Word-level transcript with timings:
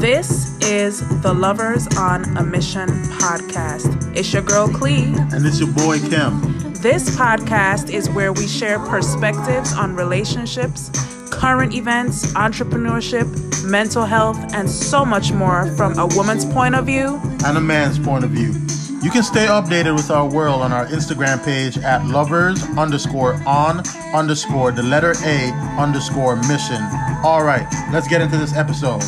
This 0.00 0.58
is 0.62 1.00
the 1.22 1.32
Lovers 1.32 1.86
on 1.96 2.24
a 2.36 2.42
Mission 2.42 2.88
podcast. 3.20 4.16
It's 4.16 4.32
your 4.32 4.42
girl 4.42 4.66
Clee. 4.66 5.14
And 5.32 5.46
it's 5.46 5.60
your 5.60 5.72
boy 5.72 6.00
Kim. 6.00 6.40
This 6.82 7.14
podcast 7.16 7.88
is 7.88 8.10
where 8.10 8.32
we 8.32 8.48
share 8.48 8.80
perspectives 8.80 9.72
on 9.72 9.94
relationships, 9.94 10.90
current 11.30 11.72
events, 11.74 12.32
entrepreneurship, 12.32 13.28
mental 13.64 14.04
health, 14.04 14.38
and 14.54 14.68
so 14.68 15.04
much 15.04 15.30
more 15.32 15.66
from 15.76 15.96
a 15.98 16.06
woman's 16.16 16.44
point 16.44 16.74
of 16.74 16.86
view 16.86 17.20
and 17.44 17.56
a 17.56 17.60
man's 17.60 17.98
point 17.98 18.24
of 18.24 18.30
view. 18.30 18.52
You 19.02 19.10
can 19.10 19.22
stay 19.22 19.46
updated 19.46 19.94
with 19.94 20.10
our 20.10 20.28
world 20.28 20.62
on 20.62 20.72
our 20.72 20.86
Instagram 20.86 21.44
page 21.44 21.78
at 21.78 22.04
lovers 22.06 22.62
underscore 22.76 23.34
on 23.46 23.82
underscore 24.14 24.72
the 24.72 24.82
letter 24.82 25.14
A 25.24 25.50
underscore 25.78 26.36
mission. 26.36 26.80
All 27.24 27.44
right, 27.44 27.66
let's 27.92 28.08
get 28.08 28.20
into 28.20 28.36
this 28.36 28.52
episode. 28.56 29.00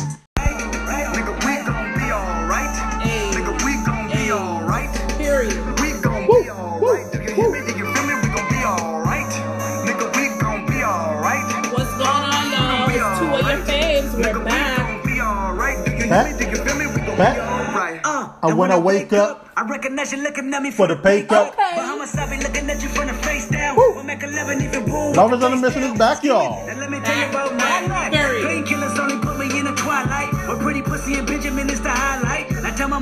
Back. 17.17 17.37
Uh, 18.03 18.29
and 18.43 18.57
when 18.57 18.71
I 18.71 18.77
wake 18.77 19.13
up, 19.13 19.49
I 19.55 19.65
recognize 19.69 20.11
you 20.11 20.21
looking 20.21 20.53
at 20.53 20.61
me 20.61 20.71
for 20.71 20.87
the 20.87 20.95
pay 20.97 21.23
cut. 21.23 21.53
Okay. 21.53 21.75
looking 22.43 22.69
at 22.69 22.81
you 22.81 22.89
from 22.89 23.07
the 23.07 23.13
face 23.13 23.49
down. 23.49 23.77
On 23.77 25.31
the 25.31 25.55
mission 25.55 25.83
is 25.83 25.97
back, 25.97 26.23
y'all. 26.23 26.65
let 26.65 26.89
me 26.89 26.99
tell 26.99 27.17
you 27.17 27.29
about 27.29 27.64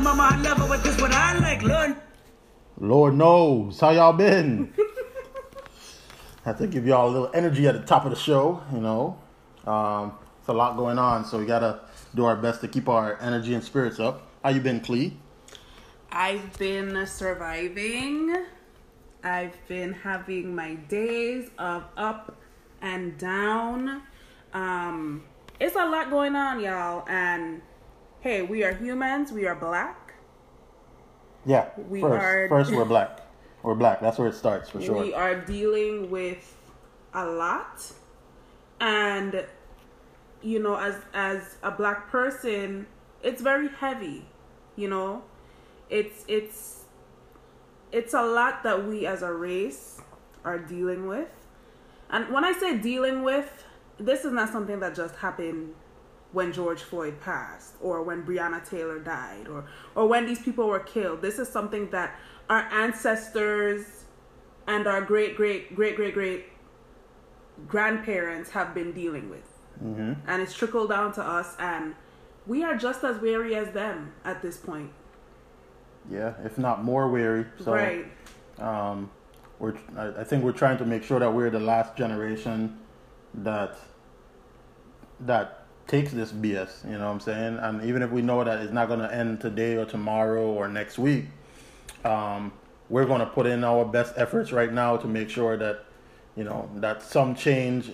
mama 0.04 0.30
I 0.34 0.42
love 0.42 0.58
her, 0.58 0.68
but 0.68 0.84
this 0.84 1.00
what 1.00 1.14
I 1.14 1.40
like, 1.40 1.62
Lord. 1.64 1.96
Lord 2.78 3.16
knows. 3.16 3.80
How 3.80 3.92
y'all 3.92 4.12
been? 4.12 4.74
Have 6.44 6.58
to 6.58 6.68
give 6.68 6.86
y'all 6.86 7.10
a 7.10 7.12
little 7.12 7.32
energy 7.34 7.68
at 7.68 7.74
the 7.74 7.86
top 7.86 8.04
of 8.04 8.12
the 8.12 8.18
show, 8.18 8.62
you 8.74 8.82
know. 8.82 9.18
Um, 9.66 10.14
it's 10.40 10.50
a 10.50 10.54
lot 10.54 10.76
going 10.76 11.00
on, 11.00 11.24
so 11.24 11.40
we 11.40 11.46
gotta 11.46 11.80
do 12.16 12.26
our 12.26 12.36
best 12.36 12.60
to 12.62 12.68
keep 12.68 12.90
our 12.90 13.18
energy 13.22 13.54
and 13.54 13.64
spirits 13.64 13.98
up. 13.98 14.28
How 14.44 14.50
you 14.50 14.60
been, 14.60 14.82
Clee? 14.82 15.18
I've 16.12 16.58
been 16.60 17.08
surviving. 17.08 18.46
I've 19.24 19.56
been 19.70 19.94
having 19.94 20.54
my 20.54 20.76
days 20.76 21.50
of 21.58 21.86
up 21.96 22.36
and 22.82 23.18
down. 23.18 24.02
Um, 24.54 25.24
it's 25.62 25.78
a 25.78 25.86
lot 25.86 26.10
going 26.10 26.36
on, 26.36 26.60
y'all. 26.60 27.08
And 27.08 27.62
hey, 28.24 28.42
we 28.42 28.64
are 28.64 28.74
humans. 28.74 29.34
We 29.34 29.46
are 29.46 29.56
black. 29.56 30.14
Yeah. 31.46 31.70
We 31.90 32.00
first, 32.00 32.24
are. 32.24 32.48
First, 32.50 32.72
we're 32.72 32.86
black. 32.86 33.20
We're 33.62 33.76
black. 33.76 34.00
That's 34.00 34.18
where 34.18 34.30
it 34.30 34.36
starts 34.36 34.70
for 34.70 34.82
sure. 34.82 34.98
We 34.98 35.14
are 35.14 35.36
dealing 35.36 36.10
with 36.10 36.56
a 37.14 37.26
lot, 37.26 37.86
and 38.80 39.46
you 40.42 40.60
know, 40.60 40.76
as 40.76 40.96
as 41.14 41.58
a 41.64 41.72
black 41.72 42.10
person, 42.10 42.88
it's 43.22 43.42
very 43.42 43.68
heavy, 43.68 44.26
you 44.78 44.90
know. 44.90 45.24
It's 45.90 46.24
it's 46.28 46.86
it's 47.92 48.14
a 48.14 48.24
lot 48.24 48.64
that 48.64 48.88
we 48.88 49.06
as 49.06 49.22
a 49.22 49.32
race 49.32 50.02
are 50.46 50.60
dealing 50.60 51.08
with. 51.08 51.30
And 52.10 52.34
when 52.34 52.46
I 52.46 52.54
say 52.54 52.78
dealing 52.78 53.24
with, 53.24 53.66
this 53.98 54.24
is 54.24 54.32
not 54.32 54.50
something 54.50 54.80
that 54.80 54.96
just 54.96 55.16
happened 55.16 55.74
when 56.34 56.52
George 56.52 56.82
Floyd 56.82 57.20
passed 57.22 57.76
or 57.82 58.04
when 58.04 58.24
Breonna 58.24 58.68
Taylor 58.68 59.00
died 59.00 59.48
or 59.48 59.66
or 59.96 60.08
when 60.08 60.26
these 60.26 60.40
people 60.40 60.68
were 60.68 60.80
killed. 60.80 61.22
This 61.22 61.40
is 61.40 61.48
something 61.48 61.90
that 61.92 62.16
our 62.50 62.62
ancestors 62.72 64.04
and 64.68 64.88
our 64.88 65.02
great 65.02 65.38
great 65.38 65.76
great 65.76 65.96
great 65.96 66.14
great 66.14 66.46
grandparents 67.68 68.50
have 68.50 68.74
been 68.74 68.92
dealing 68.92 69.30
with 69.30 69.54
mm-hmm. 69.82 70.14
and 70.28 70.42
it's 70.42 70.54
trickled 70.54 70.90
down 70.90 71.14
to 71.14 71.22
us, 71.22 71.56
and 71.60 71.96
we 72.48 72.64
are 72.64 72.76
just 72.76 73.04
as 73.04 73.20
wary 73.22 73.56
as 73.56 73.72
them 73.72 74.14
at 74.26 74.42
this 74.42 74.58
point. 74.58 74.92
Yeah, 76.10 76.34
if 76.44 76.58
not 76.58 76.84
more 76.84 77.10
wary. 77.10 77.46
So, 77.64 77.74
right. 77.74 78.06
Um, 78.60 79.10
we're 79.60 79.76
I 79.98 80.24
think 80.24 80.44
we're 80.44 80.52
trying 80.52 80.78
to 80.80 80.86
make 80.86 81.04
sure 81.04 81.20
that 81.20 81.34
we're 81.34 81.50
the 81.50 81.60
last 81.60 81.96
generation 81.96 82.78
that 83.36 83.78
that 85.22 85.63
takes 85.94 86.12
this 86.12 86.32
BS. 86.32 86.84
You 86.86 86.98
know 86.98 87.06
what 87.06 87.12
I'm 87.12 87.20
saying? 87.20 87.60
And 87.62 87.86
even 87.86 88.02
if 88.02 88.10
we 88.10 88.24
know 88.24 88.44
that 88.44 88.62
it's 88.62 88.74
not 88.74 88.88
going 88.88 89.02
to 89.02 89.14
end 89.14 89.40
today 89.40 89.76
or 89.76 89.86
tomorrow 89.86 90.48
or 90.48 90.68
next 90.68 90.98
week, 90.98 91.26
um, 92.04 92.52
we're 92.90 93.06
going 93.06 93.20
to 93.20 93.28
put 93.28 93.46
in 93.46 93.64
our 93.64 93.86
best 93.86 94.16
efforts 94.18 94.52
right 94.52 94.74
now 94.74 94.98
to 94.98 95.08
make 95.08 95.30
sure 95.30 95.56
that 95.56 95.86
you 96.36 96.44
know 96.44 96.68
that 96.78 97.04
some 97.04 97.36
change 97.36 97.92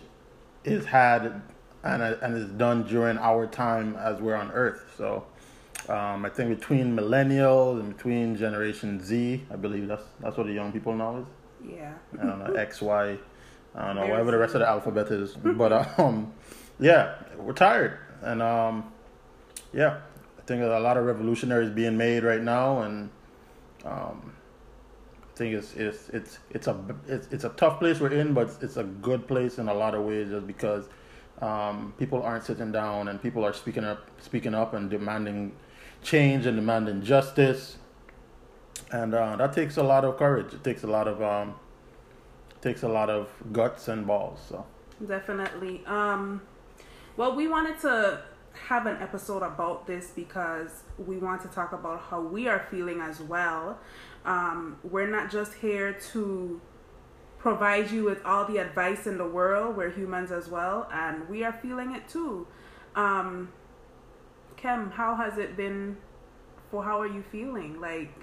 is 0.64 0.86
had 0.86 1.42
and 1.84 2.02
and 2.02 2.38
is 2.38 2.50
done 2.52 2.84
during 2.84 3.18
our 3.18 3.46
time 3.46 3.98
as 3.98 4.22
we're 4.22 4.36
on 4.36 4.50
Earth. 4.52 4.94
So 4.98 5.26
um, 5.90 6.24
I 6.24 6.30
think 6.30 6.58
between 6.58 6.96
millennials 6.96 7.82
and 7.82 7.98
between 7.98 8.38
Generation 8.38 9.04
Z, 9.04 9.44
I 9.52 9.58
believe 9.58 9.90
that's 9.90 10.06
that's 10.22 10.38
what 10.38 10.48
the 10.48 10.54
young 10.54 10.72
people 10.72 10.96
know 10.96 11.18
is. 11.18 11.74
Yeah. 11.76 11.94
I 12.18 12.26
don't 12.26 12.40
know 12.40 12.54
X 12.54 12.82
Y. 12.82 13.18
I 13.76 13.88
don't 13.88 13.98
know 13.98 14.08
whatever 14.08 14.32
the 14.32 14.38
rest 14.38 14.56
of 14.56 14.62
the 14.62 14.70
alphabet 14.70 15.08
is, 15.08 15.34
but 15.62 16.00
um, 16.00 16.32
yeah, 16.80 17.16
we're 17.38 17.54
tired, 17.54 17.98
and 18.22 18.42
um, 18.42 18.92
yeah, 19.74 20.00
I 20.38 20.42
think 20.42 20.64
a 20.64 20.68
lot 20.68 20.98
of 20.98 21.06
revolutionaries 21.06 21.70
being 21.70 21.98
made 21.98 22.24
right 22.24 22.42
now, 22.42 22.82
and 22.82 23.10
um, 23.86 24.34
I 25.24 25.38
think 25.38 25.56
it's 25.56 25.74
it's 25.76 26.10
it's 26.10 26.40
it's 26.52 26.68
a 26.68 26.78
it's, 27.08 27.28
it's 27.32 27.44
a 27.44 27.50
tough 27.50 27.80
place 27.80 28.00
we're 28.00 28.14
in, 28.14 28.34
but 28.34 28.58
it's 28.62 28.78
a 28.78 28.84
good 28.84 29.28
place 29.28 29.58
in 29.58 29.68
a 29.68 29.74
lot 29.74 29.96
of 29.96 30.04
ways, 30.04 30.30
just 30.30 30.48
because 30.48 30.90
um, 31.42 31.94
people 31.98 32.22
aren't 32.22 32.44
sitting 32.44 32.72
down 32.72 33.08
and 33.08 33.22
people 33.22 33.46
are 33.46 33.54
speaking 33.54 33.84
up, 33.84 34.10
speaking 34.20 34.54
up 34.54 34.74
and 34.74 34.90
demanding 34.90 35.54
change 36.04 36.46
and 36.46 36.58
demanding 36.58 37.02
justice. 37.02 37.78
And 38.92 39.14
uh, 39.14 39.36
that 39.36 39.54
takes 39.54 39.78
a 39.78 39.84
lot 39.84 40.04
of 40.04 40.18
courage. 40.18 40.54
It 40.54 40.64
takes 40.64 40.84
a 40.84 40.88
lot 40.88 41.08
of 41.08 41.22
um, 41.22 41.56
takes 42.62 42.84
a 42.84 42.90
lot 42.90 43.10
of 43.10 43.30
guts 43.52 43.88
and 43.88 44.06
balls. 44.06 44.40
So 44.50 44.66
definitely. 45.08 45.84
Um, 45.86 46.42
well, 47.20 47.36
we 47.36 47.50
wanted 47.50 47.78
to 47.82 48.22
have 48.54 48.86
an 48.86 48.96
episode 49.02 49.44
about 49.44 49.86
this 49.86 50.12
because 50.16 50.84
we 50.98 51.18
want 51.18 51.42
to 51.42 51.50
talk 51.50 51.74
about 51.74 52.00
how 52.00 52.22
we 52.22 52.48
are 52.48 52.66
feeling 52.72 53.02
as 53.02 53.20
well. 53.20 53.78
Um, 54.24 54.78
we're 54.84 55.10
not 55.10 55.30
just 55.30 55.56
here 55.56 55.92
to 56.14 56.62
provide 57.38 57.92
you 57.92 58.06
with 58.06 58.24
all 58.24 58.46
the 58.46 58.56
advice 58.60 59.06
in 59.06 59.18
the 59.18 59.28
world. 59.28 59.76
We're 59.76 59.92
humans 59.92 60.32
as 60.32 60.48
well, 60.48 60.88
and 60.94 61.28
we 61.28 61.44
are 61.44 61.52
feeling 61.52 61.94
it 61.94 62.08
too. 62.08 62.48
Um, 62.96 63.52
Kim, 64.56 64.90
how 64.92 65.16
has 65.16 65.38
it 65.38 65.58
been? 65.58 65.98
For 66.72 66.86
how 66.86 67.02
are 67.02 67.08
you 67.08 67.26
feeling? 67.34 67.82
Like, 67.82 68.14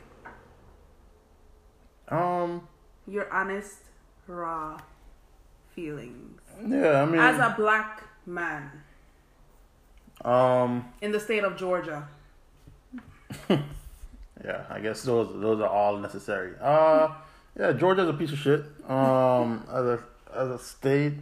um, 2.09 2.67
your 3.07 3.31
honest, 3.31 3.81
raw 4.27 4.81
feelings. 5.75 6.41
Yeah, 6.67 7.03
I 7.03 7.05
mean, 7.05 7.21
as 7.21 7.39
a 7.39 7.55
black 7.59 8.03
man, 8.25 8.85
um, 10.25 10.85
in 11.03 11.13
the 11.13 11.21
state 11.21 11.45
of 11.45 11.57
Georgia. 11.57 12.09
yeah, 13.51 14.65
I 14.71 14.81
guess 14.81 15.03
those 15.03 15.29
those 15.41 15.61
are 15.61 15.69
all 15.69 15.97
necessary. 15.99 16.55
Uh 16.61 17.09
yeah, 17.59 17.73
Georgia's 17.73 18.09
a 18.09 18.13
piece 18.13 18.33
of 18.33 18.39
shit. 18.39 18.65
Um, 18.89 19.65
as 19.73 19.85
a 19.85 20.01
as 20.35 20.51
a 20.51 20.59
state, 20.59 21.15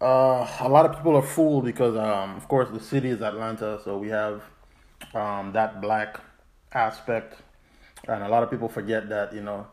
uh, 0.00 0.46
a 0.60 0.68
lot 0.68 0.84
of 0.84 0.96
people 0.96 1.16
are 1.16 1.22
fooled 1.22 1.64
because, 1.64 1.96
um, 1.96 2.36
of 2.36 2.46
course, 2.48 2.68
the 2.70 2.80
city 2.80 3.08
is 3.08 3.22
Atlanta, 3.22 3.80
so 3.82 3.96
we 3.96 4.08
have 4.08 4.42
um, 5.14 5.52
that 5.52 5.80
black 5.80 6.20
aspect, 6.72 7.40
and 8.06 8.22
a 8.22 8.28
lot 8.28 8.42
of 8.42 8.50
people 8.50 8.68
forget 8.68 9.08
that 9.08 9.32
you 9.32 9.40
know, 9.40 9.66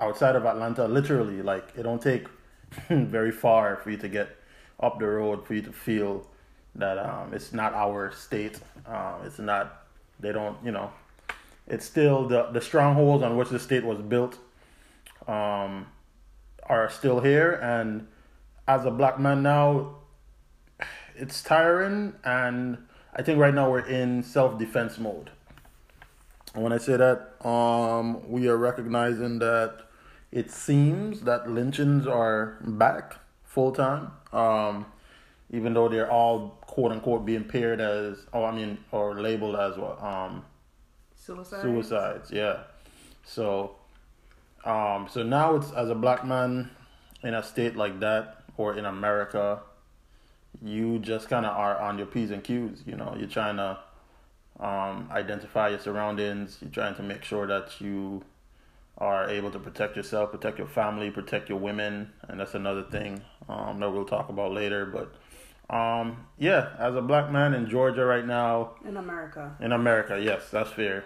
outside 0.00 0.34
of 0.34 0.44
Atlanta, 0.44 0.88
literally, 0.88 1.42
like 1.42 1.72
it 1.76 1.84
don't 1.84 2.02
take 2.02 2.26
very 2.88 3.30
far 3.30 3.76
for 3.76 3.90
you 3.90 3.96
to 3.98 4.08
get 4.08 4.36
up 4.80 4.98
the 4.98 5.06
road 5.06 5.46
for 5.46 5.54
you 5.54 5.62
to 5.62 5.72
feel 5.72 6.26
that 6.74 6.98
um, 6.98 7.32
it's 7.32 7.52
not 7.52 7.74
our 7.74 8.12
state. 8.12 8.60
Um, 8.86 9.22
it's 9.24 9.38
not. 9.38 9.86
They 10.20 10.32
don't. 10.32 10.56
You 10.64 10.72
know 10.72 10.90
it's 11.70 11.86
still 11.86 12.26
the 12.26 12.42
the 12.52 12.60
strongholds 12.60 13.22
on 13.22 13.36
which 13.36 13.48
the 13.48 13.58
state 13.58 13.84
was 13.84 13.98
built 14.00 14.38
um, 15.26 15.86
are 16.64 16.90
still 16.90 17.20
here 17.20 17.52
and 17.52 18.06
as 18.66 18.84
a 18.84 18.90
black 18.90 19.18
man 19.18 19.42
now 19.42 19.94
it's 21.16 21.42
tiring 21.42 22.12
and 22.24 22.76
i 23.14 23.22
think 23.22 23.38
right 23.38 23.54
now 23.54 23.70
we're 23.70 23.86
in 23.86 24.22
self-defense 24.22 24.98
mode 24.98 25.30
and 26.54 26.62
when 26.62 26.72
i 26.72 26.78
say 26.78 26.96
that 26.96 27.34
um, 27.46 28.28
we 28.28 28.48
are 28.48 28.56
recognizing 28.56 29.38
that 29.38 29.82
it 30.32 30.50
seems 30.50 31.22
that 31.22 31.48
lynchings 31.48 32.06
are 32.06 32.58
back 32.62 33.16
full 33.44 33.70
time 33.70 34.10
um, 34.32 34.86
even 35.52 35.72
though 35.72 35.88
they're 35.88 36.10
all 36.10 36.58
quote 36.70 36.92
unquote 36.92 37.26
being 37.26 37.42
paired 37.42 37.80
as, 37.80 38.18
oh, 38.32 38.44
I 38.44 38.52
mean, 38.52 38.78
or 38.92 39.20
labeled 39.20 39.56
as 39.56 39.76
what, 39.76 40.00
um, 40.00 40.44
Suicide. 41.16 41.62
suicides. 41.62 42.30
Yeah. 42.30 42.58
So, 43.24 43.74
um, 44.64 45.08
so 45.10 45.24
now 45.24 45.56
it's 45.56 45.72
as 45.72 45.90
a 45.90 45.96
black 45.96 46.24
man 46.24 46.70
in 47.24 47.34
a 47.34 47.42
state 47.42 47.74
like 47.74 47.98
that 47.98 48.44
or 48.56 48.78
in 48.78 48.84
America, 48.84 49.58
you 50.62 51.00
just 51.00 51.28
kind 51.28 51.44
of 51.44 51.56
are 51.56 51.76
on 51.80 51.98
your 51.98 52.06
p's 52.06 52.30
and 52.30 52.44
q's. 52.44 52.84
You 52.86 52.94
know, 52.94 53.16
you're 53.18 53.28
trying 53.28 53.56
to 53.56 53.76
um, 54.60 55.08
identify 55.10 55.70
your 55.70 55.80
surroundings. 55.80 56.58
You're 56.60 56.70
trying 56.70 56.94
to 56.94 57.02
make 57.02 57.24
sure 57.24 57.48
that 57.48 57.80
you 57.80 58.22
are 58.98 59.28
able 59.28 59.50
to 59.50 59.58
protect 59.58 59.96
yourself, 59.96 60.30
protect 60.30 60.58
your 60.58 60.68
family, 60.68 61.10
protect 61.10 61.48
your 61.48 61.58
women, 61.58 62.12
and 62.28 62.38
that's 62.38 62.54
another 62.54 62.84
thing 62.84 63.20
um, 63.48 63.80
that 63.80 63.90
we'll 63.90 64.04
talk 64.04 64.28
about 64.28 64.52
later. 64.52 64.86
But 64.86 65.12
um, 65.70 66.26
yeah, 66.38 66.70
as 66.78 66.94
a 66.96 67.00
black 67.02 67.30
man 67.30 67.54
in 67.54 67.68
Georgia 67.70 68.04
right 68.04 68.26
now, 68.26 68.72
In 68.84 68.96
America. 68.96 69.56
in 69.60 69.72
America, 69.72 70.20
yes, 70.20 70.50
that's 70.50 70.70
fair. 70.70 71.04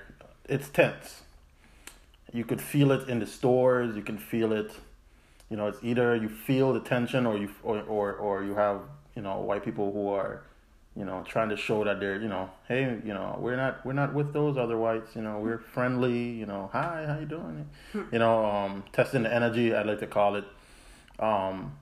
It's 0.48 0.68
tense. 0.70 1.22
You 2.32 2.44
could 2.44 2.60
feel 2.60 2.90
it 2.92 3.08
in 3.08 3.18
the 3.20 3.26
stores. 3.26 3.94
You 3.94 4.02
can 4.02 4.18
feel 4.18 4.52
it. 4.52 4.72
You 5.50 5.56
know, 5.56 5.68
it's 5.68 5.78
either 5.82 6.16
you 6.16 6.28
feel 6.28 6.72
the 6.72 6.80
tension, 6.80 7.26
or 7.26 7.36
you 7.36 7.48
or 7.62 7.80
or, 7.82 8.12
or 8.14 8.42
you 8.42 8.54
have 8.54 8.80
you 9.14 9.22
know 9.22 9.38
white 9.40 9.64
people 9.64 9.92
who 9.92 10.08
are, 10.08 10.42
you 10.96 11.04
know, 11.04 11.22
trying 11.28 11.50
to 11.50 11.56
show 11.56 11.84
that 11.84 12.00
they're 12.00 12.20
you 12.20 12.28
know, 12.28 12.50
hey, 12.66 12.98
you 13.04 13.14
know, 13.14 13.36
we're 13.38 13.56
not 13.56 13.84
we're 13.86 13.92
not 13.92 14.14
with 14.14 14.32
those 14.32 14.56
other 14.56 14.76
whites. 14.76 15.14
You 15.14 15.22
know, 15.22 15.38
we're 15.38 15.58
friendly. 15.58 16.30
You 16.30 16.46
know, 16.46 16.70
hi, 16.72 17.04
how 17.06 17.18
you 17.20 17.26
doing? 17.26 17.68
you 18.12 18.18
know, 18.18 18.44
um, 18.44 18.82
testing 18.92 19.22
the 19.24 19.32
energy. 19.32 19.74
I 19.74 19.82
like 19.82 20.00
to 20.00 20.06
call 20.08 20.36
it. 20.36 20.44
Um, 21.20 21.74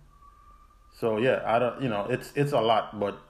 so 1.02 1.18
yeah, 1.18 1.42
I 1.44 1.58
don't. 1.58 1.82
You 1.82 1.88
know, 1.88 2.06
it's 2.08 2.30
it's 2.36 2.52
a 2.52 2.60
lot, 2.60 3.00
but 3.00 3.20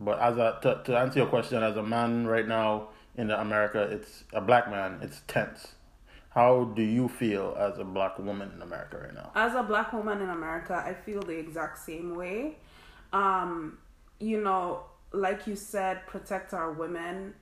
but 0.00 0.18
as 0.18 0.36
a 0.36 0.58
to, 0.62 0.82
to 0.84 0.98
answer 0.98 1.20
your 1.20 1.28
question, 1.28 1.62
as 1.62 1.76
a 1.76 1.82
man 1.82 2.26
right 2.26 2.46
now 2.46 2.88
in 3.14 3.30
America, 3.30 3.82
it's 3.82 4.24
a 4.32 4.40
black 4.40 4.68
man. 4.68 4.98
It's 5.00 5.22
tense. 5.28 5.74
How 6.30 6.64
do 6.64 6.82
you 6.82 7.06
feel 7.06 7.56
as 7.56 7.78
a 7.78 7.84
black 7.84 8.18
woman 8.18 8.50
in 8.52 8.62
America 8.62 8.98
right 8.98 9.14
now? 9.14 9.30
As 9.36 9.54
a 9.54 9.62
black 9.62 9.92
woman 9.92 10.20
in 10.20 10.28
America, 10.28 10.74
I 10.74 10.92
feel 10.92 11.22
the 11.22 11.38
exact 11.38 11.78
same 11.78 12.16
way. 12.16 12.56
Um, 13.12 13.78
you 14.18 14.42
know, 14.42 14.82
like 15.12 15.46
you 15.46 15.54
said, 15.54 16.04
protect 16.08 16.52
our 16.52 16.72
women. 16.72 17.34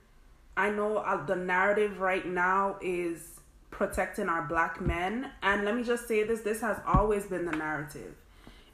I 0.55 0.69
know 0.69 0.97
uh, 0.97 1.25
the 1.25 1.35
narrative 1.35 1.99
right 1.99 2.27
now 2.27 2.77
is 2.79 3.39
protecting 3.71 4.29
our 4.29 4.43
black 4.43 4.79
men. 4.79 5.31
And 5.41 5.65
let 5.65 5.75
me 5.75 5.83
just 5.83 6.07
say 6.07 6.21
this 6.21 6.41
this 6.41 6.61
has 6.61 6.77
always 6.85 7.25
been 7.25 7.45
the 7.45 7.57
narrative. 7.57 8.13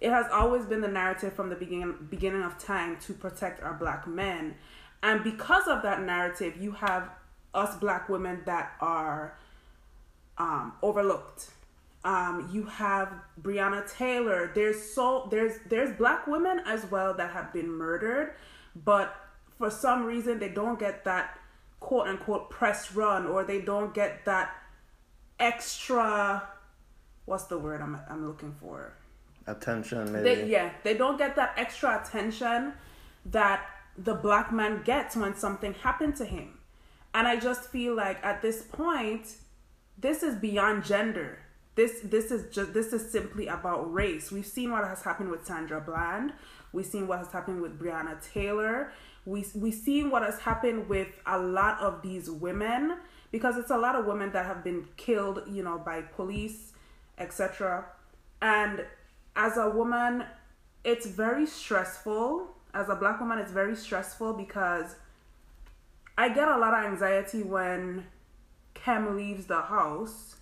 It 0.03 0.09
has 0.09 0.25
always 0.33 0.65
been 0.65 0.81
the 0.81 0.89
narrative 0.89 1.31
from 1.31 1.49
the 1.49 1.55
beginning 1.55 2.07
beginning 2.09 2.43
of 2.43 2.57
time 2.57 2.97
to 3.07 3.13
protect 3.13 3.63
our 3.63 3.73
black 3.73 4.05
men. 4.05 4.55
And 5.01 5.23
because 5.23 5.65
of 5.69 5.81
that 5.83 6.01
narrative, 6.01 6.57
you 6.59 6.73
have 6.73 7.09
us 7.53 7.77
black 7.77 8.09
women 8.09 8.41
that 8.45 8.73
are 8.81 9.37
um, 10.37 10.73
overlooked. 10.81 11.51
Um, 12.03 12.49
you 12.51 12.65
have 12.65 13.13
Breonna 13.41 13.89
Taylor. 13.89 14.51
There's 14.53 14.91
so 14.93 15.29
there's 15.31 15.59
there's 15.69 15.97
black 15.97 16.27
women 16.27 16.59
as 16.65 16.85
well 16.91 17.13
that 17.13 17.31
have 17.31 17.53
been 17.53 17.71
murdered, 17.71 18.33
but 18.75 19.15
for 19.57 19.69
some 19.69 20.03
reason 20.03 20.37
they 20.37 20.49
don't 20.49 20.77
get 20.77 21.05
that 21.05 21.39
quote 21.79 22.09
unquote 22.09 22.49
press 22.49 22.93
run 22.93 23.25
or 23.25 23.45
they 23.45 23.61
don't 23.61 23.93
get 23.93 24.25
that 24.25 24.53
extra 25.39 26.43
what's 27.23 27.45
the 27.45 27.57
word 27.57 27.81
I'm 27.81 27.97
I'm 28.09 28.27
looking 28.27 28.53
for? 28.59 28.97
Attention, 29.45 30.11
maybe. 30.11 30.23
They, 30.23 30.47
yeah, 30.49 30.71
they 30.83 30.95
don't 30.95 31.17
get 31.17 31.35
that 31.35 31.53
extra 31.57 32.01
attention 32.01 32.73
that 33.25 33.65
the 33.97 34.13
black 34.13 34.51
man 34.51 34.81
gets 34.83 35.15
when 35.15 35.35
something 35.35 35.73
happened 35.73 36.15
to 36.17 36.25
him. 36.25 36.59
And 37.13 37.27
I 37.27 37.37
just 37.37 37.69
feel 37.69 37.95
like 37.95 38.23
at 38.23 38.41
this 38.41 38.63
point, 38.63 39.35
this 39.97 40.23
is 40.23 40.35
beyond 40.35 40.83
gender. 40.83 41.39
This 41.75 42.01
this 42.03 42.31
is 42.31 42.53
just 42.53 42.73
this 42.73 42.93
is 42.93 43.11
simply 43.11 43.47
about 43.47 43.91
race. 43.91 44.31
We've 44.31 44.45
seen 44.45 44.71
what 44.71 44.87
has 44.87 45.03
happened 45.03 45.29
with 45.29 45.45
Sandra 45.45 45.81
Bland. 45.81 46.33
We've 46.71 46.85
seen 46.85 47.07
what 47.07 47.19
has 47.19 47.31
happened 47.31 47.61
with 47.61 47.79
Breonna 47.79 48.23
Taylor. 48.33 48.91
We 49.25 49.45
we've 49.55 49.73
seen 49.73 50.09
what 50.09 50.23
has 50.23 50.39
happened 50.39 50.87
with 50.87 51.07
a 51.25 51.37
lot 51.37 51.79
of 51.79 52.01
these 52.01 52.29
women 52.29 52.97
because 53.31 53.57
it's 53.57 53.71
a 53.71 53.77
lot 53.77 53.95
of 53.95 54.05
women 54.05 54.31
that 54.33 54.45
have 54.45 54.63
been 54.63 54.87
killed, 54.97 55.43
you 55.49 55.63
know, 55.63 55.79
by 55.79 56.01
police, 56.01 56.73
etc. 57.17 57.85
And 58.41 58.85
as 59.35 59.57
a 59.57 59.69
woman, 59.69 60.25
it's 60.83 61.05
very 61.05 61.45
stressful. 61.45 62.47
As 62.73 62.89
a 62.89 62.95
black 62.95 63.19
woman, 63.19 63.39
it's 63.39 63.51
very 63.51 63.75
stressful 63.75 64.33
because 64.33 64.95
I 66.17 66.29
get 66.29 66.47
a 66.47 66.57
lot 66.57 66.73
of 66.73 66.85
anxiety 66.85 67.43
when 67.43 68.05
Kem 68.73 69.15
leaves 69.15 69.45
the 69.45 69.61
house 69.61 70.35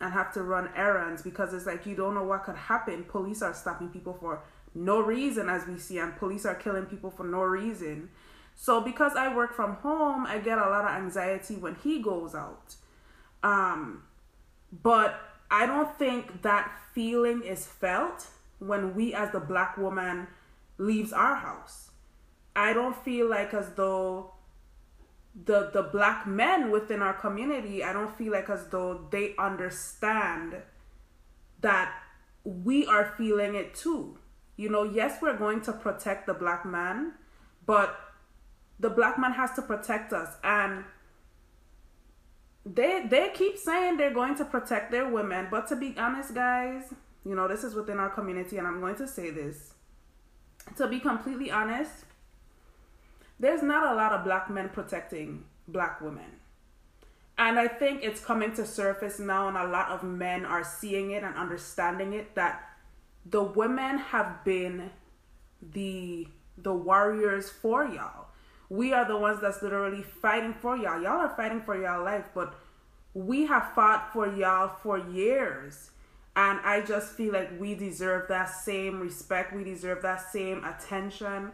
and 0.00 0.12
have 0.12 0.32
to 0.34 0.42
run 0.42 0.68
errands 0.76 1.22
because 1.22 1.54
it's 1.54 1.66
like 1.66 1.86
you 1.86 1.94
don't 1.94 2.14
know 2.14 2.24
what 2.24 2.44
could 2.44 2.56
happen. 2.56 3.04
Police 3.04 3.42
are 3.42 3.54
stopping 3.54 3.88
people 3.88 4.14
for 4.14 4.42
no 4.74 5.00
reason, 5.00 5.48
as 5.48 5.66
we 5.66 5.78
see, 5.78 5.98
and 5.98 6.16
police 6.16 6.44
are 6.44 6.54
killing 6.54 6.86
people 6.86 7.10
for 7.10 7.24
no 7.24 7.42
reason. 7.42 8.10
So 8.56 8.80
because 8.80 9.12
I 9.16 9.34
work 9.34 9.54
from 9.54 9.74
home, 9.76 10.26
I 10.26 10.38
get 10.38 10.58
a 10.58 10.68
lot 10.68 10.84
of 10.84 10.90
anxiety 10.90 11.56
when 11.56 11.76
he 11.76 12.00
goes 12.00 12.34
out. 12.34 12.74
Um, 13.42 14.02
but 14.82 15.18
I 15.54 15.66
don't 15.66 15.96
think 15.96 16.42
that 16.42 16.68
feeling 16.92 17.44
is 17.44 17.64
felt 17.64 18.26
when 18.58 18.92
we, 18.96 19.14
as 19.14 19.30
the 19.30 19.38
black 19.38 19.76
woman, 19.76 20.26
leaves 20.78 21.12
our 21.12 21.36
house. 21.36 21.92
I 22.56 22.72
don't 22.72 22.96
feel 23.04 23.30
like 23.30 23.54
as 23.54 23.70
though 23.76 24.32
the 25.44 25.70
the 25.72 25.84
black 25.84 26.26
men 26.26 26.72
within 26.72 27.02
our 27.02 27.14
community, 27.14 27.84
I 27.84 27.92
don't 27.92 28.18
feel 28.18 28.32
like 28.32 28.50
as 28.50 28.66
though 28.66 29.06
they 29.12 29.36
understand 29.38 30.56
that 31.60 31.92
we 32.42 32.84
are 32.86 33.14
feeling 33.16 33.54
it 33.54 33.74
too. 33.76 34.18
You 34.56 34.68
know, 34.70 34.82
yes, 34.82 35.18
we're 35.22 35.38
going 35.38 35.60
to 35.62 35.72
protect 35.72 36.26
the 36.26 36.34
black 36.34 36.66
man, 36.66 37.12
but 37.64 37.96
the 38.80 38.90
black 38.90 39.20
man 39.20 39.34
has 39.34 39.52
to 39.52 39.62
protect 39.62 40.12
us 40.12 40.34
and 40.42 40.84
they 42.66 43.06
they 43.08 43.30
keep 43.34 43.58
saying 43.58 43.96
they're 43.96 44.14
going 44.14 44.36
to 44.36 44.44
protect 44.44 44.90
their 44.90 45.08
women, 45.08 45.48
but 45.50 45.68
to 45.68 45.76
be 45.76 45.94
honest, 45.98 46.34
guys, 46.34 46.94
you 47.24 47.34
know, 47.34 47.48
this 47.48 47.64
is 47.64 47.74
within 47.74 47.98
our 47.98 48.10
community 48.10 48.58
and 48.58 48.66
I'm 48.66 48.80
going 48.80 48.96
to 48.96 49.08
say 49.08 49.30
this. 49.30 49.74
To 50.76 50.88
be 50.88 50.98
completely 50.98 51.50
honest, 51.50 52.04
there's 53.38 53.62
not 53.62 53.92
a 53.92 53.96
lot 53.96 54.12
of 54.12 54.24
black 54.24 54.48
men 54.48 54.70
protecting 54.70 55.44
black 55.68 56.00
women. 56.00 56.40
And 57.36 57.58
I 57.58 57.66
think 57.66 58.04
it's 58.04 58.20
coming 58.20 58.54
to 58.54 58.64
surface 58.64 59.18
now, 59.18 59.48
and 59.48 59.56
a 59.56 59.66
lot 59.66 59.90
of 59.90 60.04
men 60.04 60.44
are 60.44 60.62
seeing 60.62 61.10
it 61.10 61.24
and 61.24 61.34
understanding 61.34 62.12
it 62.12 62.34
that 62.36 62.62
the 63.26 63.42
women 63.42 63.98
have 63.98 64.44
been 64.44 64.90
the 65.60 66.28
the 66.56 66.72
warriors 66.72 67.50
for 67.50 67.84
y'all. 67.86 68.26
We 68.68 68.92
are 68.92 69.06
the 69.06 69.16
ones 69.16 69.40
that's 69.40 69.62
literally 69.62 70.02
fighting 70.02 70.54
for 70.54 70.76
y'all. 70.76 71.02
Y'all 71.02 71.20
are 71.20 71.34
fighting 71.36 71.60
for 71.60 71.80
y'all 71.80 72.04
life, 72.04 72.26
but 72.34 72.54
we 73.14 73.46
have 73.46 73.72
fought 73.74 74.12
for 74.12 74.26
y'all 74.26 74.68
for 74.68 74.98
years. 74.98 75.90
And 76.36 76.58
I 76.64 76.82
just 76.82 77.12
feel 77.12 77.32
like 77.32 77.60
we 77.60 77.76
deserve 77.76 78.28
that 78.28 78.46
same 78.46 78.98
respect. 78.98 79.54
We 79.54 79.62
deserve 79.62 80.02
that 80.02 80.20
same 80.32 80.64
attention. 80.64 81.52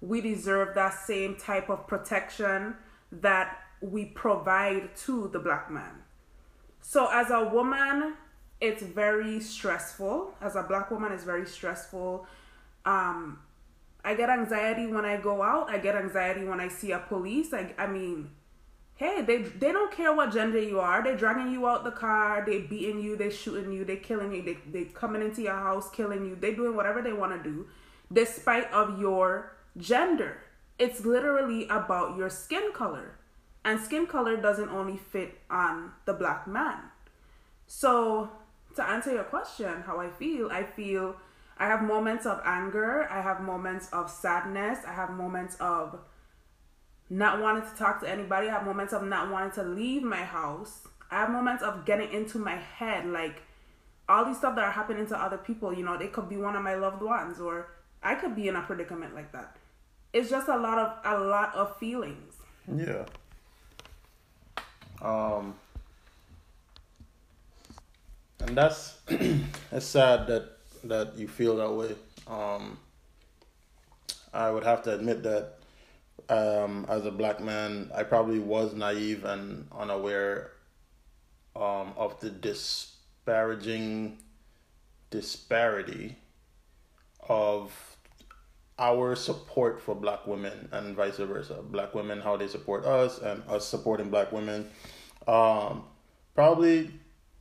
We 0.00 0.20
deserve 0.20 0.74
that 0.76 0.94
same 0.94 1.34
type 1.34 1.68
of 1.68 1.88
protection 1.88 2.76
that 3.10 3.58
we 3.80 4.04
provide 4.04 4.94
to 4.94 5.28
the 5.28 5.40
black 5.40 5.70
man. 5.70 6.02
So, 6.80 7.08
as 7.12 7.30
a 7.30 7.44
woman, 7.44 8.14
it's 8.60 8.82
very 8.82 9.40
stressful. 9.40 10.34
As 10.40 10.54
a 10.54 10.62
black 10.62 10.90
woman, 10.90 11.12
it's 11.12 11.24
very 11.24 11.46
stressful. 11.46 12.26
Um, 12.84 13.40
I 14.04 14.14
get 14.14 14.30
anxiety 14.30 14.86
when 14.86 15.04
I 15.04 15.16
go 15.16 15.42
out. 15.42 15.68
I 15.68 15.78
get 15.78 15.96
anxiety 15.96 16.44
when 16.44 16.60
I 16.60 16.68
see 16.68 16.92
a 16.92 17.00
police. 17.00 17.52
I, 17.52 17.74
I 17.76 17.86
mean, 17.86 18.30
hey, 19.00 19.22
they 19.22 19.38
they 19.38 19.72
don't 19.72 19.90
care 19.90 20.14
what 20.14 20.30
gender 20.30 20.60
you 20.60 20.78
are. 20.78 21.02
They 21.02 21.16
dragging 21.16 21.50
you 21.50 21.66
out 21.66 21.84
the 21.84 21.90
car. 21.90 22.44
They 22.46 22.58
beating 22.60 23.00
you. 23.00 23.16
They 23.16 23.30
shooting 23.30 23.72
you. 23.72 23.82
They 23.82 23.96
killing 23.96 24.30
you. 24.34 24.42
They 24.42 24.58
they 24.70 24.84
coming 24.84 25.22
into 25.22 25.40
your 25.40 25.56
house, 25.56 25.88
killing 25.90 26.26
you. 26.26 26.36
They 26.36 26.54
doing 26.54 26.76
whatever 26.76 27.00
they 27.00 27.14
want 27.14 27.32
to 27.32 27.42
do, 27.42 27.66
despite 28.12 28.70
of 28.72 29.00
your 29.00 29.56
gender. 29.78 30.42
It's 30.78 31.06
literally 31.06 31.66
about 31.68 32.18
your 32.18 32.28
skin 32.28 32.72
color, 32.74 33.16
and 33.64 33.80
skin 33.80 34.06
color 34.06 34.36
doesn't 34.36 34.68
only 34.68 34.98
fit 34.98 35.38
on 35.50 35.92
the 36.04 36.12
black 36.12 36.46
man. 36.46 36.80
So 37.66 38.28
to 38.76 38.84
answer 38.84 39.12
your 39.12 39.24
question, 39.24 39.82
how 39.86 39.98
I 39.98 40.10
feel, 40.10 40.50
I 40.50 40.64
feel 40.64 41.16
I 41.56 41.66
have 41.66 41.82
moments 41.82 42.26
of 42.26 42.42
anger, 42.44 43.08
I 43.10 43.22
have 43.22 43.40
moments 43.40 43.88
of 43.94 44.10
sadness, 44.10 44.80
I 44.86 44.92
have 44.92 45.10
moments 45.10 45.56
of 45.58 46.00
not 47.10 47.40
wanting 47.40 47.68
to 47.68 47.76
talk 47.76 48.00
to 48.00 48.08
anybody, 48.08 48.48
I 48.48 48.52
have 48.52 48.64
moments 48.64 48.92
of 48.92 49.02
not 49.02 49.30
wanting 49.30 49.50
to 49.52 49.64
leave 49.64 50.02
my 50.02 50.22
house. 50.24 50.86
I 51.10 51.20
have 51.20 51.30
moments 51.30 51.62
of 51.62 51.84
getting 51.84 52.10
into 52.12 52.38
my 52.38 52.54
head 52.56 53.04
like 53.06 53.42
all 54.08 54.24
these 54.24 54.38
stuff 54.38 54.54
that 54.56 54.64
are 54.64 54.70
happening 54.70 55.06
to 55.08 55.16
other 55.16 55.38
people, 55.38 55.72
you 55.72 55.84
know, 55.84 55.96
they 55.96 56.08
could 56.08 56.28
be 56.28 56.36
one 56.36 56.56
of 56.56 56.62
my 56.62 56.74
loved 56.74 57.02
ones 57.02 57.40
or 57.40 57.68
I 58.02 58.14
could 58.14 58.34
be 58.34 58.48
in 58.48 58.56
a 58.56 58.62
predicament 58.62 59.14
like 59.14 59.32
that. 59.32 59.56
it's 60.12 60.30
just 60.30 60.48
a 60.48 60.56
lot 60.56 60.78
of 60.78 60.92
a 61.04 61.24
lot 61.24 61.54
of 61.54 61.76
feelings. 61.78 62.34
Yeah. 62.74 63.04
Um. 65.00 65.54
And 68.40 68.56
that's 68.56 68.98
it's 69.08 69.86
sad 69.86 70.26
that 70.26 70.50
that 70.84 71.16
you 71.16 71.28
feel 71.28 71.56
that 71.56 71.72
way. 71.72 71.94
Um. 72.26 72.78
I 74.32 74.50
would 74.50 74.64
have 74.64 74.82
to 74.84 74.94
admit 74.94 75.22
that 75.24 75.59
um, 76.30 76.86
as 76.88 77.04
a 77.04 77.10
black 77.10 77.40
man, 77.40 77.90
I 77.94 78.04
probably 78.04 78.38
was 78.38 78.74
naive 78.74 79.24
and 79.24 79.66
unaware 79.76 80.52
um, 81.56 81.92
of 81.96 82.18
the 82.20 82.30
disparaging 82.30 84.18
disparity 85.10 86.16
of 87.28 87.72
our 88.78 89.14
support 89.14 89.80
for 89.82 89.94
black 89.94 90.26
women 90.26 90.68
and 90.72 90.96
vice 90.96 91.16
versa. 91.18 91.62
Black 91.62 91.94
women, 91.94 92.20
how 92.20 92.36
they 92.36 92.48
support 92.48 92.86
us, 92.86 93.18
and 93.18 93.42
us 93.48 93.66
supporting 93.66 94.08
black 94.08 94.32
women. 94.32 94.70
Um, 95.26 95.84
probably 96.34 96.90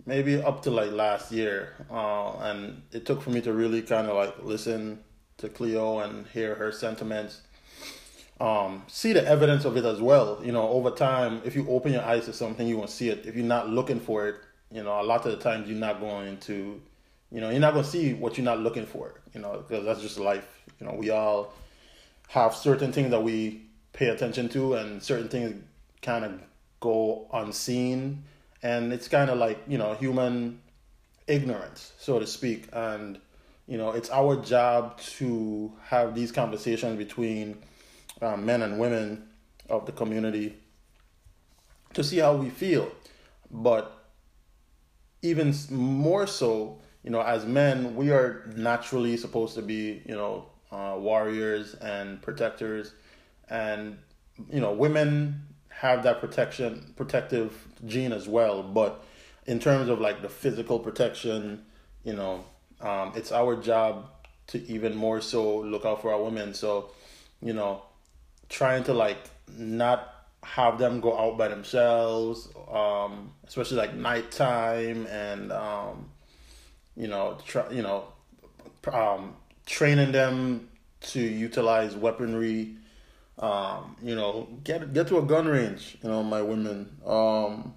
maybe 0.05 0.41
up 0.41 0.63
to 0.63 0.72
like 0.72 0.91
last 0.91 1.31
year. 1.31 1.86
Uh, 1.89 2.38
and 2.39 2.81
it 2.91 3.05
took 3.05 3.22
for 3.22 3.29
me 3.29 3.41
to 3.41 3.53
really 3.53 3.81
kind 3.81 4.08
of 4.08 4.15
like 4.15 4.43
listen 4.43 5.00
to 5.38 5.48
Cleo 5.48 6.00
and 6.00 6.27
hear 6.27 6.55
her 6.55 6.72
sentiments. 6.72 7.41
Um, 8.39 8.84
see 8.88 9.12
the 9.12 9.25
evidence 9.27 9.65
of 9.65 9.75
it 9.75 9.86
as 9.86 10.01
well. 10.01 10.39
You 10.43 10.51
know, 10.51 10.69
over 10.69 10.91
time, 10.91 11.41
if 11.43 11.55
you 11.55 11.67
open 11.69 11.91
your 11.91 12.03
eyes 12.03 12.25
to 12.25 12.34
something, 12.34 12.65
you 12.65 12.77
won't 12.77 12.89
see 12.89 13.10
it. 13.10 13.25
If 13.25 13.36
you're 13.36 13.46
not 13.46 13.69
looking 13.69 14.00
for 14.00 14.27
it, 14.27 14.36
you 14.72 14.84
know, 14.84 15.01
a 15.01 15.03
lot 15.03 15.25
of 15.25 15.31
the 15.31 15.38
times 15.38 15.67
you're 15.67 15.77
not 15.77 16.00
going 16.00 16.38
to, 16.38 16.81
you 17.31 17.41
know, 17.41 17.50
you're 17.50 17.60
not 17.60 17.74
going 17.74 17.84
to 17.84 17.89
see 17.89 18.13
what 18.13 18.38
you're 18.38 18.46
not 18.46 18.60
looking 18.60 18.86
for. 18.86 19.22
You 19.34 19.41
know, 19.41 19.63
because 19.67 19.84
that's 19.86 20.01
just 20.01 20.19
life. 20.19 20.62
You 20.79 20.88
know, 20.88 20.93
we 20.93 21.10
all 21.10 21.53
have 22.29 22.55
certain 22.55 22.93
things 22.93 23.12
that 23.12 23.22
we 23.22 23.63
pay 23.93 24.08
attention 24.08 24.48
to, 24.50 24.75
and 24.75 25.03
certain 25.03 25.27
things 25.27 25.62
kind 26.01 26.24
of 26.24 26.39
go 26.79 27.27
unseen, 27.34 28.24
and 28.63 28.93
it's 28.93 29.08
kind 29.10 29.29
of 29.29 29.38
like 29.38 29.60
you 29.67 29.77
know 29.77 29.96
human 29.96 30.62
ignorance, 31.27 31.93
so 32.00 32.19
to 32.19 32.25
speak, 32.25 32.69
and 32.72 33.19
you 33.69 33.77
know, 33.77 33.91
it's 33.91 34.10
our 34.10 34.36
job 34.36 35.00
to 35.00 35.72
have 35.84 36.15
these 36.15 36.31
conversations 36.31 36.98
between 36.98 37.55
um, 38.21 38.45
men 38.45 38.61
and 38.61 38.79
women 38.79 39.27
of 39.69 39.85
the 39.85 39.91
community 39.91 40.55
to 41.93 42.03
see 42.03 42.17
how 42.17 42.35
we 42.35 42.49
feel. 42.49 42.91
But 43.51 43.95
even 45.21 45.53
more 45.71 46.27
so, 46.27 46.81
you 47.03 47.09
know, 47.09 47.21
as 47.21 47.45
men, 47.45 47.95
we 47.95 48.11
are 48.11 48.51
naturally 48.55 49.17
supposed 49.17 49.55
to 49.55 49.61
be, 49.61 50.01
you 50.05 50.15
know, 50.15 50.47
uh, 50.71 50.95
warriors 50.97 51.73
and 51.75 52.21
protectors, 52.21 52.93
and 53.49 53.97
you 54.51 54.61
know, 54.61 54.71
women 54.71 55.41
have 55.69 56.03
that 56.03 56.19
protection, 56.19 56.93
protective 56.95 57.67
gene 57.85 58.11
as 58.11 58.27
well. 58.27 58.61
But 58.61 59.03
in 59.45 59.59
terms 59.59 59.89
of 59.89 59.99
like 59.99 60.21
the 60.21 60.29
physical 60.29 60.79
protection, 60.79 61.65
you 62.03 62.13
know, 62.13 62.45
um, 62.81 63.13
it's 63.15 63.31
our 63.31 63.55
job 63.55 64.09
to 64.47 64.65
even 64.71 64.95
more 64.95 65.21
so 65.21 65.59
look 65.59 65.85
out 65.85 66.01
for 66.01 66.13
our 66.13 66.21
women. 66.21 66.53
So, 66.53 66.91
you 67.41 67.53
know, 67.53 67.83
trying 68.50 68.84
to 68.86 68.94
like 68.94 69.18
not 69.58 70.15
have 70.44 70.79
them 70.79 71.00
go 71.00 71.18
out 71.18 71.38
by 71.38 71.48
themselves, 71.48 72.50
um, 72.72 73.32
especially 73.48 73.77
like 73.77 73.94
nighttime 73.94 75.06
and 75.08 75.51
um, 75.51 76.10
you 76.96 77.08
know, 77.08 77.38
try, 77.46 77.70
you 77.70 77.82
know, 77.82 78.06
um, 78.91 79.36
training 79.65 80.12
them 80.12 80.70
to 81.01 81.22
utilize 81.22 81.96
weaponry. 81.96 82.75
Um, 83.38 83.96
you 84.03 84.15
know, 84.15 84.50
get 84.65 84.94
get 84.94 85.08
to 85.08 85.20
a 85.20 85.22
gun 85.22 85.48
range. 85.48 85.98
You 86.03 86.10
know, 86.10 86.24
my 86.24 86.41
women 86.41 86.98
um, 87.06 87.74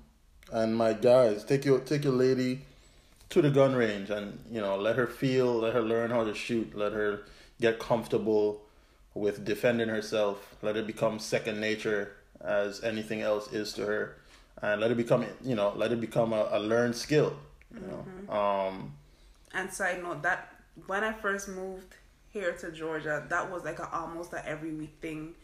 and 0.51 0.77
my 0.77 0.93
guys, 0.93 1.45
take 1.45 1.65
your 1.65 1.79
take 1.81 2.05
your 2.05 2.15
lady 2.15 2.63
to 3.31 3.41
the 3.41 3.51
gun 3.51 3.75
range 3.75 4.11
and 4.11 4.39
you 4.51 4.61
know 4.61 4.77
let 4.77 4.97
her 4.97 5.07
feel, 5.07 5.55
let 5.55 5.73
her 5.73 5.83
learn 5.83 6.11
how 6.11 6.25
to 6.25 6.35
shoot, 6.35 6.77
let 6.77 6.93
her 6.93 7.25
get 7.61 7.79
comfortable 7.79 8.63
with 9.15 9.45
defending 9.45 9.89
herself, 9.89 10.57
let 10.63 10.77
it 10.77 10.87
become 10.87 11.19
second 11.19 11.61
nature 11.61 12.17
as 12.41 12.83
anything 12.83 13.23
else 13.23 13.53
is 13.53 13.73
to 13.75 13.87
her, 13.87 14.17
and 14.63 14.81
let 14.81 14.91
it 14.91 14.97
become 14.97 15.25
you 15.45 15.55
know 15.55 15.73
let 15.77 15.93
it 15.93 16.01
become 16.01 16.33
a, 16.33 16.49
a 16.53 16.61
learned 16.61 16.97
skill. 16.97 17.37
You 17.73 17.81
know. 17.81 18.05
Mm-hmm. 18.09 18.31
Um, 18.31 18.93
and 19.55 19.73
side 19.73 20.03
note 20.03 20.23
that 20.23 20.53
when 20.87 21.05
I 21.05 21.13
first 21.13 21.49
moved 21.49 21.95
here 22.31 22.53
to 22.53 22.73
Georgia, 22.73 23.25
that 23.29 23.51
was 23.51 23.65
like 23.65 23.79
a, 23.79 23.89
almost 23.95 24.33
a 24.33 24.47
every 24.47 24.73
week 24.73 24.95
thing 25.01 25.35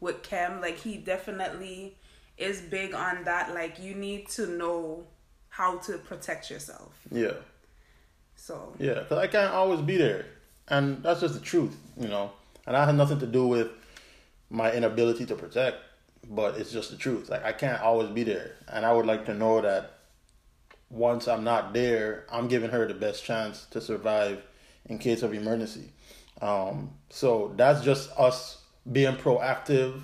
with 0.00 0.22
Kem. 0.22 0.60
Like 0.60 0.78
he 0.78 0.96
definitely 0.96 1.96
is 2.36 2.60
big 2.60 2.94
on 2.94 3.24
that. 3.24 3.54
Like 3.54 3.78
you 3.80 3.94
need 3.94 4.28
to 4.30 4.46
know 4.46 5.04
how 5.48 5.78
to 5.78 5.98
protect 5.98 6.50
yourself. 6.50 6.94
Yeah. 7.10 7.32
So. 8.36 8.72
Yeah, 8.78 9.00
because 9.00 9.18
I 9.18 9.26
can't 9.26 9.52
always 9.52 9.80
be 9.80 9.96
there, 9.96 10.26
and 10.68 11.02
that's 11.02 11.20
just 11.20 11.34
the 11.34 11.40
truth, 11.40 11.76
you 12.00 12.08
know. 12.08 12.30
And 12.68 12.76
I 12.76 12.84
have 12.84 12.94
nothing 12.94 13.18
to 13.20 13.26
do 13.26 13.46
with 13.46 13.68
my 14.50 14.70
inability 14.70 15.24
to 15.24 15.34
protect, 15.34 15.78
but 16.28 16.58
it's 16.58 16.70
just 16.70 16.90
the 16.90 16.98
truth. 16.98 17.30
Like 17.30 17.42
I 17.42 17.52
can't 17.52 17.80
always 17.80 18.10
be 18.10 18.24
there, 18.24 18.56
and 18.68 18.84
I 18.84 18.92
would 18.92 19.06
like 19.06 19.24
to 19.24 19.34
know 19.34 19.62
that 19.62 20.00
once 20.90 21.28
I'm 21.28 21.44
not 21.44 21.72
there, 21.72 22.26
I'm 22.30 22.46
giving 22.46 22.68
her 22.68 22.86
the 22.86 22.92
best 22.92 23.24
chance 23.24 23.64
to 23.70 23.80
survive 23.80 24.42
in 24.84 24.98
case 24.98 25.22
of 25.22 25.32
emergency. 25.32 25.92
Um, 26.42 26.90
so 27.08 27.54
that's 27.56 27.82
just 27.82 28.10
us 28.18 28.58
being 28.92 29.16
proactive, 29.16 30.02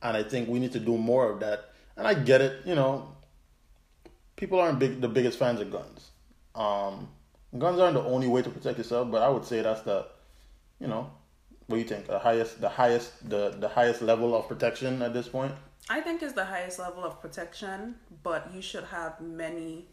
and 0.00 0.16
I 0.16 0.22
think 0.22 0.48
we 0.48 0.60
need 0.60 0.72
to 0.72 0.80
do 0.80 0.96
more 0.96 1.32
of 1.32 1.40
that. 1.40 1.72
And 1.96 2.06
I 2.06 2.14
get 2.14 2.40
it, 2.40 2.64
you 2.64 2.76
know, 2.76 3.08
people 4.36 4.60
aren't 4.60 4.78
big 4.78 5.00
the 5.00 5.08
biggest 5.08 5.36
fans 5.36 5.60
of 5.60 5.72
guns. 5.72 6.10
Um, 6.54 7.08
guns 7.58 7.80
aren't 7.80 7.94
the 7.94 8.04
only 8.04 8.28
way 8.28 8.42
to 8.42 8.50
protect 8.50 8.78
yourself, 8.78 9.10
but 9.10 9.20
I 9.20 9.28
would 9.28 9.44
say 9.44 9.62
that's 9.62 9.80
the, 9.80 10.06
you 10.78 10.86
know, 10.86 11.10
what 11.66 11.76
do 11.76 11.82
you 11.82 11.88
think? 11.88 12.06
The 12.06 12.18
highest, 12.18 12.60
the 12.60 12.68
highest, 12.68 13.28
the 13.28 13.50
the 13.58 13.68
highest 13.68 14.02
level 14.02 14.34
of 14.36 14.48
protection 14.48 15.02
at 15.02 15.14
this 15.14 15.28
point. 15.28 15.52
I 15.88 16.00
think 16.00 16.22
is 16.22 16.32
the 16.32 16.44
highest 16.44 16.78
level 16.78 17.04
of 17.04 17.20
protection, 17.20 17.96
but 18.22 18.50
you 18.54 18.62
should 18.62 18.84
have 18.84 19.20
many 19.20 19.86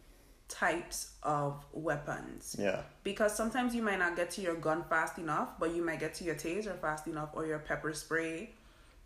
types 0.47 1.13
of 1.23 1.65
weapons. 1.73 2.55
Yeah. 2.59 2.81
Because 3.03 3.35
sometimes 3.35 3.73
you 3.73 3.81
might 3.81 3.99
not 3.99 4.15
get 4.15 4.31
to 4.31 4.41
your 4.41 4.55
gun 4.55 4.83
fast 4.89 5.17
enough, 5.17 5.59
but 5.59 5.73
you 5.75 5.83
might 5.83 5.99
get 5.99 6.13
to 6.15 6.23
your 6.23 6.35
taser 6.35 6.77
fast 6.79 7.07
enough, 7.07 7.29
or 7.33 7.45
your 7.45 7.59
pepper 7.59 7.93
spray, 7.93 8.51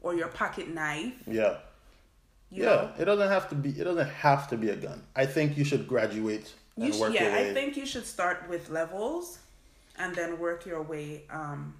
or 0.01 0.15
your 0.15 0.27
pocket 0.27 0.67
knife. 0.73 1.13
Yeah. 1.27 1.57
You 2.51 2.63
yeah, 2.63 2.69
know? 2.69 2.91
it 2.99 3.05
doesn't 3.05 3.29
have 3.29 3.49
to 3.49 3.55
be. 3.55 3.69
It 3.69 3.83
doesn't 3.83 4.09
have 4.09 4.47
to 4.49 4.57
be 4.57 4.69
a 4.69 4.75
gun. 4.75 5.01
I 5.15 5.25
think 5.25 5.57
you 5.57 5.63
should 5.63 5.87
graduate 5.87 6.53
and 6.77 6.93
you 6.93 6.99
work 6.99 7.13
yeah, 7.13 7.23
your 7.23 7.31
way. 7.31 7.49
I 7.49 7.53
think 7.53 7.77
you 7.77 7.85
should 7.85 8.05
start 8.05 8.47
with 8.49 8.69
levels, 8.69 9.39
and 9.97 10.15
then 10.15 10.39
work 10.39 10.65
your 10.65 10.83
way 10.83 11.23
um, 11.29 11.75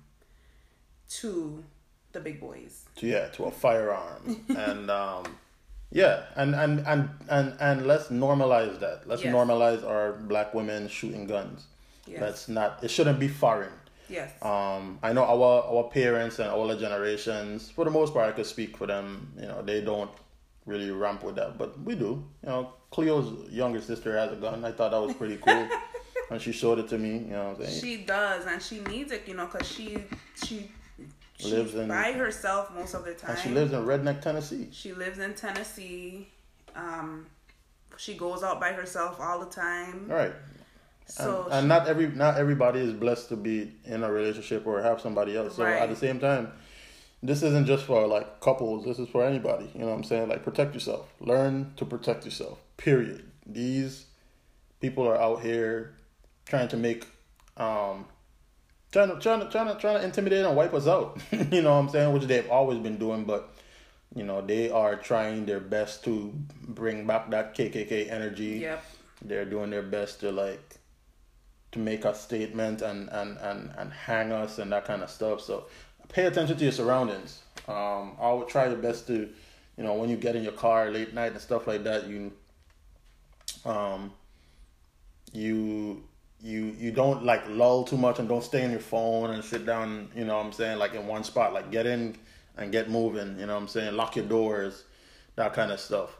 to 1.10 1.64
the 2.12 2.20
big 2.20 2.40
boys. 2.40 2.86
Yeah, 2.98 3.28
to 3.30 3.46
a 3.46 3.52
firearm, 3.52 4.44
and 4.50 4.90
um, 4.90 5.26
yeah, 5.92 6.26
and, 6.36 6.56
and 6.56 6.80
and 6.88 7.10
and 7.30 7.54
and 7.60 7.88
let's 7.88 8.08
normalize 8.08 8.80
that. 8.80 9.08
Let's 9.08 9.24
yes. 9.24 9.34
normalize 9.34 9.86
our 9.86 10.14
black 10.14 10.54
women 10.54 10.88
shooting 10.88 11.28
guns. 11.28 11.68
Yes. 12.08 12.20
That's 12.20 12.48
not. 12.48 12.84
It 12.84 12.92
shouldn't 12.92 13.20
be 13.20 13.28
foreign. 13.28 13.74
Yes. 14.08 14.32
Um, 14.42 15.00
I 15.02 15.14
know 15.14 15.24
our 15.24 15.64
our 15.64 15.84
parents 15.90 16.40
and 16.40 16.50
older 16.50 16.78
generations, 16.78 17.70
for 17.70 17.86
the 17.86 17.92
most 17.92 18.14
part, 18.14 18.30
I 18.30 18.32
could 18.32 18.46
speak 18.46 18.78
for 18.78 18.88
them. 18.88 19.34
You 19.36 19.48
know, 19.48 19.62
they 19.62 19.82
don't 19.82 20.12
really 20.66 20.92
ramp 20.92 21.24
with 21.24 21.36
that, 21.36 21.58
but 21.58 21.80
we 21.82 21.96
do. 21.96 22.24
You 22.44 22.50
know, 22.50 22.74
Cleo's 22.92 23.52
younger 23.52 23.82
sister 23.82 24.18
has 24.18 24.32
a 24.32 24.36
gun. 24.36 24.64
I 24.64 24.72
thought 24.72 24.92
that 24.92 25.02
was 25.02 25.14
pretty 25.14 25.38
cool. 25.38 25.68
and 26.30 26.42
she 26.42 26.52
showed 26.52 26.80
it 26.80 26.88
to 26.90 26.98
me, 26.98 27.10
you 27.10 27.32
know 27.32 27.50
what 27.50 27.60
I'm 27.60 27.66
saying? 27.66 27.82
She 27.82 27.98
does, 28.04 28.46
and 28.46 28.62
she 28.62 28.80
needs 28.80 29.12
it, 29.12 29.24
you 29.28 29.36
know, 29.36 29.46
because 29.46 29.68
she, 29.68 29.98
she, 30.44 30.72
she 31.38 31.52
lives 31.52 31.76
in 31.76 31.88
by 31.88 32.12
herself 32.14 32.74
most 32.74 32.94
of 32.94 33.06
the 33.06 33.14
time. 33.14 33.32
And 33.32 33.40
she 33.40 33.50
lives 33.50 33.74
in 33.74 33.86
Redneck, 33.86 34.22
Tennessee. 34.22 34.70
She 34.72 34.94
lives 34.94 35.20
in 35.20 35.34
Tennessee. 35.34 36.30
Um, 36.76 37.28
she 37.98 38.16
goes 38.16 38.44
out 38.44 38.60
by 38.60 38.74
herself 38.74 39.20
all 39.20 39.40
the 39.40 39.46
time. 39.46 40.08
Right. 40.08 40.34
So 41.08 41.44
and, 41.46 41.54
and 41.54 41.68
not 41.68 41.88
every 41.88 42.08
not 42.08 42.38
everybody 42.38 42.80
is 42.80 42.94
blessed 42.94 43.30
to 43.30 43.36
be 43.36 43.72
in 43.86 44.04
a 44.04 44.12
relationship 44.12 44.66
or 44.66 44.82
have 44.82 45.00
somebody 45.02 45.38
else. 45.38 45.56
So 45.56 45.64
right. 45.64 45.82
at 45.82 45.90
the 45.90 45.96
same 45.96 46.20
time, 46.20 46.52
this 47.26 47.42
isn't 47.42 47.66
just 47.66 47.86
for 47.86 48.06
like 48.08 48.40
couples 48.40 48.86
this 48.86 49.00
is 49.00 49.10
for 49.10 49.26
anybody 49.26 49.70
you 49.74 49.82
know 49.82 49.88
what 49.88 49.94
i'm 49.94 50.04
saying 50.04 50.30
like 50.30 50.44
protect 50.44 50.74
yourself 50.74 51.08
learn 51.20 51.72
to 51.76 51.86
protect 51.86 52.26
yourself 52.26 52.60
period 52.78 53.24
these 53.46 54.06
people 54.80 55.08
are 55.08 55.20
out 55.20 55.42
here 55.42 55.96
trying 56.46 56.68
to 56.68 56.78
make 56.78 57.08
um 57.58 58.06
trying 58.96 59.10
to 59.10 59.20
trying 59.20 59.42
to 59.42 59.50
trying 59.50 59.68
to 59.68 59.76
trying 59.76 60.00
to 60.00 60.06
intimidate 60.06 60.46
and 60.46 60.56
wipe 60.56 60.74
us 60.74 60.88
out. 60.88 61.20
You 61.52 61.62
know 61.62 61.74
what 61.74 61.80
i'm 61.80 61.90
saying? 61.90 62.14
Which 62.14 62.24
they've 62.24 62.50
always 62.50 62.80
been 62.80 62.98
doing 62.98 63.26
but 63.26 63.54
you 64.16 64.24
know 64.24 64.42
they 64.42 64.70
are 64.70 64.96
trying 64.96 65.46
their 65.46 65.60
best 65.60 66.06
to 66.06 66.34
bring 66.62 67.06
back 67.06 67.30
that 67.32 67.56
kkk 67.56 68.10
energy. 68.10 68.60
Yep. 68.62 68.86
They're 69.22 69.46
doing 69.46 69.70
their 69.70 69.84
best 69.84 70.22
to 70.22 70.32
like 70.32 70.78
to 71.74 71.80
make 71.80 72.06
a 72.06 72.16
statement 72.16 72.82
and 72.82 73.10
and 73.10 73.38
and 73.40 73.72
and 73.78 73.92
hang 73.92 74.32
us 74.32 74.60
and 74.60 74.72
that 74.72 74.86
kind 74.86 75.04
of 75.04 75.10
stuff. 75.10 75.42
So 75.42 75.66
pay 76.08 76.26
attention 76.28 76.56
to 76.58 76.64
your 76.64 76.72
surroundings. 76.72 77.42
Um, 77.68 78.14
I 78.22 78.32
would 78.32 78.48
try 78.48 78.68
your 78.68 78.78
best 78.78 79.08
to, 79.08 79.28
you 79.78 79.84
know, 79.84 79.96
when 79.96 80.10
you 80.10 80.16
get 80.16 80.36
in 80.38 80.44
your 80.44 80.54
car 80.54 80.90
late 80.90 81.14
night 81.14 81.34
and 81.34 81.42
stuff 81.42 81.68
like 81.68 81.84
that, 81.84 82.08
you, 82.08 82.32
um, 83.66 84.14
you 85.34 86.04
you 86.46 86.76
you 86.78 86.92
don't 86.92 87.24
like 87.24 87.42
lull 87.50 87.84
too 87.84 87.98
much 87.98 88.20
and 88.20 88.30
don't 88.30 88.44
stay 88.44 88.64
on 88.64 88.70
your 88.70 88.80
phone 88.80 89.32
and 89.32 89.44
sit 89.44 89.66
down. 89.66 90.10
You 90.16 90.26
know 90.26 90.38
what 90.38 90.46
I'm 90.46 90.52
saying? 90.52 90.78
Like 90.78 90.94
in 90.94 91.08
one 91.08 91.24
spot. 91.24 91.54
Like 91.54 91.72
get 91.72 91.88
in 91.88 92.16
and 92.56 92.72
get 92.72 92.88
moving. 92.88 93.40
You 93.40 93.48
know 93.48 93.56
what 93.56 93.64
I'm 93.64 93.68
saying? 93.68 93.96
Lock 93.96 94.16
your 94.16 94.26
doors, 94.26 94.84
that 95.38 95.54
kind 95.54 95.72
of 95.72 95.80
stuff. 95.80 96.16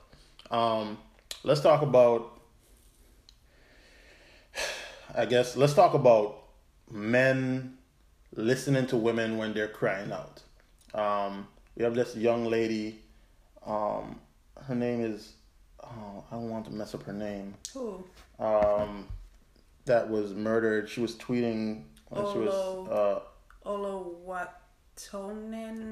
Um, 0.50 0.98
let's 1.44 1.62
talk 1.62 1.84
about. 1.84 2.32
I 5.16 5.26
guess 5.28 5.56
let's 5.56 5.74
talk 5.76 5.94
about 5.94 6.44
men 6.90 7.78
listening 8.36 8.88
to 8.88 8.98
women 8.98 9.38
when 9.38 9.54
they're 9.54 9.68
crying 9.68 10.12
out. 10.12 10.42
Um, 11.00 11.48
we 11.76 11.84
have 11.84 11.94
this 11.94 12.16
young 12.16 12.46
lady. 12.46 13.00
Um, 13.64 14.20
her 14.66 14.74
name 14.74 15.02
is. 15.02 15.34
Oh, 15.84 16.24
I 16.32 16.36
don't 16.36 16.50
want 16.50 16.66
to 16.66 16.72
mess 16.72 16.96
up 16.96 17.04
her 17.04 17.14
name. 17.14 17.54
Who? 17.76 18.04
Um, 18.40 19.08
that 19.86 20.10
was 20.10 20.34
murdered. 20.34 20.90
She 20.90 21.02
was 21.02 21.16
tweeting 21.16 21.84
when 22.10 22.34
she 22.34 22.40
was. 22.40 22.90
Uh, 22.90 23.22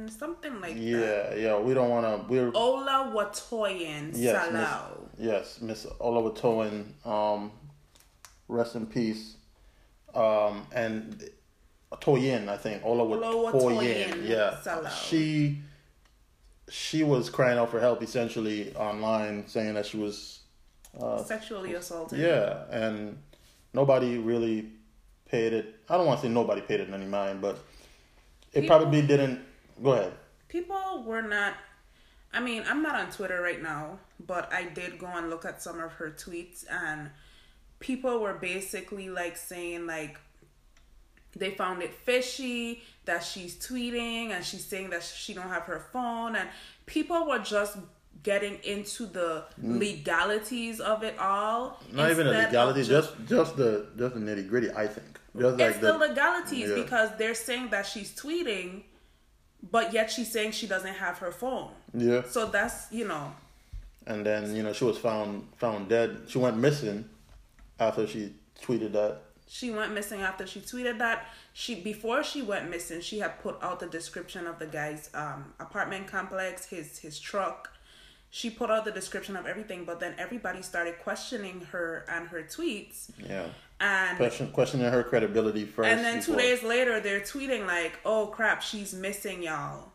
something 0.09 0.61
like 0.61 0.75
that. 0.75 0.81
yeah, 0.81 1.35
yeah. 1.35 1.57
We 1.59 1.73
don't 1.73 1.89
want 1.89 2.05
to. 2.05 2.31
We're 2.31 2.51
Oluwatoyin 2.51 4.11
yes, 4.13 4.51
Miss, 4.51 4.61
Salau. 4.61 5.09
yes, 5.17 5.61
Miss 5.61 5.85
Oluwatoyin. 5.85 7.05
Um, 7.05 7.51
rest 8.47 8.75
in 8.75 8.85
peace. 8.85 9.35
Um, 10.13 10.67
and 10.73 11.29
Toyin, 11.93 12.47
I 12.49 12.57
think. 12.57 12.83
Oluwatoyin 12.83 14.27
Yeah, 14.27 14.57
Salau. 14.63 14.89
she 14.89 15.61
she 16.69 17.03
was 17.03 17.29
crying 17.29 17.57
out 17.59 17.69
for 17.69 17.79
help 17.79 18.01
essentially 18.01 18.75
online, 18.75 19.47
saying 19.47 19.73
that 19.75 19.85
she 19.85 19.97
was 19.97 20.39
Sexually 21.25 21.73
assaulted. 21.73 22.19
Yeah, 22.19 22.65
and 22.69 23.17
nobody 23.73 24.17
really 24.17 24.69
paid 25.29 25.53
it. 25.53 25.75
I 25.89 25.97
don't 25.97 26.05
want 26.05 26.19
to 26.21 26.27
say 26.27 26.31
nobody 26.33 26.61
paid 26.61 26.79
it 26.79 26.87
in 26.87 26.93
any 26.93 27.05
mind, 27.05 27.41
but 27.41 27.57
it 28.53 28.61
People- 28.61 28.67
probably 28.77 29.01
didn't. 29.01 29.41
Go 29.83 29.93
ahead. 29.93 30.13
People 30.47 31.03
were 31.05 31.21
not. 31.23 31.55
I 32.31 32.39
mean, 32.39 32.63
I'm 32.67 32.81
not 32.81 32.95
on 32.95 33.11
Twitter 33.11 33.41
right 33.41 33.61
now, 33.61 33.99
but 34.25 34.51
I 34.53 34.63
did 34.65 34.97
go 34.97 35.07
and 35.07 35.29
look 35.29 35.45
at 35.45 35.61
some 35.61 35.79
of 35.79 35.93
her 35.93 36.09
tweets, 36.11 36.65
and 36.69 37.09
people 37.79 38.19
were 38.19 38.33
basically 38.35 39.09
like 39.09 39.35
saying 39.37 39.85
like 39.87 40.17
they 41.35 41.49
found 41.51 41.81
it 41.81 41.93
fishy 41.93 42.83
that 43.05 43.23
she's 43.23 43.55
tweeting 43.55 44.29
and 44.29 44.45
she's 44.45 44.63
saying 44.63 44.91
that 44.91 45.03
she 45.03 45.33
don't 45.33 45.49
have 45.49 45.63
her 45.63 45.79
phone 45.91 46.35
and 46.35 46.47
people 46.85 47.27
were 47.27 47.39
just 47.39 47.75
getting 48.23 48.57
into 48.63 49.05
the 49.05 49.43
legalities 49.61 50.79
of 50.79 51.03
it 51.03 51.17
all 51.19 51.79
Mm. 51.91 51.95
Not 51.95 52.11
even 52.11 52.27
the 52.27 52.33
legality, 52.33 52.83
just 52.83 53.11
just 53.27 53.57
the 53.57 53.87
just 53.97 54.15
the 54.15 54.21
nitty 54.21 54.47
gritty. 54.47 54.71
I 54.71 54.87
think 54.87 55.19
just 55.37 55.57
like 55.57 55.69
it's 55.69 55.79
the, 55.79 55.91
the 55.93 55.97
legalities 55.97 56.69
yeah. 56.69 56.75
because 56.75 57.09
they're 57.17 57.35
saying 57.35 57.69
that 57.69 57.85
she's 57.85 58.11
tweeting 58.15 58.83
but 59.71 59.93
yet 59.93 60.11
she's 60.11 60.31
saying 60.31 60.51
she 60.51 60.67
doesn't 60.67 60.95
have 60.95 61.17
her 61.19 61.31
phone 61.31 61.71
yeah. 61.93 62.21
so 62.27 62.45
that's 62.45 62.91
you 62.91 63.07
know 63.07 63.31
And 64.05 64.25
then 64.25 64.55
you 64.55 64.63
know 64.63 64.73
she 64.73 64.83
was 64.85 64.97
found 64.97 65.47
found 65.55 65.89
dead. 65.89 66.09
She 66.27 66.37
went 66.37 66.57
missing 66.57 67.05
after 67.79 68.05
she 68.05 68.33
tweeted 68.61 68.91
that. 68.93 69.21
she 69.47 69.71
went 69.71 69.93
missing 69.93 70.21
after 70.21 70.45
she 70.45 70.59
tweeted 70.59 70.97
that 70.97 71.25
she 71.53 71.75
before 71.75 72.23
she 72.23 72.41
went 72.41 72.69
missing 72.69 73.01
she 73.01 73.19
had 73.19 73.39
put 73.41 73.55
out 73.61 73.79
the 73.79 73.87
description 73.87 74.47
of 74.47 74.59
the 74.59 74.65
guy's 74.65 75.09
um, 75.13 75.53
apartment 75.59 76.07
complex 76.07 76.65
his 76.65 76.99
his 76.99 77.19
truck 77.19 77.71
she 78.35 78.49
put 78.49 78.71
out 78.71 78.83
the 78.83 78.91
description 78.91 79.35
of 79.35 79.45
everything 79.45 79.85
but 79.85 79.99
then 79.99 80.15
everybody 80.17 80.61
started 80.63 80.97
questioning 80.97 81.61
her 81.71 82.03
and 82.09 82.27
her 82.29 82.41
tweets 82.41 83.11
Yeah. 83.29 83.45
and 83.79 84.17
Question 84.17 84.51
questioning 84.51 84.87
her 84.91 85.03
credibility 85.03 85.65
first. 85.65 85.87
and 85.89 85.99
then 86.03 86.19
two 86.21 86.35
days 86.35 86.63
later 86.63 86.99
they're 86.99 87.19
tweeting 87.21 87.67
like 87.67 87.99
oh 88.03 88.25
crap 88.27 88.61
she's 88.63 88.91
missing 88.93 89.43
y'all 89.43 89.91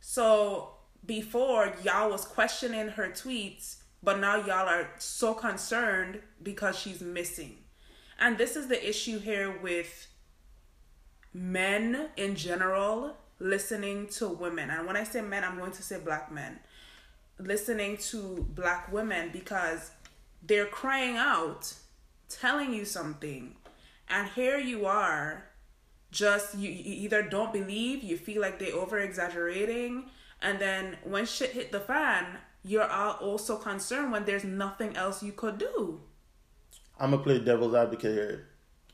so 0.00 0.70
before 1.04 1.72
y'all 1.82 2.10
was 2.10 2.24
questioning 2.24 2.88
her 2.90 3.08
tweets 3.08 3.76
but 4.04 4.20
now 4.20 4.36
y'all 4.36 4.68
are 4.68 4.88
so 4.98 5.34
concerned 5.34 6.20
because 6.42 6.78
she's 6.78 7.00
missing 7.00 7.56
and 8.20 8.38
this 8.38 8.54
is 8.54 8.68
the 8.68 8.88
issue 8.88 9.18
here 9.18 9.50
with 9.60 10.06
men 11.34 12.08
in 12.16 12.34
general 12.36 13.16
listening 13.38 14.06
to 14.06 14.28
women 14.28 14.70
and 14.70 14.86
when 14.86 14.96
i 14.96 15.02
say 15.04 15.20
men 15.20 15.42
i'm 15.44 15.58
going 15.58 15.72
to 15.72 15.82
say 15.82 15.98
black 15.98 16.30
men 16.32 16.58
listening 17.38 17.96
to 17.96 18.46
black 18.54 18.92
women 18.92 19.30
because 19.32 19.90
they're 20.42 20.66
crying 20.66 21.16
out 21.16 21.74
telling 22.28 22.72
you 22.72 22.84
something 22.84 23.54
and 24.08 24.28
here 24.30 24.58
you 24.58 24.86
are 24.86 25.44
just 26.10 26.56
you, 26.56 26.70
you 26.70 26.94
either 27.04 27.22
don't 27.22 27.52
believe 27.52 28.02
you 28.02 28.16
feel 28.16 28.40
like 28.40 28.58
they 28.58 28.72
over 28.72 28.98
exaggerating 28.98 30.04
and 30.40 30.58
then 30.58 30.96
when 31.04 31.24
shit 31.26 31.50
hit 31.50 31.70
the 31.72 31.80
fan 31.80 32.38
you're 32.64 32.90
all 32.90 33.12
also 33.14 33.56
concerned 33.56 34.10
when 34.10 34.24
there's 34.24 34.44
nothing 34.44 34.96
else 34.96 35.22
you 35.22 35.32
could 35.32 35.58
do 35.58 36.00
I'm 36.98 37.10
gonna 37.10 37.22
play 37.22 37.38
devil's 37.38 37.74
advocate 37.74 38.14
here. 38.14 38.48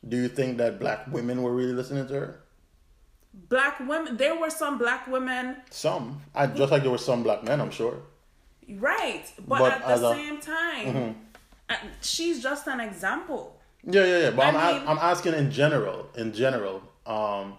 Do 0.08 0.16
you 0.16 0.28
think 0.28 0.58
that 0.58 0.80
black 0.80 1.06
women 1.12 1.42
were 1.42 1.54
really 1.54 1.72
listening 1.72 2.06
to 2.08 2.14
her? 2.14 2.38
black 3.48 3.80
women 3.80 4.16
there 4.18 4.38
were 4.38 4.50
some 4.50 4.76
black 4.76 5.06
women 5.06 5.56
Some, 5.70 6.20
I 6.34 6.46
just 6.46 6.70
like 6.70 6.82
there 6.82 6.90
were 6.90 6.98
some 6.98 7.22
black 7.22 7.44
men. 7.44 7.60
I'm 7.60 7.70
sure. 7.70 8.02
Right 8.78 9.24
but, 9.46 9.58
But 9.58 9.72
at 9.82 9.98
the 10.00 10.08
a- 10.10 10.14
same 10.14 10.40
time 10.40 11.16
uh, 11.68 11.74
she's 12.00 12.42
just 12.42 12.66
an 12.66 12.80
example 12.80 13.58
Yeah, 13.84 14.04
yeah, 14.04 14.18
yeah. 14.24 14.30
But 14.30 14.42
I 14.46 14.48
I'm 14.48 14.74
mean- 14.78 14.88
I'm 14.88 14.98
asking 14.98 15.34
in 15.34 15.50
general. 15.50 16.08
In 16.16 16.32
general, 16.32 16.82
um, 17.04 17.54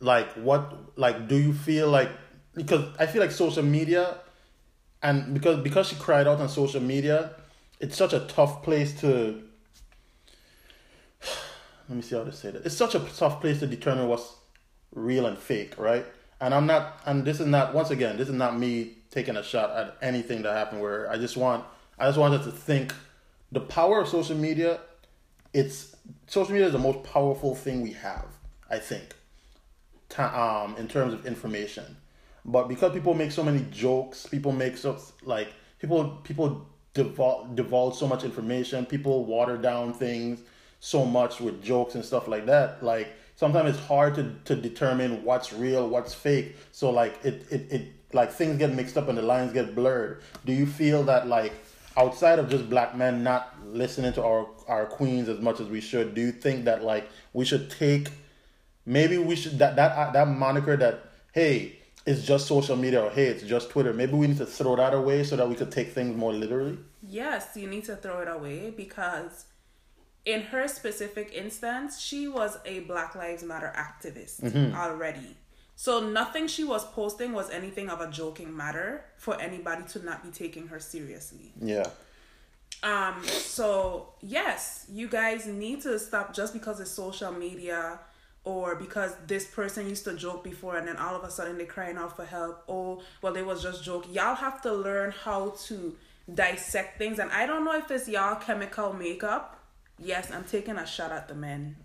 like 0.00 0.28
what, 0.32 0.62
like, 0.98 1.28
do 1.28 1.36
you 1.36 1.52
feel 1.52 1.88
like 1.98 2.10
because 2.54 2.84
I 2.98 3.06
feel 3.06 3.20
like 3.22 3.30
social 3.30 3.62
media, 3.62 4.18
and 5.02 5.32
because 5.34 5.62
because 5.62 5.86
she 5.88 5.96
cried 5.96 6.26
out 6.26 6.40
on 6.40 6.48
social 6.48 6.80
media, 6.80 7.18
it's 7.78 7.96
such 7.96 8.12
a 8.14 8.20
tough 8.36 8.62
place 8.64 8.90
to. 9.02 9.10
Let 11.88 11.96
me 11.96 12.02
see 12.02 12.16
how 12.16 12.24
to 12.24 12.32
say 12.32 12.50
that. 12.50 12.64
It's 12.66 12.76
such 12.76 12.94
a 12.94 13.00
tough 13.00 13.40
place 13.40 13.60
to 13.60 13.66
determine 13.66 14.08
what's 14.08 14.34
real 14.94 15.26
and 15.26 15.38
fake, 15.38 15.74
right? 15.78 16.04
And 16.40 16.54
I'm 16.54 16.66
not, 16.66 17.00
and 17.06 17.24
this 17.24 17.40
is 17.40 17.46
not. 17.46 17.74
Once 17.74 17.90
again, 17.90 18.16
this 18.16 18.28
is 18.28 18.34
not 18.34 18.58
me 18.58 18.94
taking 19.14 19.36
a 19.36 19.42
shot 19.42 19.70
at 19.70 19.96
anything 20.02 20.42
that 20.42 20.52
happened. 20.52 20.82
Where 20.82 21.10
I 21.10 21.16
just 21.16 21.36
want, 21.36 21.64
I 21.98 22.06
just 22.06 22.18
wanted 22.18 22.42
to 22.42 22.50
think, 22.50 22.92
the 23.52 23.60
power 23.60 24.00
of 24.00 24.08
social 24.08 24.36
media. 24.36 24.80
It's 25.52 25.94
social 26.26 26.52
media 26.52 26.66
is 26.66 26.72
the 26.72 26.80
most 26.80 27.04
powerful 27.04 27.54
thing 27.54 27.80
we 27.80 27.92
have. 27.92 28.26
I 28.68 28.78
think 28.78 29.14
um, 30.18 30.76
in 30.76 30.88
terms 30.88 31.14
of 31.14 31.26
information. 31.26 31.96
But 32.44 32.68
because 32.68 32.92
people 32.92 33.14
make 33.14 33.32
so 33.32 33.42
many 33.42 33.64
jokes, 33.70 34.26
people 34.26 34.52
make 34.52 34.76
so 34.76 34.98
like 35.22 35.52
people 35.78 36.20
people 36.24 36.66
divulge, 36.92 37.54
divulge 37.54 37.96
so 37.96 38.06
much 38.06 38.24
information. 38.24 38.84
People 38.84 39.24
water 39.24 39.56
down 39.56 39.94
things 39.94 40.40
so 40.80 41.04
much 41.04 41.40
with 41.40 41.62
jokes 41.62 41.94
and 41.94 42.04
stuff 42.04 42.28
like 42.28 42.46
that. 42.46 42.82
Like 42.82 43.08
sometimes 43.36 43.76
it's 43.76 43.86
hard 43.86 44.14
to, 44.16 44.34
to 44.44 44.56
determine 44.56 45.24
what's 45.24 45.52
real, 45.52 45.88
what's 45.88 46.14
fake. 46.14 46.56
So 46.72 46.90
like 46.90 47.18
it, 47.24 47.46
it, 47.50 47.72
it 47.72 47.92
like 48.12 48.32
things 48.32 48.58
get 48.58 48.74
mixed 48.74 48.96
up 48.96 49.08
and 49.08 49.18
the 49.18 49.22
lines 49.22 49.52
get 49.52 49.74
blurred. 49.74 50.22
Do 50.44 50.52
you 50.52 50.66
feel 50.66 51.02
that 51.04 51.26
like 51.26 51.52
outside 51.96 52.38
of 52.38 52.48
just 52.48 52.68
black 52.68 52.96
men 52.96 53.22
not 53.22 53.54
listening 53.66 54.12
to 54.14 54.22
our 54.22 54.46
our 54.68 54.86
queens 54.86 55.28
as 55.28 55.40
much 55.40 55.60
as 55.60 55.68
we 55.68 55.80
should, 55.80 56.14
do 56.14 56.20
you 56.20 56.32
think 56.32 56.64
that 56.64 56.82
like 56.82 57.08
we 57.32 57.44
should 57.44 57.70
take 57.70 58.08
maybe 58.86 59.18
we 59.18 59.36
should 59.36 59.58
that 59.58 59.76
that 59.76 59.92
uh, 59.92 60.10
that 60.12 60.28
moniker 60.28 60.76
that 60.76 61.10
hey 61.32 61.78
it's 62.06 62.22
just 62.22 62.46
social 62.46 62.76
media 62.76 63.02
or 63.02 63.10
hey 63.10 63.26
it's 63.26 63.42
just 63.42 63.70
twitter 63.70 63.94
maybe 63.94 64.12
we 64.12 64.26
need 64.26 64.36
to 64.36 64.44
throw 64.44 64.76
that 64.76 64.92
away 64.92 65.24
so 65.24 65.36
that 65.36 65.48
we 65.48 65.54
could 65.54 65.72
take 65.72 65.92
things 65.92 66.14
more 66.14 66.34
literally 66.34 66.76
Yes, 67.08 67.50
you 67.54 67.68
need 67.68 67.84
to 67.84 67.96
throw 67.96 68.20
it 68.20 68.28
away 68.28 68.70
because 68.70 69.44
in 70.24 70.42
her 70.42 70.66
specific 70.68 71.32
instance, 71.34 72.00
she 72.00 72.28
was 72.28 72.58
a 72.64 72.80
Black 72.80 73.14
Lives 73.14 73.42
Matter 73.42 73.72
activist 73.76 74.74
already. 74.74 75.36
So 75.76 76.08
nothing 76.08 76.46
she 76.46 76.64
was 76.64 76.84
posting 76.92 77.32
was 77.32 77.50
anything 77.50 77.90
of 77.90 78.00
a 78.00 78.10
joking 78.10 78.56
matter 78.56 79.04
for 79.16 79.40
anybody 79.40 79.82
to 79.88 80.04
not 80.04 80.22
be 80.22 80.30
taking 80.30 80.68
her 80.68 80.78
seriously. 80.78 81.52
yeah 81.60 81.86
Um 82.82 83.22
so 83.24 84.10
yes, 84.20 84.86
you 84.90 85.08
guys 85.08 85.46
need 85.46 85.82
to 85.82 85.98
stop 85.98 86.34
just 86.34 86.52
because 86.52 86.80
it's 86.80 86.90
social 86.90 87.32
media 87.32 87.98
or 88.44 88.76
because 88.76 89.16
this 89.26 89.46
person 89.46 89.88
used 89.88 90.04
to 90.04 90.14
joke 90.14 90.44
before 90.44 90.76
and 90.76 90.86
then 90.86 90.96
all 90.96 91.16
of 91.16 91.24
a 91.24 91.30
sudden 91.30 91.56
they're 91.58 91.66
crying 91.66 91.96
out 91.96 92.14
for 92.14 92.24
help. 92.24 92.62
Oh, 92.68 93.02
well 93.20 93.32
they 93.32 93.42
was 93.42 93.62
just 93.62 93.82
joke. 93.82 94.06
Y'all 94.12 94.36
have 94.36 94.62
to 94.62 94.72
learn 94.72 95.12
how 95.24 95.54
to 95.66 95.96
dissect 96.32 96.98
things 96.98 97.18
and 97.18 97.30
I 97.32 97.46
don't 97.46 97.64
know 97.64 97.76
if 97.76 97.90
it's 97.90 98.08
y'all 98.08 98.36
chemical 98.36 98.92
makeup. 98.92 99.63
Yes, 99.98 100.30
I'm 100.30 100.44
taking 100.44 100.76
a 100.76 100.86
shot 100.86 101.12
at 101.12 101.28
the 101.28 101.34
men. 101.34 101.76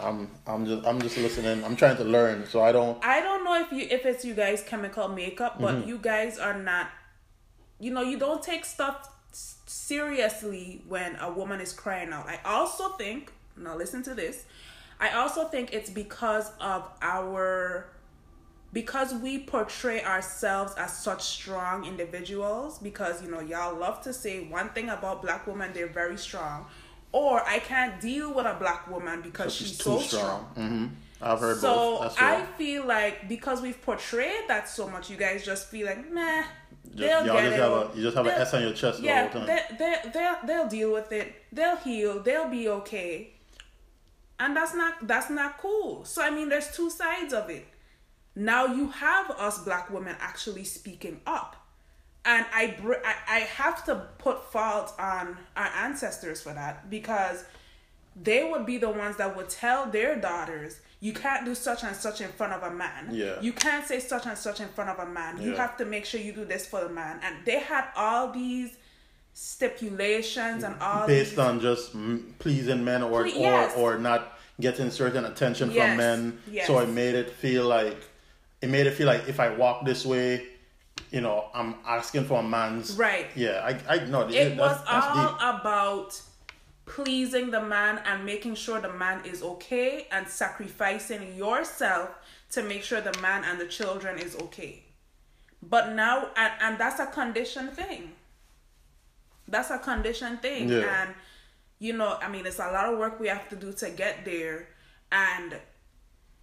I'm 0.00 0.30
I'm 0.46 0.64
just 0.64 0.86
I'm 0.86 1.00
just 1.00 1.16
listening. 1.18 1.64
I'm 1.64 1.76
trying 1.76 1.96
to 1.98 2.04
learn, 2.04 2.46
so 2.46 2.62
I 2.62 2.72
don't. 2.72 3.02
I 3.04 3.20
don't 3.20 3.44
know 3.44 3.60
if 3.60 3.70
you 3.72 3.86
if 3.90 4.06
it's 4.06 4.24
you 4.24 4.34
guys 4.34 4.62
chemical 4.62 5.08
makeup, 5.08 5.60
but 5.60 5.74
Mm-hmm. 5.76 5.88
you 5.88 5.98
guys 5.98 6.38
are 6.38 6.58
not. 6.58 6.88
You 7.78 7.92
know, 7.92 8.02
you 8.02 8.18
don't 8.18 8.42
take 8.42 8.64
stuff 8.64 9.10
seriously 9.66 10.82
when 10.88 11.16
a 11.16 11.30
woman 11.30 11.60
is 11.60 11.72
crying 11.72 12.12
out. 12.12 12.26
I 12.28 12.38
also 12.44 12.90
think. 12.90 13.32
Now 13.56 13.76
listen 13.76 14.02
to 14.04 14.14
this. 14.14 14.44
I 14.98 15.10
also 15.10 15.44
think 15.44 15.74
it's 15.74 15.90
because 15.90 16.50
of 16.58 16.88
our 17.02 17.88
because 18.72 19.12
we 19.12 19.40
portray 19.40 20.02
ourselves 20.02 20.72
as 20.78 20.96
such 20.96 21.22
strong 21.22 21.84
individuals 21.84 22.78
because 22.78 23.22
you 23.22 23.30
know 23.30 23.40
y'all 23.40 23.76
love 23.76 24.00
to 24.02 24.12
say 24.14 24.44
one 24.44 24.70
thing 24.70 24.88
about 24.88 25.20
black 25.20 25.46
women 25.46 25.70
they're 25.74 25.86
very 25.86 26.16
strong 26.16 26.64
or 27.12 27.42
i 27.46 27.58
can't 27.58 28.00
deal 28.00 28.32
with 28.34 28.46
a 28.46 28.54
black 28.58 28.88
woman 28.90 29.20
because 29.22 29.54
she's, 29.54 29.76
so 29.82 29.98
strong, 30.00 30.40
hmm 30.56 30.86
I've 31.24 31.38
heard 31.38 31.58
so 31.58 31.72
both. 31.72 32.00
That's 32.02 32.18
i 32.20 32.42
feel 32.58 32.84
like 32.86 33.28
because 33.28 33.60
we've 33.62 33.80
portrayed 33.80 34.48
that 34.48 34.68
so 34.68 34.88
much 34.88 35.08
you 35.10 35.16
guys 35.16 35.44
just 35.44 35.68
feel 35.68 35.86
like 35.86 36.10
nah 36.12 36.42
Just, 36.42 36.96
they'll 36.98 37.26
y'all 37.26 37.36
get 37.36 37.44
just 37.44 37.56
it. 37.56 37.60
have 37.60 37.72
a 37.72 37.90
you 37.96 38.02
just 38.02 38.16
have 38.16 38.26
an 38.26 38.32
they'll- 38.32 38.42
S 38.42 38.54
on 38.54 38.62
your 38.62 38.72
chest 38.72 38.98
the 38.98 39.04
yeah 39.04 39.28
whole 39.28 39.46
time. 39.46 39.46
they, 39.46 39.76
they, 39.78 40.10
they'll, 40.12 40.36
they'll 40.46 40.68
deal 40.68 40.92
with 40.92 41.12
it. 41.12 41.32
They'll 41.52 41.76
heal. 41.76 42.20
They'll 42.22 42.48
be 42.48 42.68
okay. 42.68 43.34
And 44.40 44.56
that's 44.56 44.74
not 44.74 45.06
that's 45.06 45.30
not 45.30 45.58
cool. 45.58 46.04
So 46.04 46.22
i 46.22 46.30
mean 46.30 46.48
there's 46.48 46.74
two 46.74 46.90
sides 46.90 47.32
of 47.32 47.48
it. 47.50 47.66
Now 48.34 48.66
you 48.66 48.88
have 48.88 49.30
us 49.30 49.58
black 49.62 49.90
women 49.90 50.16
actually 50.20 50.64
speaking 50.64 51.20
up 51.26 51.54
and 52.24 52.46
I, 52.54 52.76
br- 52.80 53.04
I 53.04 53.14
i 53.28 53.38
have 53.40 53.84
to 53.86 53.94
put 54.18 54.50
fault 54.52 54.94
on 54.98 55.36
our 55.56 55.66
ancestors 55.84 56.40
for 56.40 56.52
that 56.52 56.88
because 56.90 57.44
they 58.14 58.44
would 58.48 58.64
be 58.66 58.78
the 58.78 58.90
ones 58.90 59.16
that 59.16 59.36
would 59.36 59.48
tell 59.48 59.86
their 59.86 60.14
daughters 60.16 60.80
you 61.00 61.12
can't 61.12 61.44
do 61.44 61.54
such 61.54 61.82
and 61.82 61.96
such 61.96 62.20
in 62.20 62.28
front 62.28 62.52
of 62.52 62.62
a 62.62 62.70
man 62.74 63.08
Yeah. 63.10 63.40
you 63.40 63.52
can't 63.52 63.86
say 63.86 63.98
such 63.98 64.26
and 64.26 64.38
such 64.38 64.60
in 64.60 64.68
front 64.68 64.90
of 64.90 64.98
a 64.98 65.10
man 65.10 65.40
you 65.40 65.54
have 65.56 65.76
to 65.78 65.84
make 65.84 66.04
sure 66.04 66.20
you 66.20 66.32
do 66.32 66.44
this 66.44 66.64
for 66.66 66.80
the 66.82 66.88
man 66.90 67.18
and 67.24 67.34
they 67.44 67.58
had 67.58 67.86
all 67.96 68.30
these 68.32 68.76
stipulations 69.34 70.62
and 70.62 70.74
all 70.80 71.06
based 71.06 71.30
these, 71.30 71.38
on 71.38 71.60
just 71.60 71.92
pleasing 72.38 72.84
men 72.84 73.02
or 73.02 73.24
Ple- 73.24 73.40
yes. 73.40 73.72
or 73.76 73.94
or 73.94 73.98
not 73.98 74.38
getting 74.60 74.90
certain 74.90 75.24
attention 75.24 75.70
Yes, 75.70 75.88
from 75.88 75.96
men. 75.96 76.38
yes. 76.50 76.66
So 76.66 76.78
it 76.80 76.88
made 76.88 77.14
it 77.14 77.30
feel 77.30 77.66
like 77.66 77.96
it 78.60 78.68
made 78.68 78.86
it 78.86 78.92
feel 78.92 79.06
like 79.06 79.28
if 79.28 79.40
I 79.40 79.48
walk 79.54 79.84
this 79.84 80.04
way, 80.04 80.46
you 81.10 81.20
know, 81.20 81.46
I'm 81.54 81.74
asking 81.86 82.24
for 82.24 82.40
a 82.40 82.42
man's 82.42 82.96
Right. 82.96 83.26
Yeah, 83.34 83.60
I 83.88 83.94
I 83.96 84.04
know 84.06 84.22
it 84.28 84.56
was 84.58 84.76
that's, 84.78 84.82
that's 84.90 85.06
all 85.06 85.28
deep. 85.28 85.60
about 85.60 86.20
pleasing 86.84 87.50
the 87.50 87.60
man 87.60 88.00
and 88.06 88.24
making 88.24 88.54
sure 88.54 88.80
the 88.80 88.92
man 88.92 89.24
is 89.24 89.42
okay 89.42 90.06
and 90.10 90.26
sacrificing 90.28 91.36
yourself 91.36 92.10
to 92.50 92.62
make 92.62 92.82
sure 92.82 93.00
the 93.00 93.16
man 93.20 93.44
and 93.44 93.60
the 93.60 93.66
children 93.66 94.18
is 94.18 94.34
okay 94.36 94.82
but 95.62 95.92
now 95.92 96.28
and, 96.36 96.52
and 96.60 96.78
that's 96.78 96.98
a 96.98 97.06
condition 97.06 97.68
thing 97.68 98.10
that's 99.48 99.70
a 99.70 99.78
condition 99.78 100.38
thing 100.38 100.68
Yeah. 100.68 101.02
and 101.04 101.14
you 101.78 101.92
know 101.92 102.18
i 102.20 102.28
mean 102.28 102.44
it's 102.46 102.58
a 102.58 102.70
lot 102.72 102.92
of 102.92 102.98
work 102.98 103.20
we 103.20 103.28
have 103.28 103.48
to 103.50 103.56
do 103.56 103.72
to 103.74 103.90
get 103.90 104.24
there 104.24 104.68
and 105.12 105.54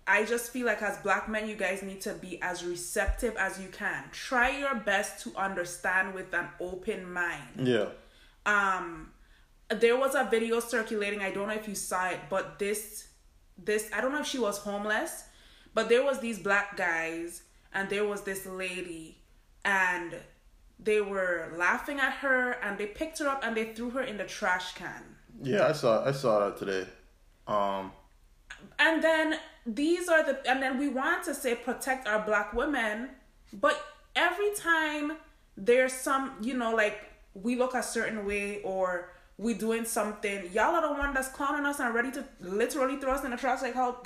I 0.10 0.26
just 0.26 0.52
feel 0.52 0.66
like 0.66 0.82
as 0.82 0.98
black 1.08 1.30
men, 1.30 1.48
you 1.48 1.56
guys 1.56 1.84
need 1.84 2.02
to 2.02 2.14
be 2.14 2.42
as 2.42 2.64
receptive 2.66 3.36
as 3.38 3.60
you 3.62 3.70
can. 3.70 4.04
Try 4.12 4.50
your 4.64 4.76
best 4.76 5.24
to 5.24 5.36
understand 5.36 6.14
with 6.14 6.34
an 6.34 6.48
open 6.60 7.00
mind 7.14 7.68
Yeah. 7.74 7.90
um 8.46 9.12
there 9.86 9.98
was 10.04 10.16
a 10.16 10.24
video 10.36 10.60
circulating 10.60 11.22
i 11.22 11.30
don't 11.36 11.48
know 11.50 11.54
if 11.64 11.68
you 11.68 11.76
saw 11.76 12.04
it 12.10 12.20
but 12.34 12.58
this 12.64 13.08
this 13.70 13.84
i 13.96 14.02
don't 14.02 14.12
know 14.16 14.22
if 14.22 14.26
she 14.26 14.40
was 14.40 14.58
homeless 14.70 15.26
but 15.76 15.90
there 15.90 16.04
was 16.04 16.18
these 16.26 16.40
black 16.40 16.76
guys 16.76 17.44
and 17.76 17.88
there 17.94 18.06
was 18.12 18.22
this 18.24 18.42
lady 18.64 19.06
and 19.66 20.16
they 20.80 21.02
were 21.02 21.52
laughing 21.56 22.00
at 22.00 22.14
her 22.14 22.54
and 22.64 22.80
they 22.80 22.88
picked 22.88 23.20
her 23.20 23.28
up 23.28 23.42
and 23.46 23.56
they 23.56 23.66
threw 23.76 23.92
her 23.92 24.02
in 24.02 24.18
the 24.18 24.24
trash 24.38 24.74
can 24.74 25.04
Yeah, 25.44 25.68
I 25.68 25.74
saw 25.82 25.92
I 26.04 26.14
saw 26.22 26.32
that 26.50 26.58
today. 26.58 26.86
Um 27.56 27.92
and 28.80 29.04
then 29.04 29.38
these 29.66 30.08
are 30.10 30.24
the 30.24 30.40
and 30.50 30.62
then 30.62 30.78
we 30.78 30.88
want 30.88 31.24
to 31.24 31.34
say 31.34 31.56
protect 31.56 32.08
our 32.08 32.26
black 32.26 32.54
women 32.54 33.10
but 33.54 33.84
every 34.16 34.54
time 34.56 35.14
there's 35.58 35.94
some 35.94 36.34
you 36.42 36.56
know 36.56 36.76
like 36.76 37.00
we 37.34 37.56
look 37.56 37.74
a 37.74 37.84
certain 37.84 38.26
way 38.26 38.62
or 38.64 39.10
we 39.38 39.54
doing 39.54 39.86
something 39.86 40.50
y'all 40.54 40.76
are 40.76 40.82
the 40.82 40.94
one 41.00 41.14
that's 41.14 41.30
clowning 41.30 41.66
us 41.66 41.80
and 41.80 41.94
ready 41.94 42.12
to 42.12 42.24
literally 42.42 42.98
throw 42.98 43.14
us 43.14 43.24
in 43.24 43.32
the 43.32 43.38
trash 43.38 43.62
like 43.62 43.76
how 43.76 44.02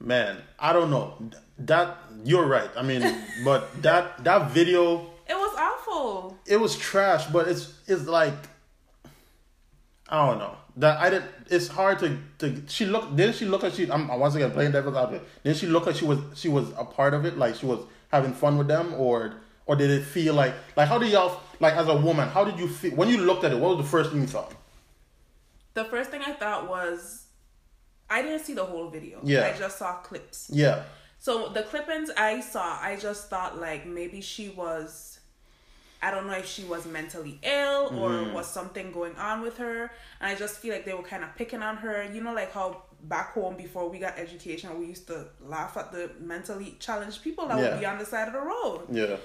man, 0.00 0.42
I 0.58 0.72
don't 0.72 0.90
know. 0.90 1.14
That 1.58 1.98
you're 2.24 2.46
right. 2.46 2.70
I 2.76 2.82
mean, 2.82 3.02
but 3.44 3.82
that 3.82 4.22
that 4.24 4.50
video 4.50 5.10
it 5.26 5.34
was 5.34 5.56
awful 5.58 6.38
it 6.46 6.58
was 6.58 6.76
trash, 6.76 7.26
but 7.26 7.48
it's 7.48 7.72
it's 7.86 8.06
like 8.06 8.34
I 10.08 10.26
don't 10.26 10.38
know 10.38 10.56
that 10.76 10.98
I 11.00 11.10
did. 11.10 11.22
It's 11.48 11.68
hard 11.68 11.98
to 12.00 12.18
to. 12.38 12.62
She 12.68 12.86
look. 12.86 13.14
Didn't 13.16 13.36
she 13.36 13.44
look 13.46 13.62
like 13.62 13.74
she? 13.74 13.90
I'm 13.90 14.08
once 14.08 14.34
again 14.34 14.50
playing 14.50 14.72
devil's 14.72 14.96
advocate. 14.96 15.26
Didn't 15.44 15.58
she 15.58 15.66
look 15.66 15.86
like 15.86 15.96
she 15.96 16.04
was 16.04 16.18
she 16.34 16.48
was 16.48 16.70
a 16.76 16.84
part 16.84 17.14
of 17.14 17.24
it? 17.24 17.36
Like 17.38 17.54
she 17.54 17.66
was 17.66 17.80
having 18.10 18.32
fun 18.32 18.58
with 18.58 18.68
them, 18.68 18.94
or 18.94 19.34
or 19.66 19.76
did 19.76 19.90
it 19.90 20.02
feel 20.04 20.34
like 20.34 20.54
like 20.76 20.88
how 20.88 20.98
do 20.98 21.06
y'all 21.06 21.40
like 21.60 21.74
as 21.74 21.88
a 21.88 21.96
woman? 21.96 22.28
How 22.28 22.44
did 22.44 22.58
you 22.58 22.68
feel 22.68 22.94
when 22.96 23.08
you 23.08 23.18
looked 23.18 23.44
at 23.44 23.52
it? 23.52 23.58
What 23.58 23.76
was 23.76 23.84
the 23.86 23.90
first 23.90 24.10
thing 24.10 24.20
you 24.20 24.26
thought? 24.26 24.52
the 25.74 25.84
first 25.86 26.08
thing 26.12 26.22
i 26.24 26.30
thought 26.32 26.68
was 26.68 27.24
i 28.08 28.22
didn't 28.22 28.38
see 28.44 28.54
the 28.54 28.64
whole 28.64 28.90
video 28.90 29.18
Yeah. 29.24 29.44
i 29.52 29.58
just 29.58 29.76
saw 29.76 29.94
clips 29.94 30.48
Yeah, 30.52 30.84
So 31.18 31.48
the 31.48 31.64
clippings 31.64 32.10
I 32.16 32.40
saw, 32.42 32.78
I 32.80 32.94
just 32.94 33.28
thought 33.28 33.58
like 33.58 33.84
maybe 33.84 34.20
she 34.20 34.50
was 34.50 35.13
I 36.04 36.10
don't 36.12 36.26
know 36.28 36.38
if 36.44 36.46
she 36.54 36.64
was 36.64 36.82
mentally 36.98 37.34
ill 37.42 37.82
or 38.00 38.10
Mm-hmm. 38.10 38.34
was 38.38 38.46
something 38.58 38.92
going 38.92 39.16
on 39.16 39.36
with 39.46 39.56
her. 39.58 39.90
And 40.20 40.26
I 40.32 40.34
just 40.44 40.54
feel 40.60 40.72
like 40.76 40.84
they 40.84 40.92
were 41.00 41.02
kind 41.14 41.24
of 41.24 41.30
picking 41.40 41.62
on 41.62 41.76
her. 41.78 41.96
You 42.14 42.20
know, 42.24 42.34
like 42.34 42.52
how 42.52 42.82
back 43.14 43.28
home 43.32 43.56
before 43.56 43.88
we 43.88 43.98
got 43.98 44.18
education, 44.18 44.68
we 44.80 44.86
used 44.86 45.06
to 45.08 45.26
laugh 45.54 45.76
at 45.76 45.92
the 45.92 46.10
mentally 46.20 46.76
challenged 46.86 47.22
people 47.26 47.44
that 47.48 47.58
Yeah. 47.58 47.70
would 47.70 47.80
be 47.80 47.86
on 47.86 47.98
the 47.98 48.06
side 48.06 48.28
of 48.28 48.34
the 48.34 48.40
road. 48.40 48.80
yeah, 48.90 49.16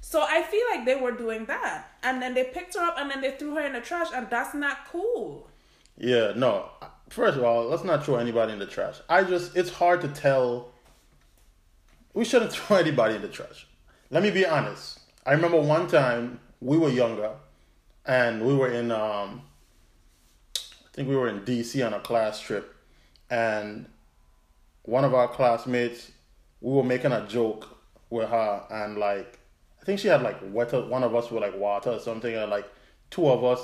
So 0.00 0.18
I 0.22 0.42
feel 0.42 0.64
like 0.72 0.82
they 0.84 0.94
were 1.04 1.12
doing 1.24 1.44
that. 1.46 1.76
And 2.02 2.22
then 2.22 2.32
they 2.34 2.44
picked 2.44 2.74
her 2.76 2.82
up 2.88 2.96
and 2.98 3.10
then 3.10 3.20
they 3.20 3.32
threw 3.38 3.54
her 3.56 3.64
in 3.68 3.72
the 3.72 3.80
trash, 3.80 4.08
and 4.14 4.28
that's 4.30 4.54
not 4.54 4.76
cool. 4.92 5.48
yeah. 5.96 6.32
No, 6.36 6.52
first 7.10 7.36
of 7.38 7.42
all, 7.44 7.64
let's 7.70 7.84
not 7.84 8.04
throw 8.04 8.16
anybody 8.16 8.52
in 8.52 8.58
the 8.60 8.66
trash. 8.76 8.96
I 9.08 9.24
just 9.24 9.56
it's 9.56 9.70
hard 9.82 10.00
to 10.02 10.08
tell. 10.08 10.68
We 12.14 12.24
shouldn't 12.24 12.52
throw 12.56 12.76
anybody 12.76 13.14
in 13.16 13.22
the 13.22 13.28
trash. 13.28 13.66
Let 14.10 14.22
me 14.22 14.30
be 14.30 14.46
honest. 14.46 14.97
I 15.26 15.32
remember 15.32 15.60
one 15.60 15.88
time 15.88 16.40
we 16.60 16.78
were 16.78 16.88
younger, 16.88 17.32
and 18.06 18.46
we 18.46 18.54
were 18.54 18.70
in 18.70 18.90
um, 18.90 19.42
I 20.56 20.90
think 20.92 21.08
we 21.08 21.16
were 21.16 21.28
in 21.28 21.40
DC 21.40 21.84
on 21.84 21.94
a 21.94 22.00
class 22.00 22.40
trip, 22.40 22.74
and 23.30 23.86
one 24.82 25.04
of 25.04 25.14
our 25.14 25.28
classmates, 25.28 26.10
we 26.60 26.72
were 26.72 26.84
making 26.84 27.12
a 27.12 27.26
joke 27.26 27.78
with 28.10 28.28
her, 28.28 28.64
and 28.70 28.98
like 28.98 29.38
I 29.80 29.84
think 29.84 30.00
she 30.00 30.08
had 30.08 30.22
like 30.22 30.40
water. 30.50 30.80
One 30.84 31.04
of 31.04 31.14
us 31.14 31.30
were 31.30 31.40
like 31.40 31.56
water 31.58 31.90
or 31.90 32.00
something, 32.00 32.34
and 32.34 32.50
like 32.50 32.66
two 33.10 33.28
of 33.28 33.44
us 33.44 33.60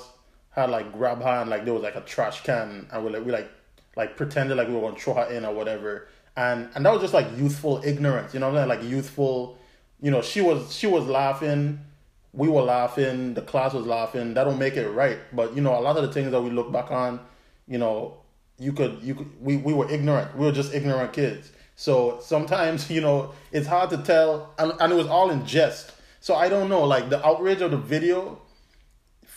had 0.51 0.71
like 0.71 0.93
grab 0.93 1.21
her 1.21 1.41
and 1.41 1.51
like 1.51 1.65
there 1.65 1.75
was 1.75 1.83
like 1.83 1.97
a 1.97 2.01
trash 2.03 2.43
can, 2.43 2.87
and 2.93 3.05
we 3.05 3.11
like 3.11 3.25
we 3.25 3.33
like 3.33 3.51
like 3.97 4.17
pretended 4.17 4.57
like 4.57 4.69
we 4.69 4.75
were 4.75 4.81
gonna 4.83 4.99
throw 4.99 5.15
her 5.15 5.33
in 5.33 5.45
or 5.45 5.55
whatever, 5.55 6.09
and 6.37 6.69
and 6.75 6.85
that 6.85 6.93
was 6.93 7.01
just 7.01 7.15
like 7.15 7.27
youthful 7.37 7.83
ignorance, 7.85 8.35
you 8.35 8.41
know 8.41 8.51
what 8.51 8.59
I'm 8.59 8.69
saying? 8.69 8.81
Like 8.81 8.91
youthful, 8.91 9.59
you 10.05 10.11
know. 10.11 10.21
She 10.21 10.41
was 10.41 10.73
she 10.73 10.87
was 10.87 11.07
laughing, 11.07 11.81
we 12.33 12.47
were 12.49 12.63
laughing, 12.63 13.33
the 13.33 13.43
class 13.43 13.73
was 13.73 13.87
laughing. 13.87 14.35
That 14.35 14.45
don't 14.45 14.59
make 14.59 14.77
it 14.77 14.89
right, 14.91 15.19
but 15.33 15.57
you 15.57 15.63
know 15.63 15.79
a 15.79 15.81
lot 15.81 15.97
of 15.97 16.03
the 16.03 16.13
things 16.13 16.31
that 16.33 16.43
we 16.43 16.51
look 16.51 16.71
back 16.71 16.91
on, 16.91 17.21
you 17.67 17.79
know, 17.79 18.19
you 18.59 18.73
could 18.73 18.99
you 19.03 19.15
could 19.15 19.31
we, 19.41 19.57
we 19.57 19.73
were 19.73 19.91
ignorant. 19.91 20.37
We 20.37 20.45
were 20.45 20.53
just 20.53 20.75
ignorant 20.75 21.15
kids. 21.15 21.51
So 21.75 22.19
sometimes 22.21 22.91
you 22.97 23.01
know 23.01 23.33
it's 23.51 23.67
hard 23.67 23.89
to 23.91 23.99
tell. 23.99 24.55
And, 24.59 24.75
and 24.79 24.93
it 24.93 24.97
was 24.97 25.07
all 25.07 25.31
in 25.31 25.47
jest. 25.47 25.93
So 26.21 26.35
i 26.35 26.49
don't 26.49 26.71
know 26.71 26.85
like 26.85 27.11
the 27.11 27.25
outrage 27.27 27.61
of 27.61 27.71
the 27.71 27.77
video 27.77 28.41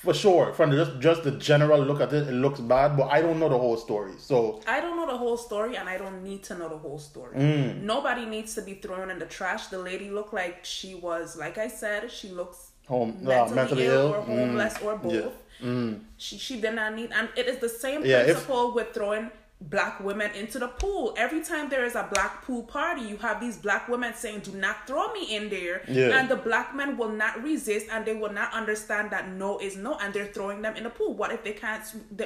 for 0.08 0.14
sure 0.26 0.46
from 0.58 0.68
the, 0.72 0.76
just 0.82 0.94
just 1.08 1.22
the 1.28 1.34
general 1.50 1.80
look 1.90 2.00
at 2.06 2.12
it 2.18 2.24
it 2.34 2.38
looks 2.46 2.60
bad 2.74 2.90
but 3.00 3.08
i 3.18 3.20
don't 3.26 3.40
know 3.42 3.50
the 3.56 3.62
whole 3.66 3.78
story 3.88 4.14
so 4.30 4.38
I 4.76 4.78
don't 4.84 4.96
know 5.00 5.08
the 5.14 5.20
whole 5.24 5.40
story 5.50 5.74
and 5.80 5.86
I 5.94 5.98
don't 6.04 6.20
need 6.30 6.42
to 6.50 6.54
know 6.60 6.70
the 6.76 6.82
whole 6.86 7.00
story. 7.12 7.34
Mm. 7.36 7.82
Nobody 7.94 8.24
needs 8.36 8.52
to 8.58 8.62
be 8.70 8.74
thrown 8.84 9.08
in 9.14 9.18
the 9.24 9.30
trash. 9.38 9.64
The 9.76 9.82
lady 9.90 10.10
looked 10.18 10.34
like 10.44 10.56
she 10.76 10.92
was, 11.08 11.26
like 11.44 11.58
I 11.68 11.70
said, 11.82 12.00
she 12.20 12.28
looks 12.40 12.58
home 12.94 13.10
mentally, 13.22 13.52
uh, 13.52 13.56
mentally 13.60 13.86
ill, 13.86 13.94
ill 14.02 14.14
or 14.16 14.22
homeless 14.34 14.76
or 14.86 14.94
both. 15.06 15.34
yeah. 15.62 15.94
She 16.26 16.36
she 16.46 16.56
did 16.64 16.76
not 16.80 16.90
need, 17.00 17.10
and 17.18 17.26
it 17.42 17.46
is 17.52 17.58
the 17.68 17.74
same 17.84 18.00
Yeah, 18.12 18.22
if- 18.22 18.28
principle 18.28 18.66
with 18.78 18.90
throwing 18.98 19.26
black 19.60 20.00
women 20.00 20.32
into 20.36 20.60
the 20.60 20.68
pool. 20.68 21.14
Every 21.18 21.44
time 21.44 21.70
there 21.70 21.84
is 21.84 21.96
a 21.96 22.08
black 22.14 22.44
pool 22.44 22.64
party, 22.64 23.02
you 23.02 23.18
have 23.18 23.40
these 23.42 23.58
black 23.58 23.88
women 23.90 24.14
saying, 24.14 24.42
"Do 24.42 24.52
not 24.52 24.86
throw 24.86 25.12
me 25.14 25.36
in 25.36 25.50
there," 25.50 25.82
Yeah. 25.88 26.18
and 26.18 26.30
the 26.30 26.36
black 26.36 26.76
men 26.76 26.96
will 26.98 27.10
not 27.10 27.42
resist, 27.44 27.88
and 27.92 28.06
they 28.06 28.14
will 28.14 28.32
not 28.32 28.54
understand 28.54 29.10
that 29.12 29.30
no 29.30 29.58
is 29.60 29.76
no, 29.76 29.98
and 29.98 30.14
they're 30.14 30.28
throwing 30.28 30.62
them 30.62 30.76
in 30.76 30.84
the 30.84 30.90
pool. 30.92 31.14
What 31.16 31.32
if 31.32 31.44
they 31.44 31.54
can't? 31.54 31.84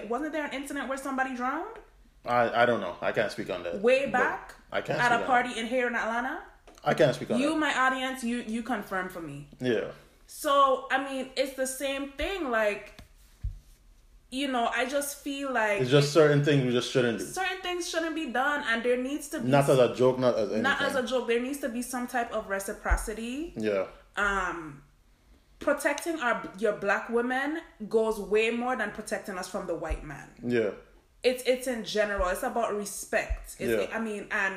Wasn't 0.09 0.33
there 0.33 0.45
an 0.45 0.53
incident 0.53 0.89
where 0.89 0.97
somebody 0.97 1.35
drowned? 1.35 1.77
I 2.25 2.63
I 2.63 2.65
don't 2.65 2.81
know. 2.81 2.95
I 3.01 3.11
can't 3.13 3.31
speak 3.31 3.49
on 3.49 3.63
that. 3.63 3.81
way 3.81 4.07
back 4.07 4.53
I 4.71 4.81
can't 4.81 4.99
at 5.01 5.11
a 5.11 5.25
party 5.25 5.57
in 5.57 5.65
here 5.67 5.87
in 5.87 5.95
Atlanta. 5.95 6.43
I 6.83 6.93
can't 6.93 7.15
speak 7.15 7.31
on 7.31 7.39
You, 7.39 7.49
that. 7.49 7.53
You, 7.53 7.59
my 7.59 7.73
audience, 7.77 8.23
you 8.23 8.43
you 8.45 8.61
confirm 8.61 9.07
for 9.09 9.21
me. 9.21 9.47
Yeah. 9.59 9.85
So 10.27 10.87
I 10.91 10.97
mean, 11.03 11.29
it's 11.35 11.53
the 11.55 11.67
same 11.67 12.11
thing. 12.11 12.49
Like, 12.51 13.00
you 14.31 14.47
know, 14.47 14.69
I 14.73 14.85
just 14.85 15.17
feel 15.17 15.51
like 15.51 15.81
It's 15.81 15.91
just 15.91 16.13
certain 16.13 16.43
things 16.43 16.63
we 16.65 16.71
just 16.71 16.89
shouldn't 16.91 17.19
do. 17.19 17.25
certain 17.25 17.61
things 17.61 17.89
shouldn't 17.89 18.15
be 18.15 18.27
done, 18.27 18.63
and 18.69 18.81
there 18.81 18.97
needs 18.97 19.27
to 19.29 19.39
be 19.41 19.49
Not 19.49 19.69
as 19.69 19.77
a 19.77 19.93
joke, 19.93 20.17
not 20.19 20.35
as 20.35 20.45
anything. 20.47 20.63
not 20.63 20.81
as 20.81 20.95
a 20.95 21.03
joke. 21.03 21.27
There 21.27 21.41
needs 21.41 21.59
to 21.59 21.69
be 21.69 21.81
some 21.81 22.07
type 22.07 22.31
of 22.31 22.47
reciprocity. 22.49 23.53
yeah. 23.57 23.85
Um, 24.15 24.83
protecting 25.59 26.19
our 26.19 26.41
your 26.57 26.73
black 26.73 27.09
women 27.09 27.59
goes 27.87 28.19
way 28.19 28.49
more 28.51 28.75
than 28.75 28.91
protecting 28.91 29.37
us 29.37 29.47
from 29.47 29.67
the 29.67 29.75
white 29.75 30.03
man. 30.03 30.27
Yeah. 30.45 30.71
It's 31.23 31.43
it's 31.45 31.67
in 31.67 31.83
general. 31.83 32.27
It's 32.29 32.43
about 32.43 32.75
respect. 32.75 33.55
It's, 33.59 33.71
Yeah. 33.71 33.95
I 33.95 33.99
mean, 33.99 34.27
and 34.31 34.55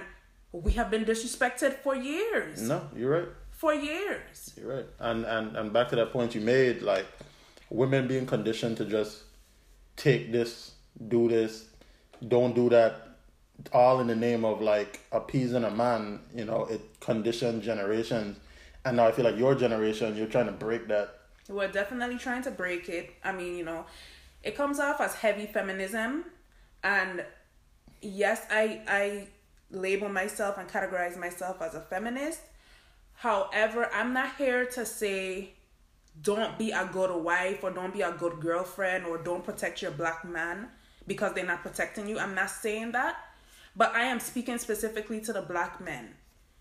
we 0.52 0.72
have 0.72 0.90
been 0.90 1.04
disrespected 1.04 1.74
for 1.84 1.94
years. 1.94 2.62
No, 2.62 2.88
you're 2.96 3.10
right. 3.10 3.28
For 3.50 3.74
years. 3.74 4.52
You're 4.56 4.76
right. 4.76 4.86
And 4.98 5.24
and 5.24 5.56
and 5.56 5.72
back 5.72 5.88
to 5.90 5.96
that 5.96 6.10
point 6.12 6.34
you 6.34 6.40
made, 6.40 6.80
like 6.82 7.06
women 7.70 8.08
being 8.08 8.26
conditioned 8.26 8.76
to 8.78 8.84
just 8.84 9.22
take 9.96 10.32
this, 10.32 10.72
do 11.08 11.28
this, 11.28 11.66
don't 12.26 12.54
do 12.54 12.68
that, 12.70 13.16
all 13.72 14.00
in 14.00 14.06
the 14.06 14.16
name 14.16 14.44
of 14.44 14.60
like 14.60 15.00
appeasing 15.12 15.64
a 15.64 15.70
man. 15.70 16.20
You 16.34 16.44
know, 16.44 16.64
it 16.66 16.80
conditioned 17.00 17.62
generations, 17.62 18.38
and 18.84 18.96
now 18.96 19.06
I 19.06 19.12
feel 19.12 19.24
like 19.24 19.38
your 19.38 19.54
generation, 19.54 20.16
you're 20.16 20.26
trying 20.26 20.46
to 20.46 20.52
break 20.52 20.88
that. 20.88 21.20
We're 21.48 21.70
definitely 21.70 22.18
trying 22.18 22.42
to 22.42 22.50
break 22.50 22.88
it. 22.88 23.14
I 23.22 23.32
mean, 23.32 23.56
you 23.56 23.64
know, 23.64 23.84
it 24.42 24.56
comes 24.56 24.80
off 24.80 25.00
as 25.00 25.14
heavy 25.14 25.46
feminism, 25.46 26.24
and 26.82 27.24
yes, 28.00 28.46
I 28.50 28.80
I 28.86 29.28
label 29.70 30.08
myself 30.08 30.58
and 30.58 30.68
categorize 30.68 31.18
myself 31.18 31.60
as 31.60 31.74
a 31.74 31.80
feminist. 31.80 32.40
However, 33.16 33.88
I'm 33.92 34.12
not 34.12 34.36
here 34.36 34.66
to 34.66 34.84
say 34.84 35.54
don't 36.22 36.58
be 36.58 36.70
a 36.70 36.88
good 36.92 37.14
wife 37.22 37.62
or 37.62 37.70
don't 37.70 37.92
be 37.92 38.02
a 38.02 38.12
good 38.12 38.40
girlfriend 38.40 39.04
or 39.04 39.18
don't 39.18 39.44
protect 39.44 39.82
your 39.82 39.90
black 39.90 40.24
man 40.24 40.68
because 41.06 41.34
they're 41.34 41.46
not 41.46 41.62
protecting 41.62 42.08
you. 42.08 42.18
I'm 42.18 42.34
not 42.34 42.50
saying 42.50 42.92
that, 42.92 43.16
but 43.76 43.94
I 43.94 44.04
am 44.04 44.20
speaking 44.20 44.58
specifically 44.58 45.20
to 45.22 45.32
the 45.32 45.42
black 45.42 45.80
men. 45.80 46.14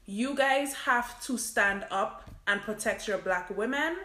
You 0.05 0.35
guys 0.35 0.73
have 0.73 1.23
to 1.25 1.37
stand 1.37 1.85
up 1.91 2.29
and 2.47 2.61
protect 2.61 3.07
your 3.07 3.19
black 3.19 3.55
women 3.55 3.97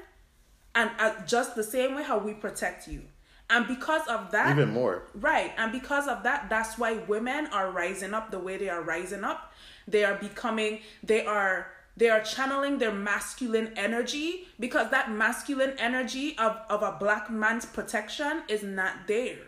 and 0.74 0.90
uh, 0.98 1.14
just 1.26 1.56
the 1.56 1.64
same 1.64 1.94
way 1.96 2.02
how 2.02 2.18
we 2.18 2.34
protect 2.34 2.87
you. 2.87 3.02
And 3.50 3.66
because 3.66 4.06
of 4.08 4.30
that, 4.32 4.50
Even 4.50 4.72
more. 4.72 5.04
Right. 5.14 5.52
And 5.56 5.72
because 5.72 6.06
of 6.06 6.22
that, 6.24 6.50
that's 6.50 6.78
why 6.78 6.98
women 7.08 7.46
are 7.46 7.70
rising 7.70 8.12
up 8.12 8.30
the 8.30 8.38
way 8.38 8.58
they 8.58 8.68
are 8.68 8.82
rising 8.82 9.24
up. 9.24 9.52
They 9.87 10.04
are 10.04 10.16
becoming 10.16 10.80
they 11.02 11.24
are 11.24 11.68
they 11.98 12.08
are 12.08 12.20
channeling 12.20 12.78
their 12.78 12.92
masculine 12.92 13.72
energy 13.76 14.46
because 14.61 14.90
that 14.90 15.11
masculine 15.11 15.74
energy 15.78 16.37
of, 16.38 16.56
of 16.70 16.82
a 16.82 16.96
black 16.98 17.28
man's 17.28 17.66
protection 17.66 18.42
is 18.48 18.62
not 18.62 19.08
there. 19.08 19.38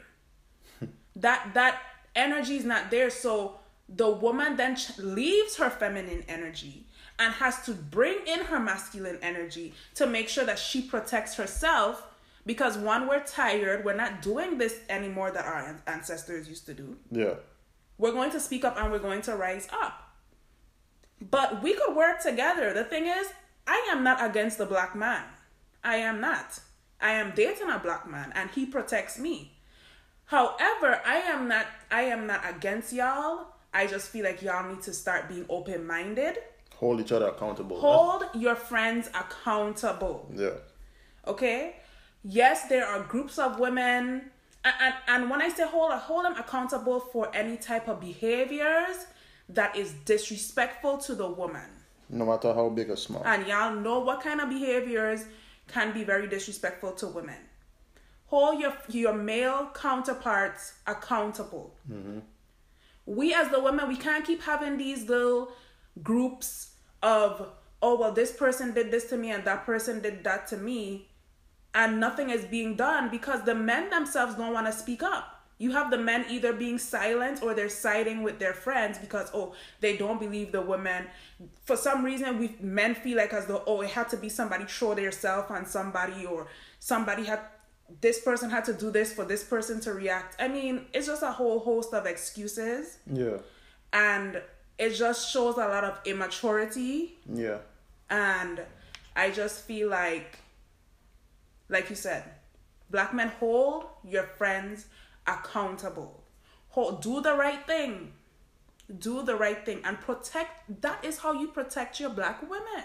that 1.17 1.55
that 1.55 1.81
energy 2.17 2.57
is 2.57 2.65
not 2.65 2.91
there. 2.91 3.09
So 3.09 3.61
the 3.89 4.11
woman 4.11 4.57
then 4.57 4.75
ch- 4.75 4.99
leaves 4.99 5.57
her 5.57 5.71
feminine 5.71 6.25
energy 6.29 6.87
and 7.21 7.35
has 7.35 7.65
to 7.67 7.73
bring 7.73 8.19
in 8.27 8.41
her 8.41 8.59
masculine 8.59 9.19
energy 9.23 9.73
to 9.95 10.07
make 10.07 10.29
sure 10.29 10.45
that 10.45 10.59
she 10.59 10.83
protects 10.83 11.37
herself 11.37 12.05
because 12.47 12.79
one 12.79 13.07
we're 13.07 13.23
tired 13.23 13.85
we're 13.85 13.95
not 13.95 14.23
doing 14.23 14.57
this 14.59 14.81
anymore 14.89 15.31
that 15.31 15.45
our 15.45 15.77
ancestors 15.87 16.49
used 16.49 16.65
to 16.65 16.73
do 16.73 16.97
Yeah. 17.11 17.35
we're 17.99 18.13
going 18.13 18.31
to 18.31 18.41
speak 18.41 18.65
up 18.65 18.79
and 18.79 18.91
we're 18.91 18.99
going 18.99 19.21
to 19.23 19.37
rise 19.37 19.69
up 19.71 20.10
but 21.31 21.63
we 21.63 21.75
could 21.75 21.95
work 21.95 22.23
together. 22.23 22.73
The 22.73 22.85
thing 22.85 23.07
is 23.07 23.29
i 23.67 23.89
am 23.91 24.03
not 24.03 24.25
against 24.25 24.59
the 24.59 24.67
black 24.67 24.97
man. 24.97 25.23
I 25.85 25.97
am 25.97 26.21
not. 26.21 26.61
I 27.01 27.13
am 27.13 27.33
dating 27.35 27.71
a 27.71 27.79
black 27.79 28.09
man 28.09 28.33
and 28.35 28.51
he 28.51 28.67
protects 28.67 29.19
me. 29.19 29.53
However 30.27 31.01
i 31.05 31.17
am 31.17 31.49
not 31.49 31.67
i 31.91 32.03
am 32.03 32.27
not 32.27 32.43
against 32.49 32.93
y'all. 32.93 33.47
I 33.73 33.87
just 33.87 34.09
feel 34.11 34.25
like 34.25 34.43
y'all 34.43 34.69
need 34.69 34.83
to 34.83 34.93
start 34.93 35.29
being 35.29 35.47
open-minded. 35.49 36.39
Hold 36.77 37.01
each 37.01 37.13
other 37.13 37.29
accountable. 37.29 37.79
hold 37.79 38.25
your 38.35 38.57
friends 38.57 39.09
accountable. 39.09 40.29
Yeah. 40.35 40.55
okay? 41.27 41.77
Yes 42.25 42.69
there 42.69 42.87
are 42.87 43.03
groups 43.05 43.39
of 43.39 43.59
women 43.59 44.31
and, 44.65 44.75
and, 44.81 44.95
and 45.09 45.31
when 45.31 45.41
i 45.41 45.49
say 45.49 45.67
hold 45.67 45.93
hold 45.93 46.25
them 46.25 46.37
accountable 46.37 47.01
for 47.01 47.35
any 47.35 47.57
type 47.57 47.89
of 47.89 48.01
behaviors 48.01 49.07
that 49.55 49.77
is 49.77 49.93
disrespectful 50.05 50.99
to 50.99 51.15
the 51.15 51.29
woman. 51.29 51.69
No 52.09 52.27
matter 52.27 52.53
how 52.53 52.69
big 52.71 52.91
or 52.91 52.97
small. 52.97 53.23
and 53.25 53.47
y'all 53.47 53.75
know 53.75 54.01
what 54.01 54.21
kind 54.23 54.41
of 54.41 54.49
behaviors 54.49 55.27
can 55.69 55.93
be 55.93 56.03
very 56.03 56.29
disrespectful 56.29 56.93
to 56.93 57.07
women. 57.07 57.37
Hold 58.27 58.61
your 58.61 58.75
your 58.89 59.13
male 59.13 59.71
counterparts 59.75 60.75
accountable. 60.87 61.75
Mm-hmm. 61.91 62.19
We 63.07 63.35
as 63.35 63.49
the 63.51 63.61
women 63.61 63.89
we 63.89 63.97
can't 63.97 64.25
keep 64.25 64.43
having 64.43 64.77
these 64.77 65.09
little 65.09 65.53
groups 66.03 66.71
of 67.03 67.51
oh 67.83 67.99
well 67.99 68.13
this 68.13 68.33
person 68.33 68.75
did 68.75 68.91
this 68.91 69.05
to 69.11 69.17
me 69.17 69.31
and 69.31 69.45
that 69.45 69.65
person 69.65 70.01
did 70.01 70.25
that 70.25 70.47
to 70.49 70.57
me. 70.57 71.09
And 71.73 72.01
nothing 72.01 72.31
is 72.31 72.45
being 72.45 72.75
done 72.75 73.11
because 73.11 73.45
the 73.45 73.55
men 73.55 73.91
themselves 73.91 74.35
don't 74.35 74.53
want 74.53 74.67
to 74.67 74.73
speak 74.73 75.05
up 75.05 75.40
you 75.61 75.73
have 75.73 75.91
the 75.91 75.99
men 75.99 76.25
either 76.31 76.55
being 76.55 76.79
silent 76.79 77.43
or 77.43 77.53
they're 77.53 77.69
siding 77.69 78.23
with 78.23 78.39
their 78.39 78.55
friends 78.55 78.97
because 78.99 79.31
oh 79.35 79.53
they 79.81 79.95
don't 79.97 80.19
believe 80.19 80.51
the 80.53 80.61
women 80.63 81.05
for 81.65 81.77
some 81.77 82.03
reason 82.03 82.39
we 82.39 82.57
men 82.61 82.95
feel 82.95 83.19
like 83.19 83.33
as 83.35 83.47
though 83.47 83.63
oh 83.67 83.83
it 83.83 83.91
had 83.91 84.09
to 84.09 84.17
be 84.17 84.29
somebody 84.29 84.65
throw 84.65 84.95
their 84.95 85.13
self 85.13 85.51
on 85.51 85.67
somebody 85.67 86.25
or 86.25 86.47
somebody 86.79 87.25
had 87.25 87.41
this 88.01 88.21
person 88.21 88.49
had 88.51 88.65
to 88.65 88.73
do 88.73 88.91
this 88.91 89.13
for 89.13 89.25
this 89.25 89.45
person 89.45 89.79
to 89.81 89.93
react 89.93 90.35
i 90.41 90.49
mean 90.49 90.87
it's 90.95 91.07
just 91.07 91.23
a 91.23 91.31
whole 91.33 91.59
host 91.61 91.93
of 91.93 92.07
excuses 92.07 92.99
yeah. 93.13 93.37
and 93.93 94.41
it 94.79 94.95
just 94.95 95.31
shows 95.31 95.57
a 95.57 95.69
lot 95.69 95.85
of 95.85 95.99
immaturity 96.07 97.19
Yeah. 97.33 97.59
and 98.09 98.63
i 99.15 99.31
just 99.31 99.65
feel 99.65 99.91
like 99.91 100.39
like 101.69 101.91
you 101.91 101.97
said 101.97 102.23
black 102.91 103.13
men 103.13 103.29
hold 103.29 103.85
your 104.05 104.25
friends 104.25 104.87
accountable. 105.31 106.25
Do 107.01 107.21
the 107.21 107.35
right 107.35 107.67
thing. 107.67 108.13
Do 108.99 109.23
the 109.23 109.37
right 109.37 109.65
thing 109.65 109.83
and 109.85 110.01
protect 110.01 110.83
that 110.83 111.05
is 111.05 111.19
how 111.19 111.33
you 111.33 111.49
protect 111.49 112.01
your 112.01 112.11
black 112.11 112.43
women. 112.43 112.85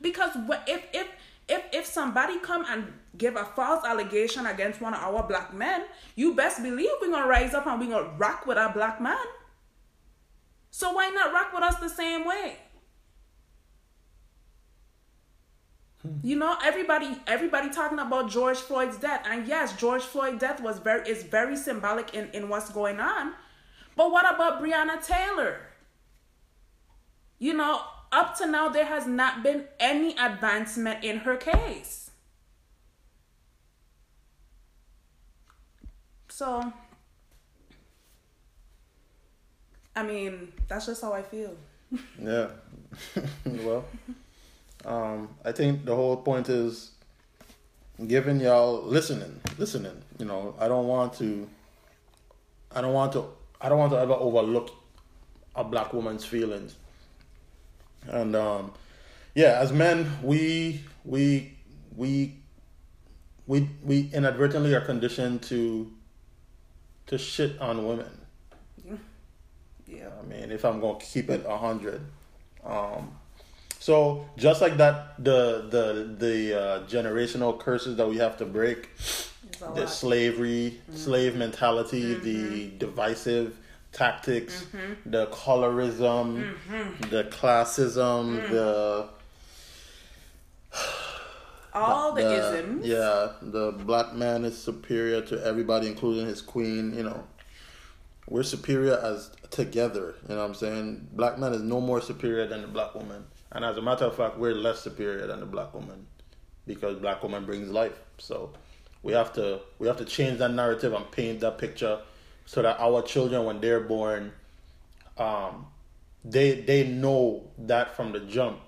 Because 0.00 0.30
if 0.66 0.84
if 0.92 1.08
if 1.48 1.62
if 1.72 1.86
somebody 1.86 2.38
come 2.40 2.64
and 2.68 2.92
give 3.16 3.36
a 3.36 3.44
false 3.44 3.84
allegation 3.84 4.46
against 4.46 4.80
one 4.80 4.94
of 4.94 5.00
our 5.00 5.22
black 5.26 5.54
men 5.54 5.84
you 6.14 6.34
best 6.34 6.62
believe 6.62 6.90
we're 7.00 7.10
gonna 7.10 7.26
rise 7.26 7.54
up 7.54 7.66
and 7.66 7.80
we're 7.80 7.90
gonna 7.90 8.16
rock 8.18 8.46
with 8.46 8.58
our 8.58 8.72
black 8.72 9.00
man. 9.00 9.26
So 10.70 10.92
why 10.92 11.08
not 11.08 11.32
rock 11.32 11.52
with 11.52 11.62
us 11.62 11.76
the 11.76 11.88
same 11.88 12.24
way 12.24 12.58
you 16.22 16.36
know 16.36 16.56
everybody 16.64 17.18
everybody 17.26 17.70
talking 17.70 17.98
about 17.98 18.30
george 18.30 18.58
floyd's 18.58 18.96
death. 18.96 19.24
And 19.28 19.46
yes 19.46 19.76
george 19.76 20.02
floyd's 20.02 20.40
death 20.40 20.60
was 20.60 20.78
very 20.78 21.08
is 21.08 21.22
very 21.22 21.56
symbolic 21.56 22.14
in 22.14 22.30
in 22.32 22.48
what's 22.48 22.70
going 22.70 23.00
on. 23.00 23.34
But 23.96 24.10
what 24.10 24.32
about 24.32 24.62
breonna 24.62 25.04
taylor? 25.04 25.60
You 27.38 27.54
know 27.54 27.80
up 28.12 28.36
to 28.38 28.46
now 28.46 28.68
there 28.68 28.86
has 28.86 29.06
not 29.06 29.42
been 29.42 29.64
any 29.78 30.16
advancement 30.16 31.04
in 31.04 31.18
her 31.18 31.36
case. 31.36 32.10
So 36.28 36.72
i 39.94 40.02
mean 40.02 40.52
that's 40.68 40.86
just 40.86 41.00
how 41.00 41.12
i 41.12 41.22
feel. 41.22 41.56
Yeah. 42.20 42.48
well, 43.44 43.84
um, 44.86 45.28
I 45.44 45.52
think 45.52 45.84
the 45.84 45.94
whole 45.94 46.16
point 46.16 46.48
is 46.48 46.92
giving 48.06 48.40
y'all 48.40 48.82
listening, 48.82 49.40
listening. 49.58 50.02
You 50.18 50.26
know, 50.26 50.54
I 50.58 50.68
don't 50.68 50.86
want 50.86 51.14
to. 51.14 51.48
I 52.72 52.80
don't 52.80 52.92
want 52.92 53.12
to. 53.14 53.24
I 53.60 53.68
don't 53.68 53.78
want 53.78 53.92
to 53.92 53.98
ever 53.98 54.12
overlook 54.14 54.70
a 55.56 55.64
black 55.64 55.92
woman's 55.92 56.24
feelings. 56.24 56.76
And 58.08 58.36
um, 58.36 58.72
yeah, 59.34 59.58
as 59.58 59.72
men, 59.72 60.10
we 60.22 60.82
we 61.04 61.52
we 61.96 62.36
we 63.46 63.68
we 63.82 64.10
inadvertently 64.12 64.72
are 64.74 64.80
conditioned 64.80 65.42
to 65.42 65.92
to 67.06 67.18
shit 67.18 67.58
on 67.60 67.86
women. 67.86 68.20
yeah 69.86 70.10
I 70.20 70.26
mean, 70.26 70.52
if 70.52 70.64
I'm 70.64 70.80
gonna 70.80 70.98
keep 71.00 71.28
it 71.28 71.44
a 71.44 71.56
hundred, 71.56 72.02
um, 72.64 73.16
so 73.78 74.24
just 74.36 74.60
like 74.60 74.76
that, 74.78 75.22
the 75.22 75.66
the 75.70 76.14
the 76.18 76.60
uh, 76.60 76.80
generational 76.86 77.58
curses 77.58 77.96
that 77.96 78.08
we 78.08 78.16
have 78.18 78.36
to 78.38 78.44
break, 78.46 78.88
the 79.74 79.86
slavery, 79.86 80.80
slave 80.94 81.36
mentality, 81.36 82.14
the 82.14 82.70
divisive, 82.78 83.56
tactics, 83.92 84.64
Mm-hmm. 84.72 85.10
the 85.10 85.26
colorism, 85.26 86.54
the 87.10 87.24
classism, 87.24 88.40
Mm. 88.40 88.50
the 88.50 89.08
All 91.74 92.12
the, 92.12 92.22
the- 92.22 92.58
isms. 92.58 92.86
Yeah, 92.86 93.32
the 93.42 93.72
black 93.72 94.14
man 94.14 94.44
is 94.44 94.56
superior 94.56 95.20
to 95.22 95.44
everybody, 95.44 95.86
including 95.88 96.26
his 96.26 96.40
queen. 96.40 96.94
You 96.96 97.02
know, 97.04 97.24
we're 98.28 98.42
superior 98.42 98.98
as 98.98 99.30
together. 99.50 100.14
You 100.28 100.34
know 100.34 100.40
what 100.40 100.48
I'm 100.48 100.54
saying? 100.54 101.08
Black 101.12 101.38
man 101.38 101.52
is 101.52 101.60
no 101.62 101.80
more 101.80 102.00
superior 102.00 102.46
than 102.46 102.62
the 102.62 102.68
black 102.68 102.94
woman, 102.94 103.24
and 103.52 103.64
as 103.64 103.76
a 103.76 103.82
matter 103.82 104.04
of 104.04 104.16
fact, 104.16 104.38
we're 104.38 104.54
less 104.54 104.80
superior 104.80 105.26
than 105.26 105.40
the 105.40 105.46
black 105.46 105.72
woman 105.74 106.06
because 106.66 106.98
black 106.98 107.22
woman 107.22 107.44
brings 107.44 107.68
life. 107.70 107.98
So 108.18 108.52
we 109.02 109.12
have 109.12 109.32
to 109.34 109.60
we 109.78 109.86
have 109.86 109.96
to 109.98 110.04
change 110.04 110.38
that 110.38 110.50
narrative 110.52 110.92
and 110.92 111.08
paint 111.10 111.40
that 111.40 111.58
picture 111.58 112.00
so 112.44 112.62
that 112.62 112.78
our 112.80 113.02
children, 113.02 113.44
when 113.44 113.60
they're 113.60 113.80
born, 113.80 114.32
um, 115.18 115.66
they 116.24 116.60
they 116.60 116.86
know 116.86 117.44
that 117.58 117.94
from 117.96 118.12
the 118.12 118.20
jump, 118.20 118.60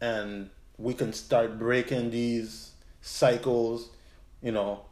and 0.00 0.50
we 0.78 0.94
can 0.94 1.12
start 1.12 1.58
breaking 1.58 2.10
these 2.10 2.72
cycles, 3.02 3.90
you 4.42 4.52
know, 4.52 4.82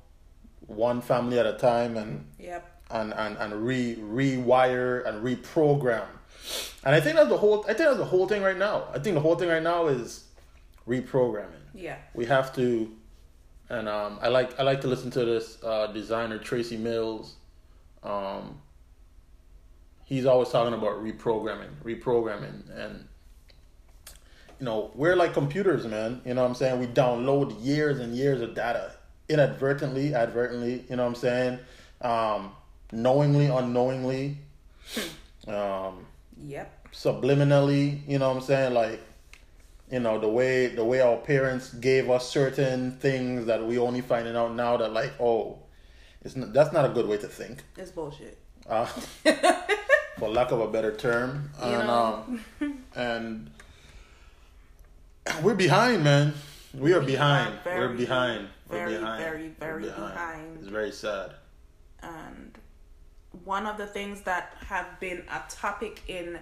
one 0.67 1.01
family 1.01 1.39
at 1.39 1.47
a 1.47 1.55
time, 1.55 1.97
and 1.97 2.27
Yep. 2.39 2.83
and 2.91 3.15
and 3.15 3.37
and 3.39 3.53
re 3.65 3.97
rewire 3.97 5.07
and 5.07 5.25
reprogram. 5.25 6.07
And 6.85 6.95
I 6.95 7.01
think 7.01 7.17
that's 7.17 7.29
the 7.29 7.37
whole. 7.37 7.63
I 7.65 7.69
think 7.69 7.79
that's 7.79 7.99
the 7.99 8.05
whole 8.05 8.29
thing 8.29 8.43
right 8.43 8.57
now. 8.57 8.85
I 8.95 8.99
think 8.99 9.15
the 9.15 9.21
whole 9.21 9.37
thing 9.37 9.49
right 9.49 9.63
now 9.63 9.89
is 9.89 10.25
reprogramming. 10.87 11.47
Yeah. 11.75 11.97
We 12.15 12.25
have 12.27 12.55
to, 12.57 12.91
and 13.69 13.89
um, 13.89 14.19
I 14.23 14.29
like 14.29 14.59
I 14.59 14.63
like 14.63 14.81
to 14.83 14.89
listen 14.89 15.11
to 15.13 15.25
this 15.25 15.63
uh, 15.63 15.89
designer 15.89 16.39
Tracy 16.39 16.77
Mills. 16.77 17.37
Um, 18.03 18.61
he's 20.05 20.27
always 20.27 20.49
talking 20.49 20.75
about 20.75 21.03
reprogramming, 21.03 21.71
reprogramming, 21.85 22.63
and 22.77 23.07
you 24.59 24.65
know 24.65 24.91
we're 24.95 25.17
like 25.17 25.35
computers, 25.35 25.87
man. 25.87 26.23
You 26.25 26.35
know 26.35 26.43
what 26.43 26.49
I'm 26.49 26.55
saying? 26.55 26.81
We 26.81 26.87
download 26.87 27.63
years 27.63 27.99
and 28.01 28.17
years 28.17 28.41
of 28.41 28.55
data 28.55 28.93
inadvertently, 29.29 30.15
advertently. 30.15 30.85
You 30.89 30.97
know 30.97 31.03
what 31.03 31.11
I'm 31.11 31.15
saying? 31.15 31.59
Um, 32.01 32.53
knowingly, 32.93 33.47
unknowingly, 33.47 34.39
um, 35.47 36.07
Yep. 36.45 36.89
subliminally. 36.93 38.07
You 38.09 38.19
know 38.19 38.29
what 38.29 38.37
I'm 38.39 38.43
saying? 38.43 38.75
Like 38.75 39.01
you 39.91 40.01
know 40.01 40.19
the 40.19 40.29
way 40.29 40.67
the 40.67 40.85
way 40.85 41.01
our 41.01 41.17
parents 41.17 41.73
gave 41.75 42.11
us 42.11 42.29
certain 42.29 42.93
things 42.99 43.47
that 43.47 43.65
we 43.67 43.79
only 43.79 44.01
finding 44.03 44.37
out 44.37 44.55
now 44.55 44.77
that 44.77 44.93
like 44.93 45.13
oh 45.21 45.59
it's 46.23 46.37
not, 46.37 46.53
that's 46.53 46.73
not 46.73 46.85
a 46.85 46.89
good 46.91 47.07
way 47.09 47.17
to 47.17 47.27
think 47.27 47.63
It's 47.77 47.91
bullshit. 47.91 48.37
uh, 48.69 48.85
for 50.19 50.29
lack 50.29 50.51
of 50.51 50.61
a 50.61 50.69
better 50.69 50.95
term 50.95 51.51
You 51.59 51.65
and 51.73 51.87
know? 51.87 52.25
um 52.61 52.83
and 52.95 53.51
we're 55.43 55.55
behind 55.55 56.05
man 56.05 56.35
we 56.75 56.93
are 56.93 57.01
behind 57.01 57.55
very, 57.65 57.79
we're 57.89 57.95
behind 57.95 58.49
we're 58.69 58.77
very, 58.77 58.95
behind 58.99 59.23
very, 59.25 59.43
We're 59.43 59.55
very 59.59 59.83
behind. 59.85 60.59
it's 60.59 60.69
very 60.69 60.93
sad 60.93 61.31
and 62.03 62.59
one 63.45 63.67
of 63.67 63.77
the 63.79 63.87
things 63.87 64.23
that 64.23 64.55
have 64.67 64.99
been 65.01 65.23
a 65.31 65.43
topic 65.49 66.03
in 66.09 66.39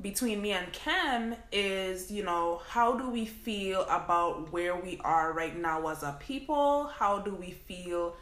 between 0.00 0.40
me 0.40 0.52
and 0.52 0.72
Cam 0.72 1.34
is, 1.50 2.10
you 2.10 2.22
know, 2.22 2.62
how 2.68 2.96
do 2.96 3.10
we 3.10 3.24
feel 3.24 3.82
about 3.82 4.52
where 4.52 4.76
we 4.76 5.00
are 5.02 5.32
right 5.32 5.56
now 5.56 5.88
as 5.88 6.02
a 6.02 6.16
people? 6.20 6.86
How 6.86 7.18
do 7.18 7.34
we 7.34 7.50
feel 7.50 8.14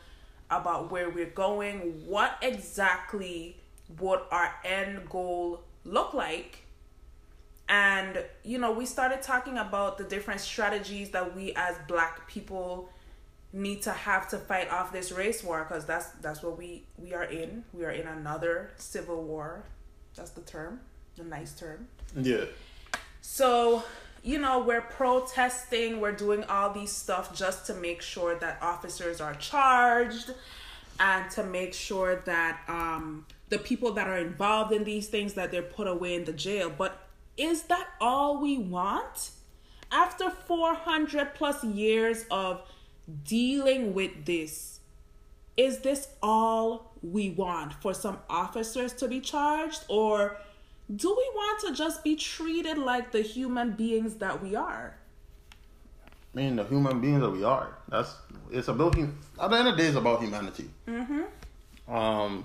about 0.50 0.90
where 0.90 1.10
we're 1.10 1.26
going? 1.26 2.06
What 2.06 2.38
exactly 2.40 3.56
would 3.98 4.20
our 4.30 4.54
end 4.64 5.08
goal 5.10 5.62
look 5.84 6.14
like? 6.14 6.62
And, 7.68 8.24
you 8.42 8.58
know, 8.58 8.72
we 8.72 8.86
started 8.86 9.22
talking 9.22 9.58
about 9.58 9.98
the 9.98 10.04
different 10.04 10.40
strategies 10.40 11.10
that 11.10 11.34
we 11.36 11.52
as 11.56 11.76
black 11.88 12.26
people 12.28 12.90
need 13.56 13.82
to 13.82 13.92
have 13.92 14.28
to 14.28 14.38
fight 14.38 14.70
off 14.70 14.92
this 14.92 15.10
race 15.12 15.42
war 15.42 15.66
because 15.68 15.84
that's 15.84 16.10
that's 16.20 16.42
what 16.42 16.58
we 16.58 16.84
we 16.98 17.14
are 17.14 17.24
in. 17.24 17.64
We 17.72 17.84
are 17.84 17.90
in 17.90 18.06
another 18.06 18.70
civil 18.76 19.22
war. 19.22 19.64
That's 20.14 20.30
the 20.30 20.42
term 20.42 20.80
the 21.16 21.24
nice 21.24 21.52
term. 21.52 21.88
Yeah. 22.14 22.44
So 23.20 23.82
you 24.22 24.38
know 24.38 24.60
we're 24.60 24.82
protesting. 24.82 26.00
We're 26.00 26.12
doing 26.12 26.44
all 26.44 26.72
these 26.72 26.92
stuff 26.92 27.36
just 27.36 27.66
to 27.66 27.74
make 27.74 28.02
sure 28.02 28.36
that 28.36 28.58
officers 28.62 29.20
are 29.20 29.34
charged 29.34 30.32
and 31.00 31.30
to 31.32 31.42
make 31.42 31.74
sure 31.74 32.22
that 32.26 32.60
um 32.68 33.26
the 33.48 33.58
people 33.58 33.92
that 33.92 34.08
are 34.08 34.18
involved 34.18 34.72
in 34.72 34.84
these 34.84 35.08
things 35.08 35.34
that 35.34 35.50
they're 35.50 35.62
put 35.62 35.86
away 35.86 36.14
in 36.14 36.24
the 36.24 36.32
jail. 36.32 36.70
But 36.76 37.08
is 37.36 37.62
that 37.64 37.88
all 38.00 38.40
we 38.40 38.58
want? 38.58 39.30
After 39.92 40.30
400 40.30 41.34
plus 41.36 41.62
years 41.62 42.24
of 42.28 42.62
dealing 43.24 43.94
with 43.94 44.24
this 44.24 44.80
is 45.56 45.78
this 45.80 46.08
all 46.22 46.92
we 47.02 47.30
want 47.30 47.72
for 47.74 47.94
some 47.94 48.18
officers 48.28 48.92
to 48.92 49.08
be 49.08 49.20
charged 49.20 49.84
or 49.88 50.36
do 50.94 51.08
we 51.08 51.30
want 51.34 51.60
to 51.60 51.72
just 51.72 52.04
be 52.04 52.14
treated 52.14 52.78
like 52.78 53.12
the 53.12 53.22
human 53.22 53.72
beings 53.72 54.16
that 54.16 54.42
we 54.42 54.54
are 54.54 54.96
I 56.36 56.38
mean, 56.38 56.56
the 56.56 56.64
human 56.64 57.00
beings 57.00 57.20
that 57.20 57.30
we 57.30 57.44
are. 57.44 57.78
That's 57.88 58.14
it's 58.50 58.68
about 58.68 58.98
at 58.98 59.08
the 59.50 59.56
end 59.56 59.68
of 59.68 59.76
the 59.76 59.82
day, 59.82 59.88
it's 59.88 59.96
about 59.96 60.20
humanity. 60.20 60.68
Mm-hmm. 60.86 61.94
Um, 61.94 62.44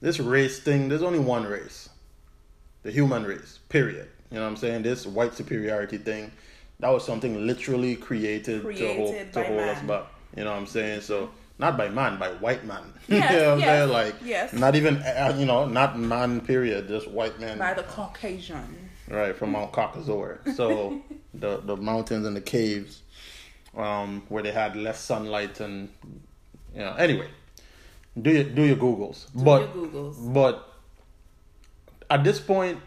this 0.00 0.20
race 0.20 0.60
thing. 0.60 0.88
There's 0.88 1.02
only 1.02 1.18
one 1.18 1.44
race, 1.44 1.88
the 2.84 2.92
human 2.92 3.24
race. 3.24 3.58
Period. 3.68 4.08
You 4.30 4.36
know 4.36 4.44
what 4.44 4.50
I'm 4.50 4.56
saying? 4.56 4.84
This 4.84 5.04
white 5.04 5.34
superiority 5.34 5.98
thing, 5.98 6.30
that 6.80 6.88
was 6.88 7.04
something 7.04 7.46
literally 7.46 7.96
created, 7.96 8.62
to 8.62 8.94
hold 8.94 9.32
to 9.32 9.44
hold 9.44 9.60
us 9.60 9.82
back. 9.82 10.04
You 10.36 10.44
know 10.44 10.50
what 10.50 10.58
I'm 10.58 10.66
saying? 10.66 11.00
So 11.00 11.30
not 11.58 11.76
by 11.76 11.88
man, 11.88 12.18
by 12.18 12.28
white 12.28 12.64
man. 12.64 12.92
Yes, 13.08 13.32
you 13.32 13.38
know 13.38 13.44
what 13.44 13.54
I'm 13.54 13.60
saying? 13.60 13.88
Like 13.88 14.14
yes. 14.22 14.52
not 14.52 14.74
even 14.76 14.96
uh, 14.98 15.34
you 15.38 15.46
know 15.46 15.66
not 15.66 15.98
man. 15.98 16.40
Period. 16.40 16.88
Just 16.88 17.08
white 17.08 17.40
man. 17.40 17.58
by 17.58 17.74
the 17.74 17.82
caucasian 17.82 18.88
Right, 19.10 19.34
from 19.34 19.52
Mount 19.52 19.72
Caucasus. 19.72 20.56
So 20.56 21.00
the 21.34 21.58
the 21.58 21.76
mountains 21.76 22.26
and 22.26 22.36
the 22.36 22.42
caves, 22.42 23.02
um, 23.76 24.22
where 24.28 24.42
they 24.42 24.52
had 24.52 24.76
less 24.76 25.00
sunlight 25.00 25.60
and 25.60 25.88
you 26.74 26.80
know. 26.80 26.94
Anyway, 26.94 27.28
do 28.20 28.30
your 28.30 28.44
do 28.44 28.62
your 28.62 28.76
googles. 28.76 29.32
Do 29.34 29.44
but 29.44 29.74
your 29.74 29.86
Googles. 29.86 30.34
but 30.34 30.74
at 32.10 32.22
this 32.22 32.38
point, 32.38 32.78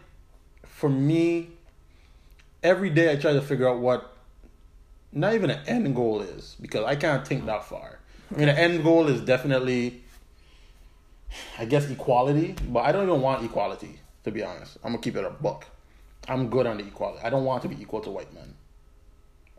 for 0.63 0.89
me, 0.89 1.49
every 2.63 2.89
day 2.89 3.11
I 3.11 3.15
try 3.15 3.33
to 3.33 3.41
figure 3.41 3.67
out 3.67 3.79
what 3.79 4.15
not 5.11 5.33
even 5.33 5.49
an 5.49 5.59
end 5.67 5.95
goal 5.95 6.21
is 6.21 6.55
because 6.61 6.85
I 6.85 6.95
can't 6.95 7.27
think 7.27 7.45
that 7.45 7.65
far. 7.65 7.99
I 8.33 8.37
mean, 8.37 8.47
the 8.47 8.57
end 8.57 8.83
goal 8.83 9.07
is 9.09 9.19
definitely, 9.21 10.03
I 11.57 11.65
guess, 11.65 11.89
equality, 11.89 12.55
but 12.69 12.81
I 12.81 12.91
don't 12.91 13.07
even 13.07 13.21
want 13.21 13.43
equality 13.43 13.99
to 14.23 14.31
be 14.31 14.43
honest. 14.43 14.77
I'm 14.83 14.91
gonna 14.91 15.01
keep 15.01 15.15
it 15.15 15.25
a 15.25 15.29
buck. 15.29 15.65
I'm 16.27 16.49
good 16.49 16.67
on 16.67 16.77
the 16.77 16.85
equality. 16.85 17.23
I 17.23 17.29
don't 17.29 17.43
want 17.45 17.63
to 17.63 17.67
be 17.67 17.81
equal 17.81 17.99
to 18.01 18.09
white 18.11 18.33
men. 18.33 18.53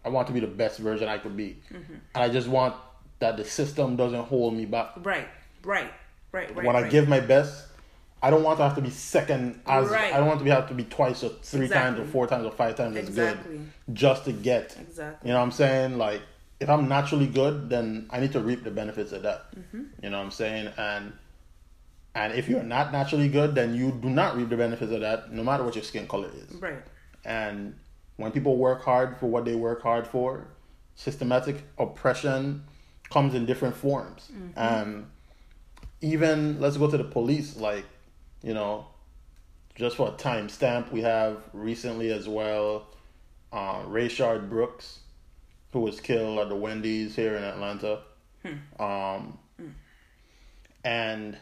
I 0.05 0.09
want 0.09 0.27
to 0.29 0.33
be 0.33 0.41
the 0.41 0.47
best 0.47 0.79
version 0.79 1.09
I 1.09 1.19
could 1.19 1.37
be, 1.37 1.59
Mm-hmm. 1.73 1.95
and 2.15 2.25
I 2.25 2.29
just 2.29 2.49
want 2.49 2.75
that 3.19 3.37
the 3.37 3.45
system 3.45 3.95
doesn't 3.97 4.25
hold 4.25 4.55
me 4.55 4.65
back. 4.65 4.91
right 5.05 5.29
right 5.65 5.93
right 6.33 6.55
right 6.57 6.67
when 6.67 6.75
I 6.77 6.89
give 6.89 7.09
my 7.09 7.21
best, 7.21 7.67
I 8.23 8.31
don't 8.31 8.45
want 8.45 8.59
to 8.59 8.63
have 8.63 8.77
to 8.77 8.81
be 8.83 8.91
second 8.91 9.61
as 9.67 9.89
Right. 9.89 10.13
I 10.13 10.19
don't 10.19 10.29
want 10.29 10.39
to 10.39 10.45
be 10.45 10.51
have 10.51 10.69
to 10.69 10.75
be 10.75 10.85
twice 10.85 11.25
or 11.25 11.31
three 11.43 11.69
times 11.69 11.99
or 11.99 12.05
four 12.05 12.27
times 12.27 12.45
or 12.47 12.53
five 12.53 12.77
times 12.77 12.97
as 12.97 13.09
Exactly. 13.09 13.59
good 13.59 13.95
just 13.95 14.25
to 14.27 14.33
get. 14.33 14.77
Exactly. 14.81 15.29
You 15.29 15.33
know 15.35 15.41
what 15.41 15.47
I'm 15.47 15.51
saying? 15.51 15.99
Like 15.99 16.23
if 16.61 16.71
I'm 16.71 16.89
naturally 16.89 17.27
good, 17.27 17.69
then 17.69 18.07
I 18.11 18.21
need 18.21 18.33
to 18.33 18.41
reap 18.41 18.63
the 18.63 18.71
benefits 18.71 19.11
of 19.11 19.23
that. 19.23 19.53
Mm-hmm. 19.57 19.83
You 20.03 20.11
know 20.11 20.19
what 20.19 20.25
I'm 20.25 20.31
saying? 20.31 20.69
And 20.79 21.13
and 22.15 22.33
if 22.35 22.49
you're 22.49 22.63
not 22.63 22.93
naturally 22.93 23.29
good, 23.29 23.55
then 23.55 23.75
you 23.75 23.91
do 23.91 24.09
not 24.11 24.37
reap 24.37 24.51
the 24.51 24.57
benefits 24.57 24.93
of 24.93 25.01
that, 25.01 25.33
no 25.33 25.43
matter 25.43 25.65
what 25.65 25.75
your 25.75 25.85
skin 25.85 26.07
color 26.07 26.29
is. 26.37 26.55
right 26.57 26.83
And 27.25 27.75
when 28.17 28.31
people 28.33 28.57
work 28.59 28.83
hard 28.85 29.17
for 29.19 29.27
what 29.27 29.45
they 29.47 29.55
work 29.55 29.83
hard 29.83 30.07
for, 30.07 30.47
systematic 30.95 31.65
oppression 31.79 32.65
comes 33.11 33.35
in 33.35 33.47
different 33.47 33.75
forms. 33.75 34.31
And 34.57 35.07
even 36.03 36.61
let's 36.61 36.77
go 36.77 36.91
to 36.91 36.99
the 36.99 37.05
police, 37.05 37.57
like, 37.57 37.85
you 38.43 38.55
know, 38.55 38.87
just 39.75 39.97
for 39.97 40.09
a 40.09 40.13
timestamp, 40.13 40.91
we 40.93 41.01
have 41.03 41.39
recently 41.53 42.11
as 42.13 42.29
well 42.29 42.87
uh, 43.53 43.83
Rayshard 43.85 44.49
Brooks, 44.49 45.01
who 45.73 45.81
was 45.81 46.01
killed 46.01 46.39
at 46.39 46.49
the 46.49 46.57
Wendy's 46.57 47.15
here 47.17 47.37
in 47.37 47.45
Atlanta. 47.45 48.01
Um, 48.79 49.39
And 50.85 51.37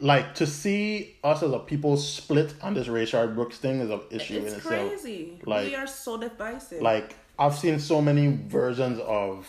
like 0.00 0.34
to 0.36 0.46
see 0.46 1.16
us 1.24 1.42
as 1.42 1.52
a 1.52 1.58
people 1.58 1.96
split 1.96 2.54
on 2.62 2.74
this 2.74 2.88
Rayshard 2.88 3.34
Brooks 3.34 3.58
thing 3.58 3.80
is 3.80 3.90
an 3.90 4.00
issue 4.10 4.38
in 4.38 4.44
it's 4.44 4.54
itself. 4.56 4.88
crazy 4.90 5.40
Like- 5.44 5.66
we 5.68 5.74
are 5.74 5.86
so 5.86 6.16
divisive 6.18 6.80
Like 6.82 7.16
I've 7.38 7.54
seen 7.56 7.78
so 7.80 8.00
many 8.02 8.28
versions 8.48 8.98
of 9.00 9.46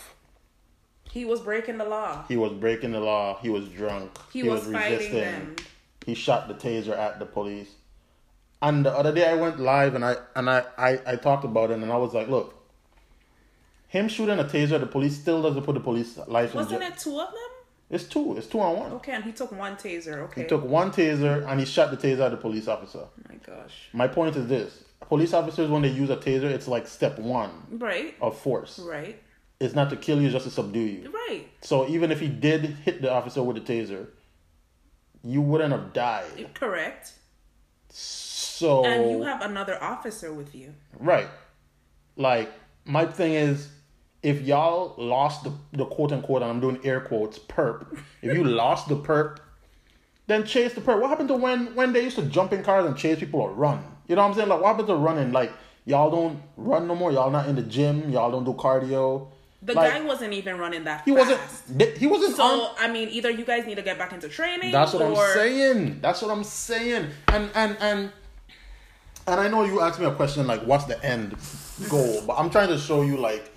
He 1.11 1.25
was 1.25 1.41
breaking 1.41 1.77
the 1.77 1.83
law. 1.85 2.23
He 2.29 2.37
was 2.37 2.53
breaking 2.53 2.93
the 2.93 3.01
law. 3.01 3.37
He 3.41 3.49
was 3.49 3.67
drunk. 3.67 4.17
He, 4.31 4.43
was, 4.43 4.65
resisting. 4.65 5.13
them. 5.13 5.55
He 6.05 6.13
shot 6.13 6.47
the 6.47 6.53
taser 6.53 6.97
at 6.97 7.19
the 7.19 7.25
police. 7.25 7.71
And 8.61 8.85
the 8.85 8.91
other 8.91 9.13
day 9.13 9.27
I 9.27 9.33
went 9.33 9.59
live 9.59 9.93
and 9.95 10.05
I 10.05 10.15
and 10.35 10.49
I, 10.49 10.63
I, 10.77 10.99
I 11.05 11.15
talked 11.17 11.43
about 11.43 11.71
it 11.71 11.79
and 11.79 11.91
I 11.91 11.97
was 11.97 12.13
like, 12.13 12.29
look, 12.29 12.55
him 13.87 14.07
shooting 14.07 14.39
a 14.39 14.45
taser 14.45 14.73
at 14.73 14.81
the 14.81 14.87
police 14.87 15.19
still 15.19 15.41
doesn't 15.41 15.63
put 15.63 15.73
the 15.73 15.81
police 15.81 16.17
life 16.27 16.51
in 16.51 16.57
Wasn't 16.57 16.81
it 16.81 16.97
two 16.97 17.19
of 17.19 17.29
them? 17.31 17.51
It's 17.89 18.05
two. 18.05 18.37
It's 18.37 18.47
two 18.47 18.61
on 18.61 18.77
one. 18.77 18.91
Okay, 18.93 19.11
and 19.11 19.23
he 19.23 19.33
took 19.33 19.51
one 19.51 19.75
taser. 19.75 20.19
Okay. 20.19 20.43
He 20.43 20.47
took 20.47 20.63
one 20.63 20.91
taser 20.91 21.45
and 21.45 21.59
he 21.59 21.65
shot 21.65 21.91
the 21.91 21.97
taser 21.97 22.21
at 22.21 22.31
the 22.31 22.37
police 22.37 22.69
officer. 22.69 22.99
Oh 22.99 23.09
my 23.27 23.35
gosh. 23.35 23.89
My 23.91 24.07
point 24.07 24.37
is 24.37 24.47
this: 24.47 24.85
police 25.09 25.33
officers, 25.33 25.69
when 25.69 25.81
they 25.81 25.89
use 25.89 26.09
a 26.09 26.15
taser, 26.15 26.45
it's 26.45 26.69
like 26.69 26.87
step 26.87 27.19
one 27.19 27.51
Right. 27.69 28.15
of 28.21 28.37
force. 28.39 28.79
Right. 28.79 29.21
It's 29.61 29.75
not 29.75 29.89
to 29.91 29.95
kill 29.95 30.19
you, 30.21 30.29
just 30.29 30.45
to 30.45 30.51
subdue 30.51 30.79
you. 30.79 31.11
Right. 31.11 31.47
So 31.61 31.87
even 31.87 32.11
if 32.11 32.19
he 32.19 32.27
did 32.27 32.65
hit 32.65 33.01
the 33.01 33.11
officer 33.11 33.43
with 33.43 33.57
a 33.57 33.61
taser, 33.61 34.07
you 35.23 35.41
wouldn't 35.41 35.71
have 35.71 35.93
died. 35.93 36.49
Correct. 36.55 37.13
So 37.89 38.85
And 38.85 39.11
you 39.11 39.21
have 39.23 39.41
another 39.41 39.81
officer 39.81 40.33
with 40.33 40.55
you. 40.55 40.73
right, 40.99 41.27
like 42.15 42.51
my 42.85 43.05
thing 43.05 43.33
is, 43.33 43.69
if 44.23 44.41
y'all 44.41 44.95
lost 44.97 45.43
the 45.43 45.51
the 45.73 45.85
quote 45.85 46.11
unquote, 46.11 46.41
and 46.41 46.51
I'm 46.51 46.59
doing 46.59 46.79
air 46.83 47.01
quotes, 47.01 47.37
perp. 47.39 47.97
If 48.21 48.33
you 48.35 48.43
lost 48.63 48.87
the 48.87 48.95
perp, 48.95 49.37
then 50.27 50.45
chase 50.45 50.73
the 50.73 50.81
perp. 50.81 51.01
What 51.01 51.09
happened 51.09 51.29
to 51.29 51.35
when 51.35 51.75
when 51.75 51.91
they 51.93 52.03
used 52.03 52.15
to 52.17 52.23
jump 52.23 52.53
in 52.53 52.63
cars 52.63 52.85
and 52.85 52.95
chase 52.97 53.19
people 53.19 53.41
or 53.41 53.51
run? 53.51 53.83
You 54.07 54.15
know 54.15 54.21
what 54.23 54.29
I'm 54.29 54.33
saying? 54.35 54.49
Like 54.49 54.61
what 54.61 54.67
happened 54.69 54.87
to 54.87 54.95
running? 54.95 55.31
Like 55.31 55.51
y'all 55.85 56.11
don't 56.11 56.41
run 56.55 56.87
no 56.87 56.95
more. 56.95 57.11
Y'all 57.11 57.31
not 57.31 57.47
in 57.49 57.55
the 57.55 57.63
gym. 57.63 58.09
Y'all 58.09 58.31
don't 58.31 58.45
do 58.45 58.53
cardio. 58.53 59.27
The 59.63 59.73
Like, 59.73 59.91
guy 59.93 60.01
wasn't 60.01 60.33
even 60.33 60.57
running 60.57 60.85
that 60.85 61.03
He 61.05 61.13
fast. 61.15 61.29
wasn't. 61.69 61.97
He 61.97 62.07
wasn't 62.07 62.39
on. 62.39 62.59
So 62.59 62.71
I 62.79 62.91
mean, 62.91 63.09
either 63.09 63.29
you 63.29 63.45
guys 63.45 63.65
need 63.65 63.75
to 63.75 63.83
get 63.83 63.97
back 63.97 64.11
into 64.11 64.27
training. 64.27 64.71
That's 64.71 64.93
what 64.93 65.03
or... 65.03 65.15
I'm 65.15 65.33
saying. 65.35 66.01
That's 66.01 66.21
what 66.21 66.31
I'm 66.31 66.43
saying. 66.43 67.09
And 67.27 67.49
and 67.53 67.77
and 67.79 68.11
and 69.27 69.39
I 69.39 69.47
know 69.47 69.63
you 69.63 69.81
asked 69.81 69.99
me 69.99 70.05
a 70.07 70.13
question 70.15 70.47
like, 70.47 70.63
what's 70.63 70.85
the 70.85 71.03
end 71.05 71.35
goal? 71.89 72.23
But 72.25 72.37
I'm 72.39 72.49
trying 72.49 72.69
to 72.69 72.77
show 72.77 73.03
you 73.03 73.17
like 73.17 73.51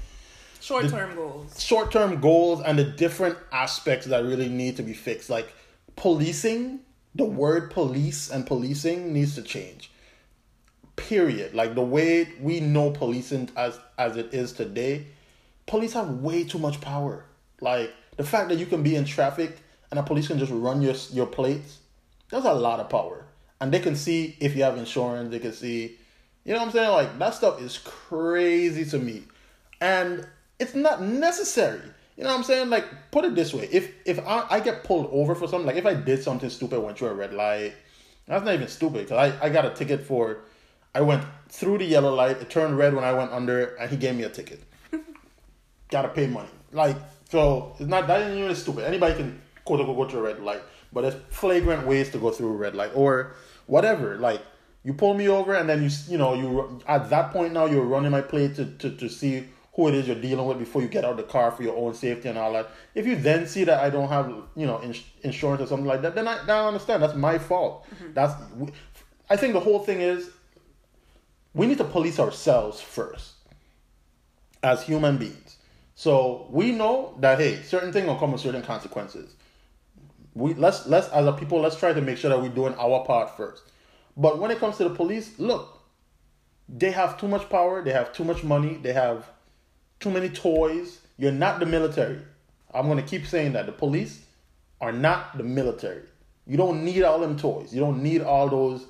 Short 0.60 0.88
term 0.88 1.14
goals. 1.14 1.62
short 1.62 1.90
term 1.92 2.20
goals 2.20 2.60
and 2.62 2.78
the 2.78 2.84
different 2.84 3.36
aspects 3.52 4.06
that 4.06 4.24
really 4.24 4.48
need 4.48 4.76
to 4.76 4.82
be 4.82 4.92
fixed. 4.94 5.30
Like 5.30 5.52
policing, 5.96 6.80
the 7.14 7.24
word 7.24 7.70
police 7.70 8.30
and 8.30 8.46
policing 8.46 9.12
needs 9.12 9.34
to 9.36 9.42
change. 9.42 9.90
Period. 10.96 11.54
Like 11.54 11.74
the 11.74 11.82
way 11.82 12.28
we 12.40 12.60
know 12.60 12.90
policing 12.90 13.50
as 13.56 13.78
as 13.98 14.16
it 14.16 14.32
is 14.34 14.52
today, 14.52 15.06
police 15.66 15.92
have 15.94 16.08
way 16.08 16.44
too 16.44 16.58
much 16.58 16.80
power. 16.80 17.24
Like 17.60 17.92
the 18.16 18.24
fact 18.24 18.48
that 18.48 18.58
you 18.58 18.66
can 18.66 18.82
be 18.82 18.96
in 18.96 19.04
traffic 19.04 19.58
and 19.90 19.98
the 19.98 20.02
police 20.02 20.28
can 20.28 20.38
just 20.38 20.52
run 20.52 20.82
your 20.82 20.94
your 21.12 21.26
plates, 21.26 21.78
that's 22.30 22.44
a 22.44 22.52
lot 22.52 22.80
of 22.80 22.88
power. 22.88 23.26
And 23.60 23.72
they 23.72 23.80
can 23.80 23.96
see 23.96 24.36
if 24.40 24.56
you 24.56 24.62
have 24.64 24.76
insurance. 24.76 25.30
They 25.30 25.38
can 25.38 25.52
see, 25.52 25.96
you 26.44 26.52
know 26.52 26.58
what 26.58 26.66
I'm 26.66 26.72
saying? 26.72 26.90
Like 26.90 27.18
that 27.18 27.34
stuff 27.34 27.60
is 27.62 27.78
crazy 27.78 28.84
to 28.86 28.98
me, 28.98 29.22
and 29.80 30.26
it's 30.58 30.74
not 30.74 31.02
necessary. 31.02 31.80
You 32.16 32.22
know 32.24 32.30
what 32.30 32.38
I'm 32.38 32.44
saying? 32.44 32.70
Like 32.70 32.86
put 33.10 33.24
it 33.24 33.34
this 33.34 33.54
way: 33.54 33.68
if 33.72 33.92
if 34.04 34.18
I, 34.20 34.46
I 34.50 34.60
get 34.60 34.84
pulled 34.84 35.08
over 35.12 35.34
for 35.34 35.48
something, 35.48 35.66
like 35.66 35.76
if 35.76 35.86
I 35.86 35.94
did 35.94 36.22
something 36.22 36.50
stupid, 36.50 36.80
went 36.80 36.98
through 36.98 37.08
a 37.08 37.14
red 37.14 37.32
light, 37.32 37.74
that's 38.26 38.44
not 38.44 38.54
even 38.54 38.68
stupid 38.68 39.06
because 39.06 39.32
I 39.32 39.46
I 39.46 39.48
got 39.48 39.64
a 39.64 39.70
ticket 39.70 40.02
for. 40.02 40.38
I 40.96 41.00
went 41.00 41.24
through 41.48 41.78
the 41.78 41.84
yellow 41.84 42.14
light. 42.14 42.36
It 42.36 42.50
turned 42.50 42.78
red 42.78 42.94
when 42.94 43.02
I 43.02 43.12
went 43.12 43.32
under, 43.32 43.74
and 43.76 43.90
he 43.90 43.96
gave 43.96 44.14
me 44.14 44.22
a 44.22 44.28
ticket. 44.28 44.62
Gotta 45.94 46.08
pay 46.08 46.26
money. 46.26 46.48
Like 46.72 46.96
so, 47.30 47.76
it's 47.78 47.88
not 47.88 48.08
that 48.08 48.22
isn't 48.22 48.36
even 48.36 48.56
stupid. 48.56 48.82
Anybody 48.82 49.14
can 49.14 49.40
quote 49.64 49.78
unquote 49.78 49.96
go 49.96 50.10
through 50.10 50.20
a 50.20 50.22
red 50.24 50.40
light, 50.42 50.62
but 50.92 51.02
there's 51.02 51.14
flagrant 51.30 51.86
ways 51.86 52.10
to 52.10 52.18
go 52.18 52.32
through 52.32 52.48
a 52.48 52.56
red 52.56 52.74
light 52.74 52.90
or 52.96 53.36
whatever. 53.66 54.16
Like 54.16 54.42
you 54.82 54.92
pull 54.92 55.14
me 55.14 55.28
over, 55.28 55.54
and 55.54 55.68
then 55.68 55.84
you 55.84 55.90
you 56.08 56.18
know 56.18 56.34
you 56.34 56.80
at 56.88 57.10
that 57.10 57.30
point 57.30 57.52
now 57.52 57.66
you're 57.66 57.84
running 57.84 58.10
my 58.10 58.22
plate 58.22 58.56
to, 58.56 58.64
to 58.80 58.90
to 58.90 59.08
see 59.08 59.46
who 59.74 59.86
it 59.86 59.94
is 59.94 60.08
you're 60.08 60.20
dealing 60.28 60.44
with 60.48 60.58
before 60.58 60.82
you 60.82 60.88
get 60.88 61.04
out 61.04 61.12
of 61.12 61.16
the 61.16 61.30
car 61.36 61.52
for 61.52 61.62
your 61.62 61.76
own 61.76 61.94
safety 61.94 62.28
and 62.28 62.36
all 62.36 62.52
that. 62.54 62.70
If 62.96 63.06
you 63.06 63.14
then 63.14 63.46
see 63.46 63.62
that 63.62 63.78
I 63.78 63.88
don't 63.88 64.08
have 64.08 64.26
you 64.56 64.66
know 64.66 64.82
ins- 64.82 65.04
insurance 65.22 65.62
or 65.62 65.68
something 65.68 65.86
like 65.86 66.02
that, 66.02 66.16
then 66.16 66.26
I, 66.26 66.38
then 66.44 66.56
I 66.56 66.66
understand 66.66 67.04
that's 67.04 67.14
my 67.14 67.38
fault. 67.38 67.86
Mm-hmm. 67.94 68.14
That's 68.14 68.34
I 69.30 69.36
think 69.36 69.52
the 69.52 69.60
whole 69.60 69.78
thing 69.78 70.00
is 70.00 70.28
we 71.54 71.68
need 71.68 71.78
to 71.78 71.84
police 71.84 72.18
ourselves 72.18 72.80
first 72.80 73.34
as 74.60 74.82
human 74.82 75.18
beings. 75.18 75.43
So 75.94 76.46
we 76.50 76.72
know 76.72 77.14
that 77.20 77.38
hey, 77.38 77.62
certain 77.62 77.92
things 77.92 78.06
will 78.06 78.16
come 78.16 78.32
with 78.32 78.40
certain 78.40 78.62
consequences. 78.62 79.34
We 80.34 80.54
let's 80.54 80.86
let's 80.86 81.08
as 81.08 81.26
a 81.26 81.32
people 81.32 81.60
let's 81.60 81.76
try 81.76 81.92
to 81.92 82.00
make 82.00 82.18
sure 82.18 82.30
that 82.30 82.40
we're 82.40 82.48
doing 82.48 82.74
our 82.74 83.04
part 83.04 83.36
first. 83.36 83.62
But 84.16 84.38
when 84.38 84.50
it 84.50 84.58
comes 84.58 84.76
to 84.78 84.84
the 84.84 84.94
police, 84.94 85.38
look, 85.38 85.80
they 86.68 86.90
have 86.90 87.18
too 87.18 87.28
much 87.28 87.48
power, 87.48 87.82
they 87.82 87.92
have 87.92 88.12
too 88.12 88.24
much 88.24 88.42
money, 88.42 88.78
they 88.82 88.92
have 88.92 89.28
too 90.00 90.10
many 90.10 90.28
toys. 90.28 91.00
You're 91.16 91.32
not 91.32 91.60
the 91.60 91.66
military. 91.66 92.20
I'm 92.72 92.88
gonna 92.88 93.02
keep 93.02 93.26
saying 93.26 93.52
that. 93.52 93.66
The 93.66 93.72
police 93.72 94.24
are 94.80 94.92
not 94.92 95.38
the 95.38 95.44
military. 95.44 96.02
You 96.46 96.56
don't 96.56 96.84
need 96.84 97.04
all 97.04 97.20
them 97.20 97.38
toys. 97.38 97.72
You 97.72 97.80
don't 97.80 98.02
need 98.02 98.20
all 98.20 98.48
those 98.48 98.86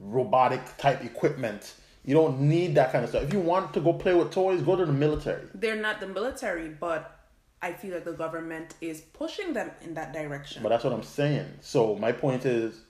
robotic 0.00 0.60
type 0.76 1.04
equipment. 1.04 1.74
You 2.04 2.14
don't 2.14 2.40
need 2.40 2.74
that 2.74 2.90
kind 2.92 3.04
of 3.04 3.10
stuff. 3.10 3.22
If 3.22 3.32
you 3.32 3.40
want 3.40 3.72
to 3.74 3.80
go 3.80 3.92
play 3.92 4.14
with 4.14 4.32
toys, 4.32 4.60
go 4.62 4.74
to 4.76 4.84
the 4.84 4.92
military. 4.92 5.44
They're 5.54 5.76
not 5.80 6.00
the 6.00 6.08
military, 6.08 6.68
but 6.68 7.18
I 7.60 7.72
feel 7.72 7.94
like 7.94 8.04
the 8.04 8.12
government 8.12 8.74
is 8.80 9.00
pushing 9.00 9.52
them 9.52 9.70
in 9.82 9.94
that 9.94 10.12
direction. 10.12 10.62
But 10.62 10.70
that's 10.70 10.82
what 10.82 10.92
I'm 10.92 11.04
saying. 11.04 11.46
So 11.60 11.94
my 11.94 12.10
point 12.10 12.44
is 12.44 12.80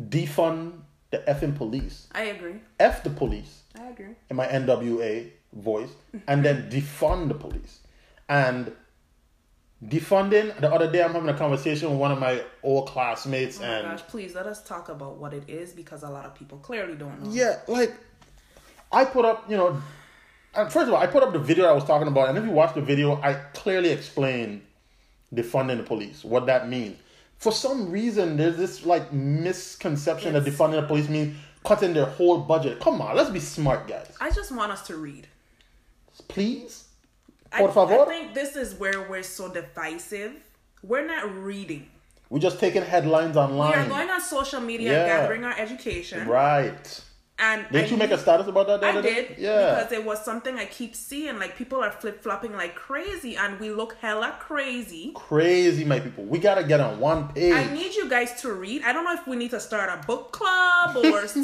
defund 0.00 0.80
the 1.10 1.18
effing 1.18 1.56
police. 1.56 2.06
I 2.12 2.22
agree. 2.24 2.60
F 2.78 3.02
the 3.02 3.10
police 3.10 3.62
I 3.76 3.88
agree. 3.88 4.14
in 4.28 4.36
my 4.36 4.46
NWA 4.46 5.30
voice 5.52 5.90
and 6.28 6.44
then 6.44 6.70
defund 6.70 7.28
the 7.28 7.34
police. 7.34 7.80
And 8.28 8.72
defunding 9.84 10.58
the 10.60 10.70
other 10.70 10.90
day 10.90 11.02
I'm 11.02 11.12
having 11.12 11.30
a 11.30 11.36
conversation 11.36 11.88
with 11.90 11.98
one 11.98 12.12
of 12.12 12.18
my 12.18 12.42
old 12.62 12.88
classmates 12.88 13.58
Oh 13.58 13.62
my 13.62 13.68
and 13.68 13.88
gosh, 13.98 14.06
please 14.08 14.34
let 14.34 14.46
us 14.46 14.62
talk 14.62 14.90
about 14.90 15.16
what 15.16 15.32
it 15.32 15.48
is 15.48 15.72
because 15.72 16.02
a 16.02 16.10
lot 16.10 16.26
of 16.26 16.34
people 16.34 16.58
clearly 16.58 16.96
don't 16.96 17.22
know. 17.22 17.30
Yeah, 17.30 17.60
like 17.66 17.94
I 18.92 19.04
put 19.06 19.24
up, 19.24 19.48
you 19.50 19.56
know, 19.56 19.80
first 20.52 20.76
of 20.88 20.90
all, 20.90 20.96
I 20.96 21.06
put 21.06 21.22
up 21.22 21.32
the 21.32 21.38
video 21.38 21.64
I 21.66 21.72
was 21.72 21.84
talking 21.84 22.08
about, 22.08 22.28
and 22.28 22.36
if 22.36 22.44
you 22.44 22.50
watch 22.50 22.74
the 22.74 22.82
video, 22.82 23.20
I 23.22 23.34
clearly 23.54 23.88
explain 23.90 24.62
defunding 25.34 25.78
the 25.78 25.82
police, 25.84 26.24
what 26.24 26.46
that 26.46 26.68
means. 26.68 26.98
For 27.38 27.52
some 27.52 27.90
reason, 27.90 28.36
there's 28.36 28.56
this 28.58 28.84
like 28.84 29.12
misconception 29.14 30.34
that 30.34 30.42
It's- 30.46 30.54
defunding 30.58 30.80
the 30.80 30.86
police 30.86 31.08
means 31.08 31.36
cutting 31.64 31.94
their 31.94 32.04
whole 32.06 32.38
budget. 32.38 32.80
Come 32.80 33.00
on, 33.00 33.16
let's 33.16 33.30
be 33.30 33.40
smart, 33.40 33.86
guys. 33.88 34.14
I 34.20 34.30
just 34.30 34.50
want 34.52 34.72
us 34.72 34.86
to 34.88 34.96
read. 34.96 35.26
Please. 36.28 36.84
I, 37.52 37.58
Por 37.58 37.72
favor. 37.72 38.02
I 38.02 38.04
think 38.06 38.34
this 38.34 38.56
is 38.56 38.74
where 38.74 39.08
we're 39.08 39.22
so 39.22 39.48
divisive. 39.48 40.32
We're 40.82 41.06
not 41.06 41.32
reading. 41.42 41.88
We're 42.30 42.38
just 42.38 42.60
taking 42.60 42.82
headlines 42.82 43.36
online. 43.36 43.70
We 43.70 43.76
are 43.76 43.88
going 43.88 44.08
on 44.10 44.20
social 44.20 44.60
media 44.60 44.92
Yeah. 44.92 44.98
and 45.00 45.08
gathering 45.08 45.44
our 45.44 45.58
education. 45.58 46.28
right. 46.28 47.02
And 47.42 47.64
Didn't 47.72 47.86
I 47.86 47.88
you 47.88 47.96
make 47.96 48.10
a 48.10 48.18
status 48.18 48.46
about 48.48 48.66
that 48.66 48.84
I 48.84 49.00
did 49.00 49.36
Yeah. 49.38 49.70
because 49.74 49.92
it 49.92 50.04
was 50.04 50.22
something 50.22 50.58
I 50.58 50.66
keep 50.66 50.94
seeing. 50.94 51.38
Like 51.38 51.56
people 51.56 51.82
are 51.82 51.90
flip 51.90 52.22
flopping 52.22 52.52
like 52.52 52.74
crazy, 52.74 53.34
and 53.34 53.58
we 53.58 53.70
look 53.70 53.96
hella 54.02 54.36
crazy. 54.38 55.12
Crazy, 55.14 55.84
my 55.86 56.00
people. 56.00 56.24
We 56.24 56.38
gotta 56.38 56.62
get 56.64 56.80
on 56.80 57.00
one 57.00 57.28
page. 57.28 57.54
I 57.54 57.72
need 57.72 57.94
you 57.94 58.10
guys 58.10 58.38
to 58.42 58.52
read. 58.52 58.82
I 58.84 58.92
don't 58.92 59.04
know 59.04 59.14
if 59.14 59.26
we 59.26 59.36
need 59.36 59.52
to 59.52 59.60
start 59.60 59.88
a 59.88 60.06
book 60.06 60.32
club 60.32 60.96
or 60.98 61.26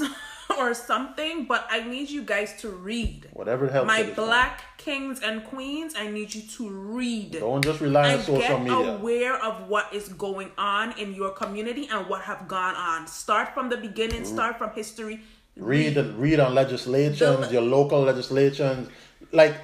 or 0.59 0.75
something, 0.75 1.45
but 1.45 1.67
I 1.71 1.83
need 1.85 2.11
you 2.11 2.23
guys 2.23 2.61
to 2.61 2.71
read. 2.71 3.29
Whatever 3.33 3.69
helps. 3.69 3.87
My 3.87 4.01
at 4.01 4.07
this 4.07 4.17
point. 4.17 4.29
black 4.29 4.63
kings 4.79 5.21
and 5.21 5.45
queens, 5.45 5.95
I 5.97 6.09
need 6.09 6.35
you 6.35 6.43
to 6.43 6.69
read. 6.69 7.33
Don't 7.33 7.63
just 7.63 7.81
rely 7.81 8.15
on 8.15 8.21
social 8.21 8.39
get 8.41 8.63
media. 8.63 8.95
aware 8.97 9.37
of 9.43 9.69
what 9.69 9.93
is 9.93 10.09
going 10.11 10.51
on 10.59 10.93
in 10.99 11.15
your 11.15 11.31
community 11.31 11.89
and 11.91 12.07
what 12.09 12.23
have 12.23 12.47
gone 12.49 12.75
on. 12.77 13.07
Start 13.07 13.53
from 13.55 13.69
the 13.69 13.77
beginning. 13.77 14.23
Mm. 14.23 14.27
Start 14.27 14.59
from 14.59 14.71
history. 14.71 15.21
read 15.57 15.95
the, 15.95 16.05
read 16.15 16.39
on 16.39 16.55
legislations, 16.55 17.49
The- 17.49 17.53
your 17.53 17.63
local 17.63 18.03
legislations, 18.03 18.89
like 19.33 19.55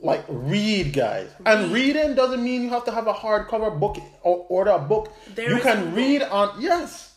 like 0.00 0.24
read, 0.28 0.92
guys. 0.92 1.28
And 1.44 1.72
reading 1.72 2.14
doesn't 2.14 2.42
mean 2.42 2.62
you 2.62 2.68
have 2.70 2.84
to 2.84 2.92
have 2.92 3.08
a 3.08 3.12
hardcover 3.12 3.78
book 3.80 3.98
or 4.22 4.46
order 4.48 4.70
a 4.70 4.78
book. 4.78 5.12
There 5.34 5.50
you 5.56 5.60
can 5.60 5.92
read 5.94 6.22
on 6.22 6.60
yes. 6.60 7.07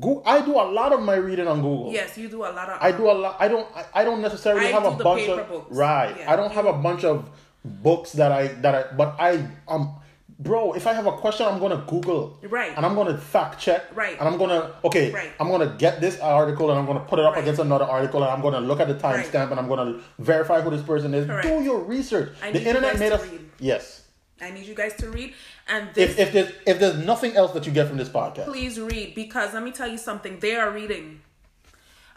Go, 0.00 0.22
I 0.26 0.42
do 0.44 0.52
a 0.52 0.66
lot 0.70 0.92
of 0.92 1.00
my 1.00 1.14
reading 1.16 1.48
on 1.48 1.62
Google. 1.62 1.90
Yes, 1.90 2.18
you 2.18 2.28
do 2.28 2.42
a 2.44 2.52
lot 2.52 2.68
of. 2.68 2.82
I 2.82 2.92
do 2.92 3.10
a 3.10 3.12
lot. 3.12 3.36
I 3.40 3.48
don't. 3.48 3.66
I, 3.74 3.84
I 3.94 4.04
don't 4.04 4.20
necessarily 4.20 4.66
I 4.66 4.70
have 4.70 4.82
do 4.82 4.88
a 4.90 5.02
bunch 5.02 5.26
of 5.28 5.48
books. 5.48 5.74
right. 5.74 6.14
Yeah. 6.18 6.30
I 6.32 6.36
don't 6.36 6.52
have 6.52 6.66
a 6.66 6.74
bunch 6.74 7.04
of 7.04 7.28
books 7.64 8.12
that 8.12 8.30
I 8.30 8.48
that 8.60 8.74
I. 8.74 8.94
But 8.94 9.16
I 9.18 9.48
um, 9.66 9.94
bro. 10.38 10.74
If 10.74 10.86
I 10.86 10.92
have 10.92 11.06
a 11.06 11.12
question, 11.12 11.46
I'm 11.46 11.58
gonna 11.58 11.82
Google. 11.88 12.38
Right. 12.42 12.72
And 12.76 12.84
I'm 12.84 12.94
gonna 12.94 13.16
fact 13.16 13.58
check. 13.58 13.84
Right. 13.96 14.18
And 14.18 14.28
I'm 14.28 14.36
gonna 14.36 14.72
okay. 14.84 15.10
Right. 15.12 15.32
I'm 15.40 15.48
gonna 15.48 15.74
get 15.78 16.02
this 16.02 16.20
article 16.20 16.70
and 16.70 16.78
I'm 16.78 16.84
gonna 16.84 17.00
put 17.00 17.18
it 17.18 17.24
up 17.24 17.32
Right. 17.34 17.42
against 17.42 17.60
another 17.62 17.86
article 17.86 18.22
and 18.22 18.30
I'm 18.30 18.42
gonna 18.42 18.60
look 18.60 18.80
at 18.80 18.88
the 18.88 18.94
timestamp 18.96 19.32
Right. 19.32 19.50
and 19.52 19.58
I'm 19.60 19.66
gonna 19.68 20.00
verify 20.18 20.60
who 20.60 20.68
this 20.68 20.82
person 20.82 21.14
is. 21.14 21.24
Correct. 21.26 21.46
Do 21.48 21.62
your 21.62 21.80
research. 21.80 22.34
I 22.42 22.50
the 22.52 22.62
internet 22.62 22.98
made 22.98 23.12
us. 23.12 23.22
read. 23.26 23.40
Yes. 23.60 23.95
I 24.40 24.50
need 24.50 24.66
you 24.66 24.74
guys 24.74 24.94
to 24.96 25.10
read. 25.10 25.32
And 25.68 25.88
this, 25.94 26.10
If 26.12 26.18
if 26.18 26.32
there's 26.32 26.52
if 26.66 26.78
there's 26.78 26.96
nothing 27.04 27.36
else 27.36 27.52
that 27.52 27.66
you 27.66 27.72
get 27.72 27.88
from 27.88 27.96
this 27.96 28.08
podcast, 28.08 28.44
please 28.46 28.78
read 28.78 29.14
because 29.14 29.54
let 29.54 29.62
me 29.62 29.72
tell 29.72 29.88
you 29.88 29.98
something. 29.98 30.38
They 30.40 30.56
are 30.56 30.70
reading. 30.70 31.20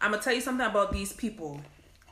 I'm 0.02 0.12
gonna 0.12 0.24
tell 0.24 0.34
you 0.34 0.42
something 0.42 0.66
about 0.66 0.92
these 0.92 1.14
people. 1.14 1.62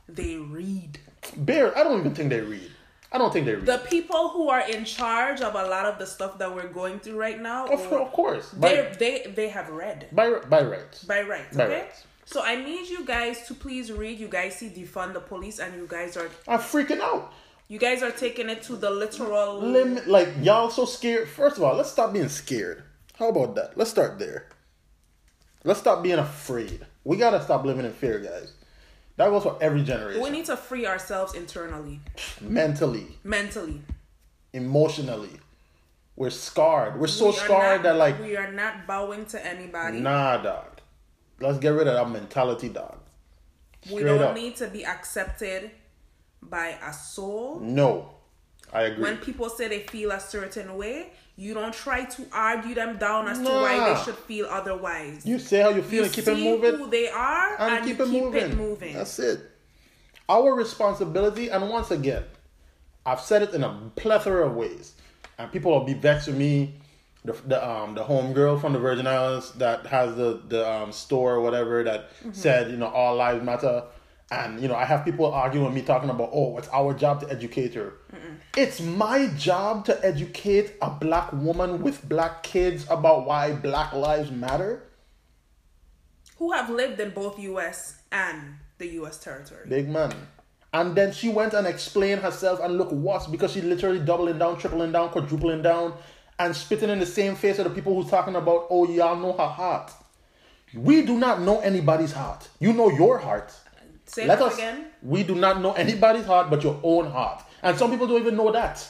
They 0.08 0.36
read. 0.36 0.98
Bear, 1.36 1.76
I 1.76 1.82
don't 1.84 2.00
even 2.00 2.14
think 2.14 2.30
they 2.30 2.40
read. 2.40 2.70
I 3.12 3.18
don't 3.18 3.32
think 3.32 3.46
they 3.46 3.54
read. 3.54 3.66
The 3.66 3.78
people 3.78 4.28
who 4.30 4.48
are 4.50 4.60
in 4.68 4.84
charge 4.84 5.40
of 5.40 5.54
a 5.54 5.66
lot 5.66 5.86
of 5.86 5.98
the 5.98 6.06
stuff 6.06 6.38
that 6.38 6.54
we're 6.54 6.68
going 6.68 7.00
through 7.00 7.18
right 7.18 7.40
now, 7.40 7.66
of, 7.66 7.92
or- 7.92 8.00
of 8.00 8.12
course, 8.12 8.50
they 8.52 8.82
by 8.88 8.96
they 8.98 9.32
they 9.34 9.48
have 9.48 9.68
read 9.70 10.08
by 10.12 10.30
by 10.48 10.62
rights. 10.62 11.04
by 11.04 11.22
rights. 11.22 11.56
By 11.56 11.64
Okay. 11.64 11.80
rights. 11.82 12.04
So 12.26 12.42
I 12.42 12.56
need 12.56 12.88
you 12.90 13.04
guys 13.06 13.46
to 13.48 13.54
please 13.54 13.90
read. 13.92 14.18
You 14.18 14.28
guys 14.28 14.56
see 14.56 14.68
defund 14.68 15.14
the 15.14 15.20
police, 15.20 15.58
and 15.58 15.74
you 15.74 15.86
guys 15.86 16.16
are 16.16 16.28
I'm 16.46 16.60
freaking 16.60 17.00
out. 17.00 17.32
You 17.68 17.78
guys 17.78 18.02
are 18.02 18.10
taking 18.10 18.48
it 18.48 18.62
to 18.62 18.76
the 18.76 18.90
literal. 18.90 19.58
Limit, 19.60 20.08
like 20.08 20.28
y'all 20.42 20.70
so 20.70 20.84
scared. 20.84 21.28
First 21.28 21.56
of 21.58 21.62
all, 21.62 21.74
let's 21.76 21.90
stop 21.90 22.12
being 22.12 22.28
scared. 22.28 22.82
How 23.18 23.28
about 23.28 23.54
that? 23.56 23.76
Let's 23.76 23.90
start 23.90 24.18
there. 24.18 24.48
Let's 25.64 25.80
stop 25.80 26.02
being 26.02 26.18
afraid. 26.18 26.86
We 27.04 27.16
gotta 27.16 27.42
stop 27.42 27.64
living 27.64 27.84
in 27.84 27.92
fear, 27.92 28.18
guys. 28.20 28.52
That 29.16 29.30
goes 29.30 29.42
for 29.42 29.58
every 29.60 29.82
generation. 29.82 30.22
We 30.22 30.30
need 30.30 30.44
to 30.46 30.56
free 30.56 30.86
ourselves 30.86 31.34
internally, 31.34 32.00
Mentally, 32.40 33.18
mentally. 33.24 33.80
emotionally, 34.52 35.40
we're 36.16 36.30
scarred. 36.30 36.98
We're 37.00 37.08
so 37.08 37.26
We 37.26 37.32
scarred 37.32 37.78
not- 37.78 37.82
that 37.82 37.96
like, 37.96 38.20
we 38.20 38.36
are 38.36 38.52
not 38.52 38.86
bowing 38.86 39.26
to 39.26 39.44
anybody. 39.44 39.98
nah, 40.00 40.36
dog. 40.38 40.80
Let's 41.40 41.58
get 41.58 41.70
rid 41.70 41.86
of 41.88 41.94
that 41.94 42.08
mentality, 42.10 42.68
dog. 42.68 42.98
we 43.90 44.02
don't 44.04 44.22
up. 44.22 44.34
need 44.34 44.56
to 44.56 44.68
be 44.68 44.84
accepted 44.86 45.70
by 46.42 46.76
a 46.84 46.92
soul. 46.92 47.60
No, 47.60 48.10
I 48.72 48.82
agree. 48.82 49.02
When 49.02 49.16
people 49.18 49.48
say 49.48 49.68
they 49.68 49.80
feel 49.80 50.10
a 50.12 50.20
certain 50.20 50.76
way, 50.76 51.10
you 51.36 51.54
don't 51.54 51.74
try 51.74 52.04
to 52.04 52.26
argue 52.32 52.74
them 52.74 52.98
down 52.98 53.28
as 53.28 53.38
to 53.38 53.44
why 53.44 53.92
they 53.94 54.02
should 54.04 54.16
feel 54.16 54.46
otherwise. 54.46 55.24
you 55.24 55.38
say 55.38 55.60
how 55.60 55.70
you 55.70 55.82
feel 55.82 56.00
You 56.00 56.04
and 56.04 56.12
keep 56.12 56.28
it 56.28 56.36
moving. 56.38 56.74
who 56.76 56.90
they 56.90 57.08
are 57.08 57.56
and, 57.60 57.74
and, 57.76 57.86
keep, 57.86 58.00
it, 58.00 58.08
keep 58.08 58.22
moving. 58.24 58.44
it 58.44 58.56
moving. 58.56 58.94
That's 58.94 59.18
it. 59.18 59.40
Our 60.28 60.52
responsibility, 60.54 61.48
and 61.48 61.68
once 61.70 61.90
again, 61.90 62.24
I've 63.06 63.20
said 63.20 63.42
it 63.42 63.54
in 63.54 63.64
a 63.64 63.90
plethora 63.96 64.46
of 64.46 64.54
ways, 64.56 64.92
and 65.38 65.50
people 65.50 65.72
will 65.72 65.84
be 65.84 65.94
vexed 65.94 66.26
with 66.28 66.36
me. 66.36 66.74
The, 67.24 67.32
the 67.46 67.68
um 67.68 67.94
the 67.94 68.04
home 68.04 68.32
girl 68.32 68.58
from 68.58 68.72
the 68.72 68.78
Virgin 68.78 69.06
Islands 69.06 69.52
that 69.54 69.86
has 69.86 70.14
the 70.16 70.40
the 70.48 70.70
um 70.70 70.92
store 70.92 71.34
or 71.34 71.40
whatever 71.40 71.82
that 71.82 72.10
Mm-hmm. 72.20 72.32
said 72.32 72.70
you 72.70 72.76
know 72.76 72.86
all 72.86 73.16
lives 73.16 73.42
matter, 73.44 73.84
and 74.30 74.60
you 74.60 74.68
know 74.68 74.74
I 74.74 74.84
have 74.84 75.04
people 75.04 75.26
arguing 75.26 75.66
with 75.66 75.74
me 75.74 75.82
talking 75.82 76.10
about 76.10 76.30
oh 76.32 76.58
it's 76.58 76.68
our 76.68 76.94
job 76.94 77.20
to 77.20 77.30
educate 77.30 77.74
her. 77.74 77.94
It's 78.56 78.80
my 78.80 79.28
job 79.36 79.84
to 79.86 80.04
educate 80.04 80.72
a 80.82 80.90
black 80.90 81.32
woman 81.32 81.82
with 81.82 82.08
black 82.08 82.42
kids 82.42 82.86
about 82.90 83.24
why 83.24 83.52
Black 83.52 83.92
lives 83.92 84.30
matter. 84.30 84.82
Who 86.38 86.52
have 86.52 86.68
lived 86.68 86.98
in 87.00 87.10
both 87.10 87.38
US 87.38 88.00
and 88.10 88.56
the 88.78 88.88
US 89.00 89.18
territory. 89.18 89.66
Big 89.68 89.88
man. 89.88 90.12
And 90.72 90.94
then 90.94 91.12
she 91.12 91.28
went 91.28 91.54
and 91.54 91.66
explained 91.66 92.20
herself 92.20 92.60
and 92.60 92.76
look 92.76 92.90
what's 92.90 93.26
because 93.26 93.52
she 93.52 93.62
literally 93.62 94.00
doubling 94.00 94.38
down, 94.38 94.58
tripling 94.58 94.92
down, 94.92 95.10
quadrupling 95.10 95.62
down, 95.62 95.94
and 96.38 96.54
spitting 96.54 96.90
in 96.90 96.98
the 96.98 97.06
same 97.06 97.34
face 97.36 97.58
of 97.58 97.64
the 97.64 97.70
people 97.70 97.94
who's 97.94 98.10
talking 98.10 98.36
about, 98.36 98.66
oh, 98.70 98.88
y'all 98.88 99.16
know 99.16 99.32
her 99.32 99.46
heart. 99.46 99.92
We 100.74 101.02
do 101.02 101.16
not 101.18 101.40
know 101.40 101.60
anybody's 101.60 102.12
heart. 102.12 102.48
You 102.60 102.74
know 102.74 102.90
your 102.90 103.18
heart. 103.18 103.54
Say 104.08 104.26
Let 104.26 104.40
us. 104.40 104.54
again. 104.54 104.86
We 105.02 105.22
do 105.22 105.34
not 105.34 105.60
know 105.60 105.72
anybody's 105.72 106.24
heart 106.24 106.48
but 106.50 106.64
your 106.64 106.80
own 106.82 107.10
heart. 107.10 107.42
And 107.62 107.76
some 107.76 107.90
people 107.90 108.06
don't 108.06 108.20
even 108.20 108.36
know 108.36 108.50
that. 108.52 108.86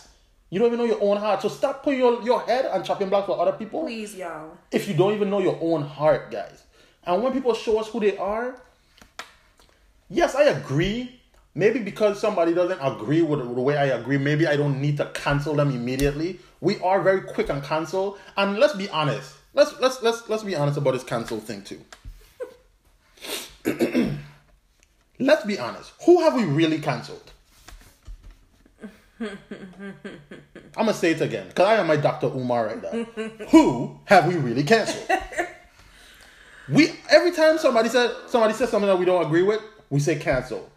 You 0.50 0.58
don't 0.58 0.68
even 0.68 0.78
know 0.78 0.84
your 0.84 1.02
own 1.02 1.16
heart. 1.18 1.42
So 1.42 1.48
stop 1.48 1.82
putting 1.82 1.98
your, 1.98 2.22
your 2.22 2.40
head 2.42 2.66
on 2.66 2.82
chopping 2.84 3.08
blocks 3.08 3.26
for 3.26 3.38
other 3.38 3.52
people 3.52 3.82
Please, 3.82 4.14
y'all. 4.14 4.56
if 4.70 4.88
you 4.88 4.94
don't 4.94 5.12
even 5.14 5.28
know 5.28 5.40
your 5.40 5.58
own 5.60 5.82
heart, 5.82 6.30
guys. 6.30 6.62
And 7.04 7.22
when 7.22 7.32
people 7.32 7.52
show 7.52 7.78
us 7.80 7.88
who 7.88 8.00
they 8.00 8.16
are, 8.16 8.60
yes, 10.08 10.34
I 10.34 10.44
agree. 10.44 11.20
Maybe 11.54 11.80
because 11.80 12.20
somebody 12.20 12.54
doesn't 12.54 12.78
agree 12.80 13.20
with 13.20 13.40
the 13.40 13.60
way 13.60 13.76
I 13.76 13.86
agree, 13.86 14.16
maybe 14.16 14.46
I 14.46 14.56
don't 14.56 14.80
need 14.80 14.96
to 14.98 15.06
cancel 15.06 15.54
them 15.54 15.70
immediately. 15.70 16.38
We 16.60 16.78
are 16.80 17.02
very 17.02 17.22
quick 17.22 17.50
on 17.50 17.62
cancel, 17.62 18.16
and 18.36 18.58
let's 18.58 18.74
be 18.74 18.88
honest. 18.90 19.34
Let's 19.54 19.78
let's 19.80 20.00
let's 20.02 20.28
let's 20.28 20.44
be 20.44 20.54
honest 20.54 20.78
about 20.78 20.92
this 20.92 21.02
cancel 21.02 21.40
thing 21.40 21.64
too. 21.64 21.80
let's 25.18 25.44
be 25.44 25.58
honest. 25.58 25.92
Who 26.06 26.20
have 26.20 26.34
we 26.34 26.44
really 26.44 26.78
canceled? 26.78 27.32
I'm 29.20 29.36
gonna 30.76 30.94
say 30.94 31.10
it 31.12 31.20
again 31.20 31.48
because 31.48 31.66
I 31.66 31.74
am 31.74 31.88
my 31.88 31.96
Dr. 31.96 32.28
Umar 32.28 32.66
right 32.66 32.82
now. 32.82 33.24
Who 33.48 33.98
have 34.04 34.26
we 34.26 34.36
really 34.36 34.62
canceled? 34.62 35.10
We 36.70 36.92
every 37.08 37.32
time 37.32 37.58
somebody 37.58 37.88
said 37.88 38.10
somebody 38.26 38.52
says 38.52 38.68
something 38.68 38.88
that 38.88 38.98
we 38.98 39.06
don't 39.06 39.24
agree 39.24 39.42
with, 39.42 39.62
we 39.88 40.00
say 40.00 40.16
cancel. 40.16 40.70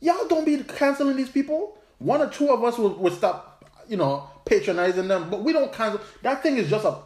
Y'all 0.00 0.26
don't 0.26 0.44
be 0.44 0.62
canceling 0.64 1.16
these 1.16 1.28
people. 1.28 1.78
One 1.98 2.20
or 2.20 2.28
two 2.28 2.50
of 2.50 2.62
us 2.64 2.78
will, 2.78 2.94
will 2.94 3.12
stop, 3.12 3.64
you 3.88 3.96
know, 3.96 4.28
patronizing 4.44 5.08
them, 5.08 5.30
but 5.30 5.42
we 5.42 5.52
don't 5.52 5.72
cancel. 5.72 6.00
That 6.22 6.42
thing 6.42 6.56
is 6.56 6.68
just 6.68 6.84
a. 6.84 6.96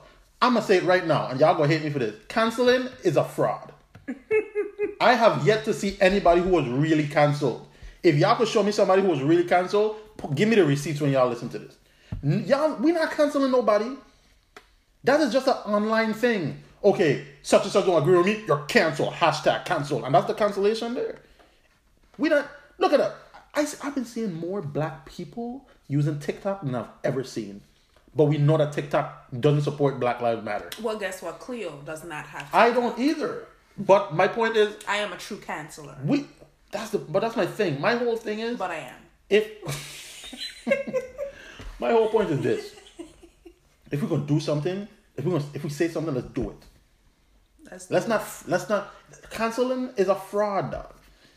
I'm 0.41 0.55
gonna 0.55 0.65
say 0.65 0.79
it 0.79 0.85
right 0.85 1.07
now, 1.07 1.29
and 1.29 1.39
y'all 1.39 1.55
gonna 1.55 1.69
hate 1.69 1.85
me 1.85 1.91
for 1.91 1.99
this. 1.99 2.15
Canceling 2.29 2.89
is 3.05 3.17
a 3.17 3.25
fraud. 3.25 3.73
I 5.01 5.15
have 5.15 5.47
yet 5.47 5.65
to 5.65 5.75
see 5.75 5.97
anybody 6.01 6.41
who 6.41 6.51
was 6.51 6.67
really 6.69 7.07
canceled. 7.07 7.67
If 8.03 8.17
y'all 8.17 8.37
could 8.37 8.49
show 8.49 8.63
me 8.63 8.73
somebody 8.73 9.03
who 9.03 9.09
was 9.09 9.23
really 9.23 9.45
canceled, 9.45 9.97
give 10.35 10.49
me 10.49 10.57
the 10.57 10.65
receipts 10.65 11.01
when 11.01 11.11
y'all 11.13 11.29
listen 11.29 11.49
to 11.51 11.59
this. 11.59 11.77
Y'all, 12.23 12.75
we 12.77 12.93
not 12.93 13.11
canceling 13.11 13.51
nobody. 13.51 13.97
That 15.05 15.21
is 15.21 15.33
just 15.33 15.47
an 15.49 15.55
online 15.67 16.15
thing. 16.15 16.63
Okay, 16.85 17.25
such 17.43 17.63
and 17.63 17.73
such 17.73 17.87
don't 17.87 18.03
agree 18.03 18.17
with 18.17 18.27
me, 18.27 18.45
you're 18.47 18.65
canceled. 18.65 19.15
Hashtag 19.15 19.65
canceled, 19.65 20.05
And 20.05 20.15
that's 20.15 20.27
the 20.27 20.35
cancellation 20.35 20.95
there. 20.95 21.21
We 22.19 22.29
don't 22.29 22.47
look 22.79 22.93
at 22.93 22.99
that. 22.99 23.15
I, 23.55 23.67
I've 23.83 23.95
been 23.95 24.05
seeing 24.05 24.33
more 24.35 24.63
black 24.63 25.07
people 25.07 25.69
using 25.89 26.19
TikTok 26.19 26.63
than 26.63 26.75
I've 26.75 26.87
ever 27.05 27.23
seen. 27.23 27.61
But 28.15 28.25
we 28.25 28.39
know 28.39 28.59
that 28.59 28.73
TikTok 28.73 29.29
doesn't 29.41 29.63
support 29.63 29.99
Black 29.99 30.21
Lives 30.21 30.45
Matter. 30.45 30.69
Well, 30.83 30.99
guess 30.99 31.23
what? 31.23 31.39
Cleo 31.39 31.81
does 31.85 32.05
not 32.05 32.27
have. 32.27 32.49
I 32.53 32.71
don't 32.71 32.99
either. 32.99 33.47
But 33.79 34.15
my 34.15 34.29
point 34.29 34.57
is, 34.57 34.77
I 34.87 34.99
am 34.99 35.13
a 35.13 35.17
true 35.17 35.39
canceller, 35.39 36.03
we 36.05 36.27
that's 36.71 36.91
the 36.91 36.99
but 36.99 37.21
that's 37.21 37.37
my 37.37 37.47
thing. 37.47 37.81
My 37.81 37.97
whole 37.97 38.17
thing 38.17 38.41
is 38.41 38.57
but 38.57 38.71
I 38.71 38.77
am. 38.77 38.95
if 39.29 39.49
my 41.79 41.91
whole 41.91 42.09
point 42.09 42.31
is 42.31 42.41
this. 42.41 42.75
If 43.91 44.03
we're 44.03 44.09
gonna 44.09 44.27
do 44.27 44.41
something, 44.41 44.89
if 45.17 45.25
we're 45.25 45.33
gonna 45.33 45.51
if 45.55 45.65
we 45.65 45.71
say 45.71 45.89
something, 45.89 46.15
let's 46.15 46.29
do 46.29 46.51
it. 46.51 46.57
That's 47.65 47.91
Let's 47.91 48.07
not. 48.07 48.23
Let's 48.47 48.69
not. 48.69 48.93
Canceling 49.31 49.91
is 49.97 50.09
a 50.09 50.15
fraud, 50.15 50.73
dog. 50.73 50.95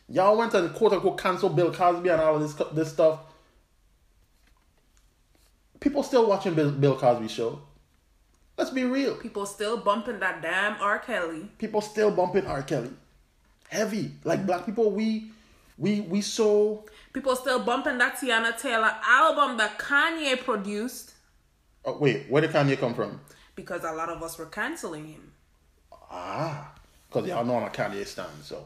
Y'all 0.10 0.38
went 0.38 0.54
and 0.54 0.74
quote 0.74 0.94
unquote 0.94 1.18
cancel 1.18 1.50
Bill 1.50 1.74
Cosby 1.74 2.10
and 2.10 2.22
all 2.22 2.36
of 2.36 2.42
this 2.42 2.54
this 2.74 2.92
stuff. 2.92 3.20
People 5.80 6.04
still 6.04 6.28
watching 6.28 6.54
Bill, 6.54 6.72
Bill 6.72 6.98
Cosby 6.98 7.28
show. 7.28 7.62
Let's 8.58 8.70
be 8.70 8.84
real. 8.86 9.16
people 9.16 9.46
still 9.46 9.78
bumping 9.78 10.20
that 10.20 10.42
damn 10.42 10.80
R. 10.82 11.00
Kelly. 11.00 11.50
People 11.58 11.82
still 11.82 12.10
bumping 12.12 12.46
R. 12.48 12.62
Kelly. 12.64 12.92
Heavy. 13.70 14.12
Like 14.24 14.46
black 14.46 14.66
people, 14.66 14.92
we 14.92 15.32
we 15.78 16.02
we 16.02 16.22
so 16.22 16.86
People 17.14 17.36
still 17.36 17.60
bumping 17.60 17.98
that 17.98 18.16
Teyana 18.18 18.58
Taylor 18.60 18.94
album 19.04 19.58
that 19.58 19.78
Kanye 19.80 20.38
produced 20.42 21.14
oh, 21.86 21.98
wait, 21.98 22.26
where 22.30 22.42
did 22.42 22.52
Kanye 22.52 22.78
come 22.80 22.94
from? 22.94 23.20
because 23.56 23.84
a 23.86 23.92
lot 23.94 24.10
of 24.10 24.22
us 24.22 24.38
were 24.38 24.48
canceling 24.48 25.06
him. 25.08 25.32
Ah. 26.12 26.74
Because 27.08 27.28
y'all 27.30 27.46
know 27.46 27.56
I'm 27.58 27.64
a 27.64 27.70
Kanye 27.70 28.06
stan, 28.06 28.26
so 28.42 28.66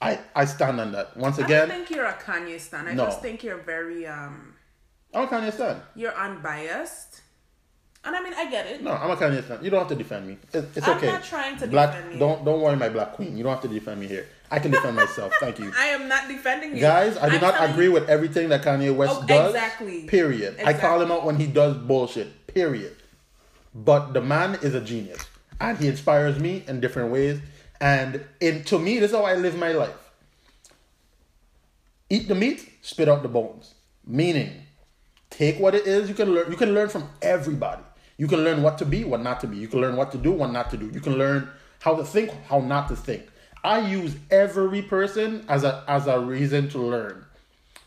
I 0.00 0.18
I 0.34 0.44
stand 0.46 0.80
on 0.80 0.92
that. 0.92 1.16
Once 1.16 1.38
again 1.38 1.64
I 1.70 1.74
don't 1.74 1.86
think 1.86 1.90
you're 1.90 2.06
a 2.06 2.14
Kanye 2.14 2.58
stan. 2.60 2.88
I 2.88 2.94
No. 2.94 3.04
just 3.06 3.20
think 3.22 3.42
you're 3.42 3.58
very 3.58 4.06
um 4.06 4.54
I'm 5.14 5.24
a 5.24 5.26
Kanye 5.26 5.52
stan. 5.52 5.80
you're 5.94 6.14
unbiased. 6.16 7.20
And 8.04 8.16
I 8.16 8.20
mean 8.22 8.34
I 8.34 8.50
get 8.50 8.66
it. 8.66 8.82
No, 8.82 8.90
I'm 8.92 9.10
a 9.10 9.16
Kanye 9.16 9.44
fan. 9.44 9.62
You 9.62 9.70
don't 9.70 9.78
have 9.78 9.88
to 9.88 9.94
defend 9.94 10.26
me. 10.26 10.36
It, 10.52 10.64
it's 10.74 10.88
okay. 10.88 11.06
I'm 11.08 11.14
not 11.14 11.24
trying 11.24 11.56
to 11.58 11.66
black, 11.68 11.92
defend 11.94 12.12
you. 12.14 12.18
Don't 12.18 12.44
don't 12.44 12.60
worry, 12.60 12.76
my 12.76 12.88
black 12.88 13.12
queen. 13.12 13.36
You 13.36 13.44
don't 13.44 13.52
have 13.52 13.62
to 13.62 13.68
defend 13.68 14.00
me 14.00 14.08
here. 14.08 14.26
I 14.50 14.58
can 14.58 14.70
defend 14.72 14.96
myself. 14.96 15.32
Thank 15.40 15.58
you, 15.60 15.72
I 15.78 15.86
am 15.86 16.08
not 16.08 16.26
defending 16.28 16.74
you. 16.74 16.80
guys. 16.80 17.16
I 17.16 17.28
do 17.28 17.36
I'm 17.36 17.40
not 17.40 17.70
agree 17.70 17.86
you- 17.86 17.92
with 17.92 18.08
everything 18.08 18.48
that 18.48 18.62
Kanye 18.62 18.94
West 18.94 19.20
Oh, 19.22 19.26
does. 19.26 19.54
exactly. 19.54 20.04
Period. 20.04 20.58
I 20.64 20.72
call 20.74 21.00
him 21.00 21.12
out 21.12 21.24
when 21.24 21.36
he 21.36 21.46
does 21.46 21.76
bullshit. 21.76 22.46
Period. 22.48 22.96
But 23.74 24.12
the 24.12 24.20
man 24.20 24.56
is 24.62 24.74
a 24.74 24.80
genius, 24.80 25.24
and 25.60 25.78
he 25.78 25.86
inspires 25.86 26.38
me 26.40 26.64
in 26.66 26.80
different 26.80 27.12
ways. 27.12 27.40
And 27.80 28.24
in 28.40 28.64
to 28.64 28.78
me, 28.78 28.98
this 28.98 29.10
is 29.12 29.16
how 29.16 29.24
I 29.24 29.36
live 29.36 29.56
my 29.56 29.72
life. 29.72 29.96
Eat 32.10 32.28
the 32.28 32.34
meat, 32.34 32.68
spit 32.82 33.08
out 33.08 33.22
the 33.22 33.28
bones. 33.28 33.74
Meaning, 34.06 34.50
take 35.30 35.58
what 35.58 35.74
it 35.74 35.86
is 35.86 36.08
you 36.08 36.14
can 36.14 36.34
learn 36.34 36.50
you 36.50 36.56
can 36.58 36.74
learn 36.74 36.88
from 36.90 37.08
everybody 37.22 37.82
you 38.16 38.26
can 38.26 38.44
learn 38.44 38.62
what 38.62 38.78
to 38.78 38.84
be 38.84 39.04
what 39.04 39.22
not 39.22 39.40
to 39.40 39.46
be 39.46 39.56
you 39.56 39.68
can 39.68 39.80
learn 39.80 39.96
what 39.96 40.12
to 40.12 40.18
do 40.18 40.32
what 40.32 40.52
not 40.52 40.70
to 40.70 40.76
do 40.76 40.90
you 40.92 41.00
can 41.00 41.16
learn 41.16 41.48
how 41.80 41.94
to 41.94 42.04
think 42.04 42.30
how 42.48 42.60
not 42.60 42.88
to 42.88 42.96
think 42.96 43.26
i 43.64 43.78
use 43.78 44.16
every 44.30 44.82
person 44.82 45.44
as 45.48 45.64
a 45.64 45.84
as 45.88 46.06
a 46.06 46.18
reason 46.18 46.68
to 46.68 46.78
learn 46.78 47.24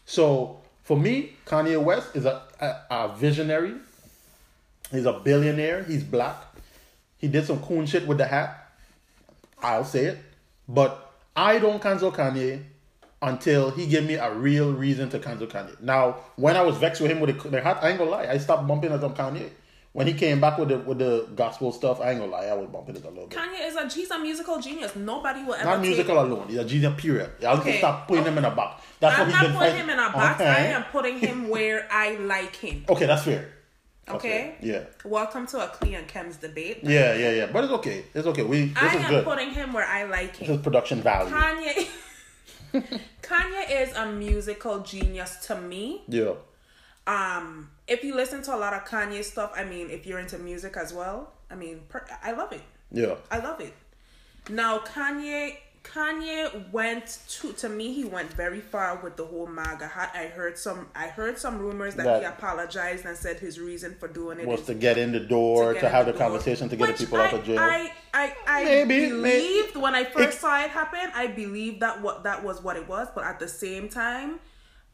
so 0.06 0.60
for 0.84 0.98
me 0.98 1.34
kanye 1.46 1.82
west 1.82 2.16
is 2.16 2.26
a, 2.26 2.42
a, 2.60 2.76
a 2.92 3.16
visionary 3.16 3.76
He's 4.92 5.06
a 5.06 5.14
billionaire. 5.14 5.84
He's 5.84 6.04
black. 6.04 6.38
He 7.18 7.28
did 7.28 7.46
some 7.46 7.60
cool 7.60 7.86
shit 7.86 8.08
with 8.08 8.18
the 8.18 8.26
hat. 8.26 8.72
I'll 9.62 9.86
say 9.86 10.06
it. 10.06 10.20
But 10.68 11.14
I 11.36 11.60
don't 11.60 11.82
cancel 11.82 12.12
Kanye 12.12 12.64
until 13.22 13.72
he 13.72 13.88
gave 13.88 14.06
me 14.06 14.16
a 14.16 14.34
real 14.34 14.74
reason 14.74 15.10
to 15.10 15.20
cancel 15.20 15.48
Kanye. 15.48 15.82
Now, 15.82 16.18
when 16.36 16.56
I 16.56 16.62
was 16.62 16.78
vexed 16.78 17.02
with 17.02 17.12
him 17.12 17.20
with 17.20 17.42
the, 17.42 17.50
the 17.50 17.62
hat, 17.62 17.80
I 17.82 17.90
ain't 17.90 18.00
gonna 18.00 18.12
lie. 18.12 18.28
I 18.28 18.38
stopped 18.38 18.68
bumping 18.68 18.92
it 18.92 19.04
on 19.04 19.16
Kanye. 19.16 19.50
When 19.96 20.08
he 20.08 20.14
came 20.14 20.42
back 20.42 20.58
with 20.58 20.68
the 20.68 20.78
with 20.80 21.00
the 21.00 21.26
gospel 21.36 21.72
stuff, 21.72 22.02
I 22.02 22.12
ain't 22.12 22.20
gonna 22.20 22.30
lie. 22.34 22.48
I 22.48 22.54
was 22.54 22.68
bumping 22.68 22.98
it 22.98 23.06
a 23.06 23.10
little 23.10 23.28
bit. 23.28 23.38
Kanye 23.40 23.66
is 23.66 23.76
a 23.78 23.88
he's 23.88 24.12
a 24.12 24.20
musical 24.20 24.60
genius. 24.60 24.94
Nobody 24.96 25.42
will 25.46 25.54
ever 25.54 25.64
Not 25.64 25.76
take- 25.78 25.82
musical 25.88 26.20
alone. 26.20 26.48
He's 26.50 26.58
a 26.58 26.66
genius. 26.66 26.94
Period. 27.02 27.30
Need 27.40 27.48
Okay. 27.48 27.72
to 27.72 27.78
stop 27.78 28.06
putting 28.10 28.26
him 28.26 28.38
in 28.38 28.44
a 28.44 28.52
box. 28.52 28.84
That's 29.00 29.18
I'm 29.18 29.28
what 29.28 29.40
he's 29.40 29.50
not 29.50 29.58
putting 29.58 29.76
him 29.78 29.90
in 29.90 30.00
a 30.00 30.10
box. 30.12 30.42
Okay. 30.42 30.50
I 30.50 30.60
am 30.78 30.84
putting 30.92 31.18
him 31.20 31.48
where 31.54 31.88
I 31.90 32.16
like 32.18 32.56
him. 32.58 32.84
Okay, 32.90 33.06
that's 33.06 33.24
fair. 33.24 33.48
That's 34.06 34.18
Okay. 34.18 34.56
fair. 34.60 34.70
Yeah. 34.72 35.10
Welcome 35.10 35.48
to 35.48 35.64
a 35.64 35.68
Cleo 35.70 35.98
and 36.00 36.08
Chem's 36.10 36.36
debate. 36.38 36.80
Yeah, 36.84 37.16
yeah, 37.16 37.32
yeah. 37.32 37.46
But 37.54 37.64
it's 37.64 37.74
okay. 37.80 38.04
It's 38.14 38.28
okay. 38.28 38.44
We 38.44 38.66
this 38.66 38.84
I 38.84 38.96
is 38.98 39.02
am 39.06 39.10
good. 39.12 39.24
putting 39.24 39.52
him 39.52 39.72
where 39.72 39.86
I 39.88 40.04
like 40.04 40.36
him. 40.36 40.56
is 40.56 40.62
production 40.62 41.02
value. 41.02 41.34
Kanye. 41.34 41.88
Kanye 43.22 43.82
is 43.82 43.96
a 43.96 44.12
musical 44.12 44.80
genius 44.82 45.38
to 45.48 45.56
me. 45.62 46.02
yeah. 46.10 46.34
Um, 47.08 47.70
if 47.88 48.04
you 48.04 48.16
listen 48.16 48.42
to 48.44 48.56
a 48.56 48.58
lot 48.58 48.74
of 48.74 48.86
Kanye 48.86 49.24
stuff, 49.24 49.52
I 49.56 49.64
mean, 49.64 49.90
if 49.90 50.06
you're 50.06 50.20
into 50.20 50.38
music 50.40 50.76
as 50.78 50.94
well, 50.94 51.32
I 51.50 51.56
mean, 51.56 51.82
per- 51.90 52.06
I 52.24 52.32
love 52.32 52.52
it. 52.52 52.62
Yeah. 52.92 53.16
I 53.32 53.40
love 53.40 53.62
it. 53.62 53.74
Now 54.50 54.80
Kanye 54.80 55.58
Kanye 55.84 56.72
went 56.72 57.20
to 57.30 57.54
to 57.54 57.70
me 57.70 57.94
he 57.94 58.06
went 58.06 58.32
very 58.34 58.60
far 58.60 59.00
with 59.04 59.16
the 59.18 59.26
whole 59.26 59.46
MAGA 59.46 59.88
hat. 59.88 60.12
I 60.16 60.26
heard 60.28 60.58
some 60.58 60.88
I 60.96 61.08
heard 61.08 61.38
some 61.38 61.60
rumors 61.60 61.94
that, 61.96 62.22
he 62.22 62.26
apologized 62.28 63.06
and 63.06 63.16
said 63.16 63.40
his 63.40 63.60
reason 63.60 63.96
for 64.00 64.08
doing 64.08 64.40
it 64.40 64.48
Was 64.48 64.64
to 64.64 64.74
get 64.74 64.98
in 64.98 65.12
the 65.12 65.20
door, 65.20 65.74
to, 65.74 65.80
in 65.80 65.86
have 65.92 66.08
the, 66.08 66.12
door. 66.14 66.20
conversation, 66.22 66.70
to 66.70 66.76
get 66.76 66.98
the 66.98 67.06
people 67.06 67.20
out 67.22 67.34
of 67.34 67.44
jail. 67.46 67.60
I 67.60 67.92
I, 68.14 68.34
I 68.48 68.64
Maybe, 68.64 69.12
may- 69.12 69.40
believed 69.40 69.76
when 69.76 69.94
I 69.94 70.06
first 70.06 70.38
It- 70.38 70.42
saw 70.42 70.64
it 70.64 70.70
happen, 70.72 71.12
I 71.14 71.28
believed 71.28 71.82
that 71.82 72.02
what 72.02 72.24
that 72.24 72.44
was 72.44 72.64
what 72.64 72.78
it 72.78 72.88
was, 72.88 73.08
but 73.14 73.24
at 73.24 73.40
the 73.40 73.48
same 73.48 73.88
time, 73.90 74.40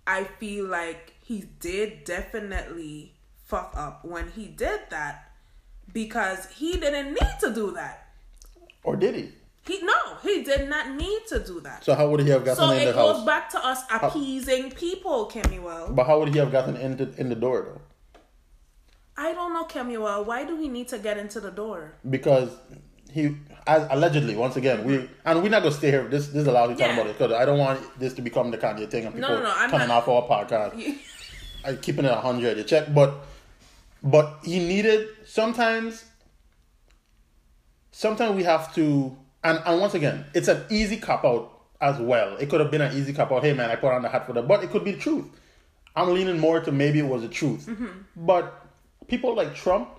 I 0.06 0.26
feel 0.39 0.66
like 0.66 1.14
he 1.32 1.46
did 1.62 2.04
definitely 2.04 3.14
fuck 3.46 3.72
up 3.78 4.04
when 4.04 4.30
he 4.32 4.48
did 4.48 4.82
that 4.90 5.32
because 5.94 6.48
he 6.60 6.74
didn't 6.78 7.14
need 7.14 7.36
to 7.40 7.54
do 7.54 7.72
that. 7.72 8.08
or 8.84 8.98
did 8.98 9.16
he? 9.16 9.30
He 9.66 9.80
no, 9.82 10.00
he 10.24 10.44
did 10.44 10.68
not 10.68 10.86
need 11.04 11.22
to 11.30 11.40
do 11.40 11.62
that. 11.62 11.86
So 11.86 11.94
how 11.96 12.10
would 12.10 12.20
he 12.22 12.30
have 12.32 12.44
gotten 12.44 12.58
So 12.64 12.72
in 12.72 12.80
the 12.86 12.94
house? 12.94 12.96
So 12.96 13.12
it 13.12 13.14
goes 13.14 13.26
back 13.26 13.50
to 13.52 13.66
us 13.66 13.80
appeasing 13.98 14.72
people, 14.72 15.26
Kemuel. 15.28 15.94
But 15.94 16.06
how 16.08 16.20
would 16.20 16.30
he 16.34 16.40
have 16.40 16.52
gotten 16.52 16.76
into 16.76 17.04
in 17.22 17.30
the 17.30 17.36
door 17.36 17.58
though? 17.68 17.82
I 19.16 19.32
don't 19.34 19.54
know, 19.54 19.64
Kemuel. 19.66 20.26
Why 20.26 20.44
do 20.44 20.58
we 20.58 20.68
need 20.68 20.88
to 20.90 20.98
get 20.98 21.18
into 21.18 21.40
the 21.40 21.52
door? 21.52 21.94
Because 22.10 22.50
he 23.12 23.38
as 23.68 23.86
allegedly 23.92 24.36
once 24.36 24.56
again 24.56 24.84
we 24.84 25.08
and 25.26 25.44
we're 25.44 25.50
not 25.56 25.62
gonna 25.64 25.76
stay 25.76 25.92
here. 25.92 26.08
This 26.10 26.28
this 26.30 26.48
allows 26.48 26.70
you 26.72 26.76
to 26.78 26.82
talk 26.82 26.90
Yeah. 26.90 26.98
about 27.00 27.08
it 27.12 27.18
because 27.20 27.32
I 27.42 27.46
don't 27.46 27.60
want 27.60 27.80
this 28.00 28.14
to 28.16 28.22
become 28.22 28.50
the 28.52 28.58
Kanye 28.58 28.90
thing 28.90 29.06
and 29.06 29.14
people 29.14 29.30
no, 29.30 29.44
no, 29.44 29.54
I'm 29.56 29.70
turning 29.70 29.90
not- 29.90 30.08
off 30.08 30.10
our 30.10 30.24
podcast. 30.48 30.74
I 31.66 31.76
keeping 31.76 32.05
it 32.05 32.14
hundred. 32.14 32.57
You 32.57 32.64
check, 32.64 32.93
but 32.93 33.14
but 34.03 34.39
he 34.43 34.59
needed 34.59 35.07
sometimes. 35.26 36.05
Sometimes 37.91 38.36
we 38.36 38.43
have 38.43 38.74
to, 38.76 39.16
and 39.43 39.62
and 39.66 39.82
once 39.82 39.93
again, 39.93 40.26
it's 40.34 40.47
an 40.47 40.64
easy 40.70 40.97
cop 40.97 41.26
out 41.26 41.51
as 41.82 41.99
well. 41.99 42.38
It 42.38 42.49
could 42.49 42.59
have 42.62 42.72
been 42.72 42.82
an 42.82 42.95
easy 42.97 43.14
cop 43.14 43.32
out. 43.32 43.43
Hey 43.43 43.53
man, 43.53 43.70
I 43.70 43.76
put 43.76 43.91
on 43.93 44.01
the 44.01 44.09
hat 44.09 44.26
for 44.26 44.34
that, 44.34 44.47
but 44.47 44.64
it 44.64 44.70
could 44.72 44.84
be 44.84 44.91
the 44.93 44.97
truth. 44.99 45.26
I'm 45.95 46.14
leaning 46.14 46.39
more 46.39 46.62
to 46.62 46.72
maybe 46.72 46.99
it 46.99 47.07
was 47.07 47.22
the 47.22 47.28
truth, 47.28 47.66
Mm-hmm. 47.68 47.88
but 48.16 48.66
people 49.07 49.36
like 49.36 49.53
Trump, 49.55 49.89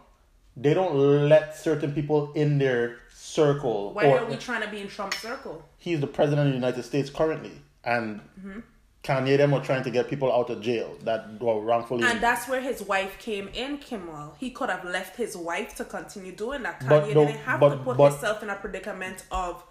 they 0.56 0.72
don't 0.72 0.94
let 1.28 1.54
certain 1.56 1.92
people 1.92 2.32
in 2.32 2.56
their 2.58 2.96
circle. 3.12 3.92
Why 3.92 4.06
or 4.06 4.20
are 4.20 4.24
we 4.24 4.36
trying 4.36 4.62
to 4.62 4.68
be 4.68 4.80
in 4.80 4.88
Trump's 4.88 5.18
circle? 5.18 5.62
he's 5.76 6.00
the 6.00 6.06
president 6.06 6.46
of 6.46 6.52
the 6.52 6.58
United 6.58 6.82
States 6.84 7.10
currently, 7.10 7.52
and 7.84 8.20
Mm-hmm. 8.40 8.60
Kanye 9.02 9.36
them 9.36 9.50
were 9.50 9.60
trying 9.60 9.82
to 9.82 9.90
get 9.90 10.08
people 10.08 10.32
out 10.32 10.48
of 10.48 10.60
jail 10.60 10.96
that 11.04 11.40
were 11.40 11.60
wrongfully. 11.60 12.04
And 12.04 12.20
that's 12.20 12.48
where 12.48 12.60
his 12.60 12.82
wife 12.82 13.18
came 13.18 13.48
in, 13.48 13.78
Kemuel. 13.78 14.36
He 14.38 14.50
could 14.50 14.70
have 14.70 14.84
left 14.84 15.16
his 15.16 15.36
wife 15.36 15.74
to 15.76 15.84
continue 15.84 16.30
doing 16.32 16.62
that. 16.62 16.80
Kanye 16.80 16.88
But 16.88 17.14
no- 17.14 17.26
didn't 17.26 17.40
have 17.40 17.58
but- 17.60 17.70
to 17.70 17.76
put 17.78 17.96
but- 17.96 18.10
himself 18.12 18.42
in 18.42 18.50
a 18.50 18.54
predicament 18.56 19.24
of 19.30 19.64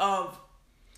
of 0.00 0.38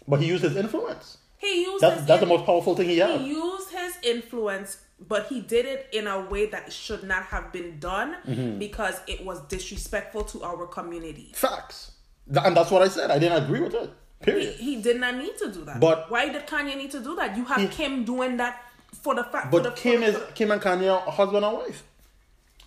but 0.09 0.21
he 0.21 0.27
used 0.27 0.43
his 0.43 0.57
influence. 0.57 1.19
he 1.37 1.63
used 1.65 1.83
That's 1.83 1.97
his 1.99 2.07
that's 2.07 2.21
the 2.21 2.27
most 2.27 2.47
powerful 2.47 2.75
thing 2.75 2.89
he 2.89 2.99
has. 2.99 3.21
he 3.21 3.27
used 3.29 3.71
his 3.71 3.93
influence, 4.03 4.79
but 5.07 5.27
he 5.27 5.43
did 5.43 5.67
it 5.67 5.89
in 5.93 6.07
a 6.07 6.21
way 6.21 6.47
that 6.47 6.73
should 6.73 7.05
not 7.05 7.25
have 7.25 7.53
been 7.53 7.79
done 7.79 8.17
Mm-hmm. 8.27 8.59
because 8.59 8.99
it 9.07 9.25
was 9.27 9.41
disrespectful 9.43 10.25
to 10.25 10.43
our 10.43 10.67
community. 10.67 11.33
Facts, 11.35 11.91
and 12.29 12.57
that's 12.57 12.71
what 12.71 12.81
I 12.81 12.89
said. 12.89 13.11
I 13.11 13.19
didn't 13.19 13.45
agree 13.45 13.61
with 13.61 13.75
it. 13.75 13.91
He, 14.21 14.25
Period. 14.25 14.55
he 14.57 14.81
did 14.81 14.99
not 15.01 15.15
need 15.17 15.37
to 15.39 15.53
do 15.53 15.65
that. 15.65 15.79
But- 15.81 16.11
why 16.11 16.29
did 16.31 16.47
Kanye 16.47 16.77
need 16.77 16.91
to 16.93 17.01
do 17.01 17.15
that? 17.17 17.37
You 17.37 17.45
have 17.45 17.61
He- 17.61 17.69
Kim 17.69 18.05
doing 18.05 18.37
that 18.39 18.63
for 19.03 19.15
the 19.15 19.25
fact. 19.25 19.51
for 19.51 19.61
the, 19.61 19.71
But 19.71 19.77
Kim 19.79 20.03
is 20.03 20.15
the, 20.15 20.21
Kim 20.35 20.51
and 20.51 20.61
Kanye 20.61 20.91
are 20.93 21.11
husband 21.11 21.45
and 21.45 21.57
wife. 21.59 21.83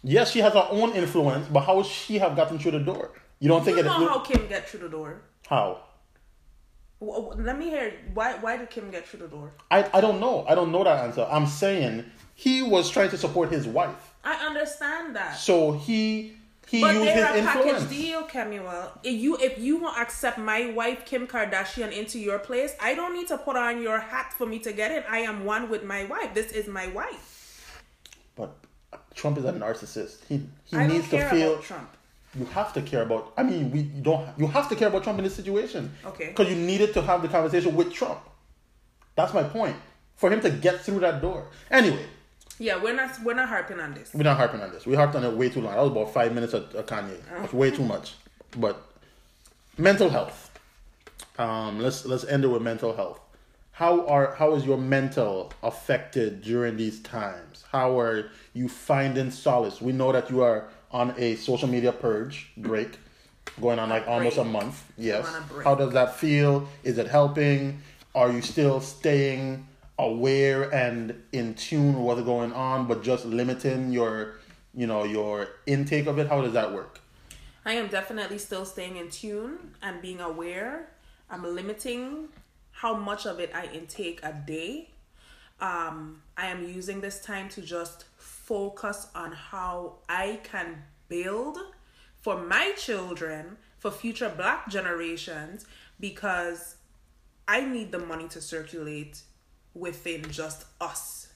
Yes, 0.04 0.32
she 0.32 0.40
has 0.40 0.54
her 0.54 0.68
own 0.70 0.94
influence, 0.94 1.48
but 1.48 1.62
how 1.62 1.76
would 1.78 1.86
she 1.86 2.20
have 2.20 2.36
gotten 2.36 2.58
through 2.60 2.72
the 2.72 2.80
door? 2.80 3.12
You 3.40 3.50
don't 3.50 3.64
think 3.66 3.78
You 3.78 3.84
it? 3.84 3.86
know 3.86 4.08
how 4.08 4.20
Kim 4.20 4.48
get 4.48 4.70
through 4.70 4.82
the 4.82 4.90
door. 4.90 5.22
how? 5.48 5.82
Let 7.02 7.58
me 7.58 7.70
hear 7.70 7.94
why. 8.14 8.34
Why 8.42 8.58
did 8.58 8.70
Kim 8.70 8.92
get 8.92 9.08
through 9.08 9.22
the 9.22 9.28
door? 9.30 9.54
I 9.72 9.90
I 9.94 10.02
don't 10.02 10.20
know. 10.20 10.46
I 10.50 10.54
don't 10.54 10.70
know 10.74 10.84
that 10.84 11.06
answer. 11.06 11.26
I'm 11.32 11.48
saying 11.48 12.04
he 12.36 12.62
was 12.62 12.90
trying 12.90 13.10
to 13.12 13.18
support 13.18 13.50
his 13.50 13.66
wife, 13.68 14.14
I 14.24 14.46
understand 14.46 15.16
that. 15.16 15.38
so 15.38 15.72
he 15.72 16.34
he 16.70 16.82
But 16.82 16.94
used 16.94 17.08
they're 17.08 17.34
his 17.34 17.46
a 17.46 17.48
package 17.48 17.90
deal, 17.90 18.24
Kemuel. 18.24 18.92
If 19.04 19.20
you 19.20 19.38
if 19.38 19.58
you 19.58 19.78
want 19.78 19.96
to 19.96 20.02
accept 20.02 20.38
my 20.38 20.70
wife 20.72 21.04
Kim 21.06 21.26
Kardashian 21.26 21.92
into 21.92 22.20
your 22.20 22.38
place, 22.38 22.76
I 22.80 22.94
don't 22.94 23.14
need 23.16 23.28
to 23.30 23.38
put 23.40 23.56
on 23.56 23.82
your 23.82 24.00
hat 24.00 24.34
for 24.38 24.46
me 24.46 24.60
to 24.60 24.72
get 24.72 24.92
in. 24.92 25.04
I 25.10 25.20
am 25.20 25.46
one 25.46 25.70
with 25.70 25.84
my 25.84 26.04
wife. 26.06 26.34
This 26.36 26.52
is 26.52 26.68
my 26.68 26.88
wife. 26.88 27.84
But 28.36 28.56
Trump 29.16 29.40
is 29.40 29.46
a 29.46 29.54
narcissist. 29.54 30.18
He 30.30 30.48
he 30.66 30.78
I 30.78 30.86
needs 30.86 31.10
to 31.10 31.28
feel. 31.30 31.54
about 31.54 31.64
Trump. 31.64 31.90
You 32.38 32.46
have 32.46 32.72
to 32.74 32.82
care 32.84 33.02
about. 33.02 33.34
I 33.36 33.42
mean, 33.42 33.72
we 33.72 33.82
don't. 33.82 34.28
You 34.38 34.46
have 34.46 34.70
to 34.70 34.76
care 34.76 34.90
about 34.90 35.04
Trump 35.04 35.18
in 35.18 35.24
this 35.24 35.36
situation. 35.36 35.92
Okay. 36.06 36.28
Because 36.28 36.50
you 36.50 36.56
needed 36.56 36.94
to 36.94 37.02
have 37.02 37.24
the 37.24 37.28
conversation 37.28 37.76
with 37.76 37.92
Trump. 37.92 38.20
That's 39.16 39.34
my 39.34 39.42
point. 39.44 39.76
For 40.16 40.32
him 40.32 40.42
to 40.42 40.52
get 40.52 40.82
through 40.82 41.00
that 41.00 41.22
door. 41.22 41.48
Anyway, 41.72 42.06
Yeah, 42.60 42.82
we're 42.84 42.94
not 42.94 43.24
we're 43.24 43.34
not 43.34 43.48
harping 43.48 43.80
on 43.80 43.94
this. 43.94 44.14
we're 44.14 44.24
not 44.24 44.38
harping 44.38 44.62
on 44.62 44.72
this. 44.72 44.86
We 44.86 44.94
harped 44.94 45.16
on 45.16 45.24
it 45.24 45.34
way 45.34 45.50
too 45.50 45.62
long. 45.62 45.74
That 45.74 45.82
was 45.82 45.92
about 45.92 46.14
five 46.14 46.34
minutes 46.34 46.54
of, 46.54 46.76
of 46.76 46.86
Kanye. 46.86 47.18
That's 47.30 47.54
way 47.54 47.72
too 47.72 47.86
much. 47.86 48.16
But 48.58 48.86
mental 49.78 50.10
health. 50.10 50.52
Um, 51.38 51.80
let's 51.80 52.06
let's 52.06 52.26
end 52.26 52.44
it 52.44 52.48
with 52.48 52.62
mental 52.62 52.94
health. 52.96 53.20
How 53.72 54.06
are 54.08 54.36
how 54.36 54.56
is 54.56 54.66
your 54.66 54.78
mental 54.78 55.54
affected 55.64 56.42
during 56.42 56.76
these 56.76 57.00
times? 57.00 57.64
How 57.72 57.98
are 57.98 58.30
you 58.54 58.68
finding 58.68 59.32
solace? 59.32 59.82
We 59.82 59.94
know 59.94 60.12
that 60.12 60.30
you 60.30 60.42
are 60.44 60.68
on 60.92 61.14
a 61.18 61.36
social 61.38 61.70
media 61.70 61.94
purge 61.94 62.52
break, 62.58 62.98
going 63.62 63.80
on 63.80 63.88
like 63.88 64.06
almost 64.06 64.38
a 64.38 64.44
month. 64.44 64.84
Yes. 64.98 65.26
A. 65.26 65.64
How 65.64 65.76
does 65.76 65.94
that 65.94 66.16
feel? 66.16 66.68
Is 66.84 66.98
it 66.98 67.08
helping? 67.08 67.82
Are 68.14 68.30
you 68.30 68.42
still 68.42 68.82
staying 68.82 69.66
aware 70.00 70.74
and 70.74 71.22
in 71.34 71.54
tune 71.54 71.94
with 71.94 72.04
what's 72.04 72.22
going 72.22 72.54
on, 72.54 72.88
but 72.88 73.04
just 73.04 73.26
limiting 73.26 73.92
your, 73.92 74.40
you 74.74 74.88
know, 74.88 75.04
your 75.04 75.50
intake 75.68 76.08
of 76.08 76.18
it? 76.18 76.28
How 76.28 76.42
does 76.42 76.54
that 76.54 76.74
work? 76.74 77.02
I 77.66 77.74
am 77.74 77.88
definitely 77.90 78.38
still 78.38 78.66
staying 78.66 78.96
in 78.96 79.10
tune 79.10 79.76
and 79.82 80.02
being 80.02 80.22
aware. 80.22 80.90
I'm 81.30 81.44
limiting 81.44 82.30
how 82.72 82.96
much 82.96 83.26
of 83.26 83.40
it 83.40 83.52
I 83.54 83.66
intake 83.66 84.22
a 84.24 84.34
day. 84.34 84.90
Um, 85.60 86.22
I 86.38 86.48
am 86.48 86.64
using 86.64 87.02
this 87.02 87.22
time 87.22 87.50
to 87.50 87.62
just 87.62 88.06
focus 88.16 89.08
on 89.14 89.34
how 89.34 89.98
I 90.08 90.40
can 90.44 90.84
build 91.10 91.58
for 92.22 92.42
my 92.42 92.72
children, 92.78 93.58
for 93.78 93.92
future 93.92 94.32
black 94.36 94.70
generations, 94.70 95.66
because 96.00 96.78
I 97.48 97.62
need 97.62 97.92
the 97.92 98.00
money 98.00 98.30
to 98.30 98.40
circulate 98.40 99.22
within 99.74 100.30
just 100.32 100.66
us, 100.82 101.28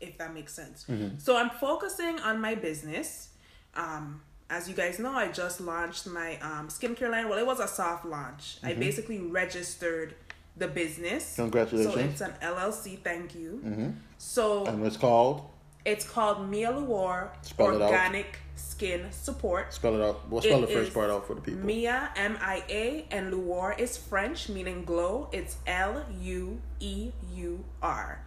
if 0.00 0.16
that 0.18 0.32
makes 0.34 0.52
sense. 0.54 0.86
So 1.18 1.36
I'm 1.36 1.50
focusing 1.50 2.18
on 2.20 2.40
my 2.40 2.54
business. 2.54 3.30
Um, 3.74 4.22
as 4.48 4.68
you 4.68 4.74
guys 4.74 4.98
know, 4.98 5.12
I 5.12 5.28
just 5.28 5.60
launched 5.60 6.06
my 6.08 6.36
um, 6.40 6.68
skincare 6.68 7.10
line. 7.10 7.28
Well, 7.28 7.38
it 7.38 7.46
was 7.46 7.60
a 7.60 7.68
soft 7.68 8.04
launch. 8.04 8.58
I 8.64 8.74
basically 8.74 9.18
registered 9.20 10.14
the 10.56 10.66
business. 10.68 11.36
Congratulations. 11.36 11.94
So 11.94 12.00
it's 12.00 12.20
an 12.20 12.32
LLC. 12.42 12.98
Thank 12.98 13.34
you. 13.34 13.94
So 14.18 14.66
And 14.66 14.84
it's 14.84 14.96
called 14.96 15.42
it's 15.84 16.04
called 16.08 16.48
Mia 16.48 16.70
Lueur. 16.70 17.30
Organic 17.58 18.38
Skin 18.56 19.10
Support. 19.10 19.72
spell 19.72 19.94
it 19.94 20.02
out. 20.02 20.28
We'll 20.28 20.42
spell 20.42 20.62
It 20.62 20.68
the 20.68 20.74
first 20.74 20.92
part 20.94 21.10
out 21.10 21.26
for 21.26 21.34
the 21.34 21.40
people. 21.40 21.60
Mia 21.64 22.10
M 22.16 22.36
I 22.40 22.62
A 22.68 23.06
and 23.10 23.32
Lueur 23.32 23.74
is 23.78 23.96
French, 23.96 24.48
meaning 24.48 24.84
glow. 24.84 25.28
It's 25.32 25.56
L 25.66 26.04
U 26.20 26.60
E 26.80 27.12
U 27.34 27.64
R, 27.82 28.22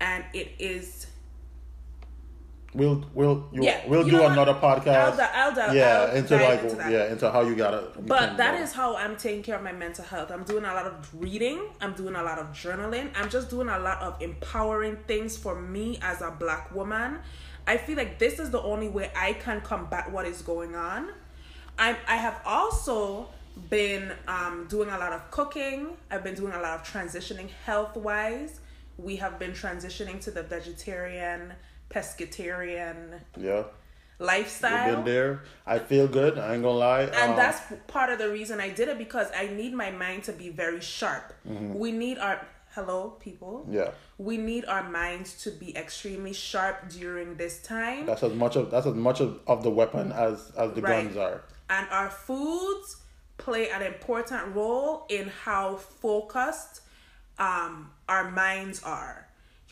and 0.00 0.24
it 0.32 0.52
is 0.58 1.06
we'll 2.74 3.04
we'll 3.14 3.48
you, 3.52 3.62
Yeah, 3.62 3.80
we'll 3.86 4.04
you 4.04 4.10
do 4.12 4.16
know 4.16 4.22
what? 4.24 4.32
another 4.32 4.54
podcast. 4.54 5.18
I'll 5.18 5.48
I'll 5.50 5.54
di- 5.54 5.74
yeah, 5.76 6.06
I'll 6.10 6.16
into 6.16 6.36
like 6.36 6.62
into 6.62 6.76
that. 6.76 6.90
yeah, 6.92 7.12
into 7.12 7.30
how 7.30 7.42
you 7.42 7.54
gotta. 7.56 7.88
But 8.00 8.36
that 8.36 8.60
is 8.60 8.72
how 8.72 8.96
I'm 8.96 9.16
taking 9.16 9.42
care 9.42 9.56
of 9.56 9.62
my 9.62 9.72
mental 9.72 10.04
health. 10.04 10.30
I'm 10.30 10.44
doing 10.44 10.64
a 10.64 10.74
lot 10.74 10.86
of 10.86 11.10
reading. 11.14 11.60
I'm 11.80 11.94
doing 11.94 12.14
a 12.14 12.22
lot 12.22 12.38
of 12.38 12.48
journaling. 12.48 13.10
I'm 13.16 13.30
just 13.30 13.48
doing 13.50 13.68
a 13.68 13.78
lot 13.78 14.00
of 14.02 14.20
empowering 14.20 14.96
things 15.06 15.36
for 15.36 15.54
me 15.60 15.98
as 16.02 16.20
a 16.20 16.30
black 16.30 16.74
woman. 16.74 17.18
I 17.66 17.76
feel 17.78 17.96
like 17.96 18.18
this 18.18 18.38
is 18.38 18.50
the 18.50 18.60
only 18.62 18.88
way 18.88 19.10
I 19.16 19.32
can 19.34 19.60
combat 19.62 20.10
what 20.12 20.26
is 20.26 20.42
going 20.42 20.74
on. 20.74 21.10
I 21.78 21.96
I 22.06 22.16
have 22.16 22.40
also 22.44 23.28
been 23.70 24.12
um, 24.26 24.66
doing 24.68 24.90
a 24.90 24.98
lot 24.98 25.12
of 25.12 25.30
cooking. 25.30 25.96
I've 26.10 26.24
been 26.24 26.34
doing 26.34 26.52
a 26.52 26.60
lot 26.60 26.80
of 26.80 26.82
transitioning 26.86 27.48
health 27.64 27.96
wise. 27.96 28.60
We 28.98 29.16
have 29.16 29.38
been 29.38 29.52
transitioning 29.52 30.20
to 30.22 30.30
the 30.30 30.42
vegetarian, 30.42 31.52
pescatarian 31.90 33.20
yeah. 33.36 33.64
lifestyle 34.18 34.86
We've 34.86 34.94
been 34.96 35.04
there. 35.14 35.42
I 35.66 35.78
feel 35.78 36.06
good. 36.08 36.38
I 36.38 36.54
ain't 36.54 36.62
gonna 36.62 36.76
lie. 36.78 37.02
and 37.02 37.32
Um, 37.32 37.36
that's 37.36 37.60
part 37.86 38.10
of 38.10 38.18
the 38.18 38.30
reason 38.30 38.60
I 38.60 38.70
did 38.70 38.88
it 38.88 38.98
because 38.98 39.28
I 39.36 39.46
need 39.48 39.74
my 39.74 39.90
mind 39.90 40.24
to 40.24 40.32
be 40.32 40.48
very 40.50 40.80
sharp. 40.80 41.32
We 41.44 41.92
need 41.92 42.18
our 42.18 42.46
hello 42.74 43.10
people. 43.20 43.66
yeah. 43.70 43.90
We 44.18 44.36
need 44.36 44.64
our 44.66 44.82
minds 44.88 45.42
to 45.44 45.50
be 45.50 45.76
extremely 45.76 46.32
sharp 46.32 46.88
during 46.88 47.36
this 47.36 47.60
time. 47.62 48.06
That's 48.06 48.22
as 48.22 48.32
much 48.34 48.56
of 48.56 48.70
that's 48.70 48.86
as 48.86 48.94
much 48.94 49.20
of, 49.20 49.40
of 49.46 49.62
the 49.62 49.70
weapon 49.70 50.12
as 50.12 50.52
as 50.56 50.72
the 50.74 50.82
Right. 50.82 51.04
guns 51.04 51.16
are. 51.16 51.42
and 51.70 51.88
our 51.90 52.10
foods 52.10 52.96
play 53.38 53.70
an 53.70 53.82
important 53.82 54.54
role 54.54 55.06
in 55.08 55.28
how 55.44 55.76
focused 55.76 56.82
um, 57.38 57.90
our 58.08 58.30
minds 58.30 58.82
are, 58.82 59.23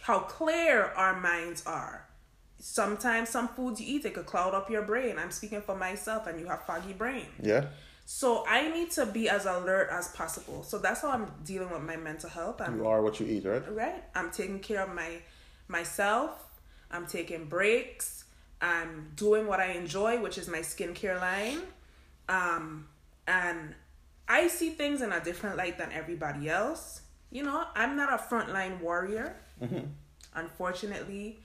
how 0.03 0.19
clear 0.21 0.93
our 0.97 1.19
minds 1.19 1.65
are. 1.65 2.07
Sometimes 2.59 3.29
some 3.29 3.49
foods 3.49 3.81
you 3.81 3.97
eat 3.97 4.05
it 4.05 4.15
could 4.15 4.27
cloud 4.27 4.55
up 4.55 4.71
your 4.71 4.83
brain. 4.83 5.17
I'm 5.19 5.31
speaking 5.31 5.63
for 5.63 5.77
myself, 5.77 6.27
and 6.27 6.39
you 6.39 6.47
have 6.47 6.65
foggy 6.65 6.93
brain. 6.93 7.27
Yeah. 7.41 7.67
So 8.05 8.45
I 8.47 8.69
need 8.69 8.91
to 8.93 9.07
be 9.07 9.29
as 9.29 9.47
alert 9.47 9.89
as 9.91 10.09
possible. 10.09 10.65
So 10.65 10.79
that's 10.79 11.03
how 11.03 11.11
I'm 11.11 11.31
dealing 11.45 11.71
with 11.71 11.83
my 11.83 11.97
mental 11.97 12.29
health. 12.29 12.61
I'm 12.61 12.79
You 12.79 12.87
are 12.87 13.01
what 13.01 13.21
you 13.21 13.27
eat, 13.27 13.45
right? 13.45 13.63
right. 13.73 14.03
I'm 14.15 14.31
taking 14.31 14.59
care 14.59 14.83
of 14.83 14.95
my 14.95 15.19
myself. 15.69 16.31
I'm 16.91 17.07
taking 17.07 17.47
breaks. 17.47 18.25
I'm 18.61 19.13
doing 19.17 19.47
what 19.47 19.61
I 19.61 19.73
enjoy, 19.73 20.21
which 20.21 20.37
is 20.37 20.49
my 20.49 20.59
skincare 20.59 21.21
line. 21.21 21.61
Um, 22.29 22.89
and 23.27 23.75
I 24.29 24.49
see 24.49 24.71
things 24.71 25.01
in 25.01 25.13
a 25.13 25.23
different 25.23 25.57
light 25.57 25.79
than 25.79 25.91
everybody 25.93 26.49
else. 26.49 27.03
You 27.31 27.45
know, 27.45 27.65
I'm 27.75 27.97
not 27.97 28.13
a 28.13 28.19
frontline 28.19 28.81
warrior. 28.81 29.37
Mm-hmm. 29.63 29.87
Unfortunately, 30.35 31.39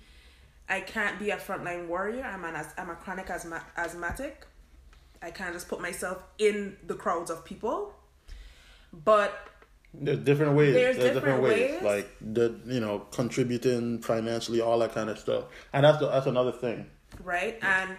I 0.70 0.82
can't 0.82 1.20
be 1.20 1.30
a 1.32 1.38
frontline 1.38 1.88
warrior. 1.88 2.24
I'm 2.24 2.44
an 2.46 2.56
as- 2.56 2.74
I'm 2.78 2.90
a 2.90 2.96
chronic 2.96 3.30
asthma- 3.30 3.64
asthmatic. 3.76 4.46
I 5.22 5.32
can't 5.32 5.54
just 5.54 5.68
put 5.68 5.82
myself 5.82 6.24
in 6.38 6.78
the 6.86 6.94
crowds 6.96 7.30
of 7.32 7.44
people. 7.44 7.94
But 8.94 9.34
There's 9.94 10.20
different 10.20 10.56
ways. 10.56 10.74
There's 10.74 10.98
There's, 10.98 11.14
different 11.16 11.42
different, 11.42 11.44
ways. 11.44 11.72
ways. 11.76 11.84
Like 11.84 12.10
the 12.22 12.60
you 12.66 12.80
know 12.80 13.00
contributing 13.12 14.00
financially, 14.02 14.62
all 14.62 14.80
that 14.80 14.94
kind 14.94 15.10
of 15.10 15.18
stuff. 15.20 15.46
And 15.74 15.84
that's 15.86 16.00
the, 16.00 16.08
that's 16.10 16.28
another 16.28 16.52
thing. 16.52 16.88
right? 17.24 17.58
And 17.62 17.92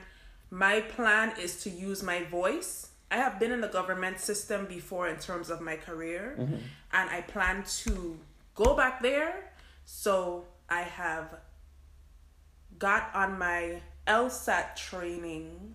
my 0.50 0.80
plan 0.80 1.32
is 1.40 1.62
to 1.64 1.70
use 1.70 2.02
my 2.02 2.22
voice. 2.24 2.88
I 3.10 3.16
have 3.16 3.38
been 3.40 3.52
in 3.52 3.60
the 3.60 3.68
government 3.68 4.20
system 4.20 4.66
before 4.66 5.08
in 5.08 5.16
terms 5.16 5.48
of 5.50 5.60
my 5.60 5.76
career, 5.76 6.36
mm-hmm. 6.38 6.56
and 6.92 7.10
I 7.10 7.22
plan 7.22 7.64
to 7.84 8.18
go 8.54 8.74
back 8.76 9.02
there. 9.02 9.47
So 9.90 10.44
I 10.68 10.82
have 10.82 11.34
got 12.78 13.10
on 13.14 13.38
my 13.38 13.80
LSAT 14.06 14.76
training 14.76 15.74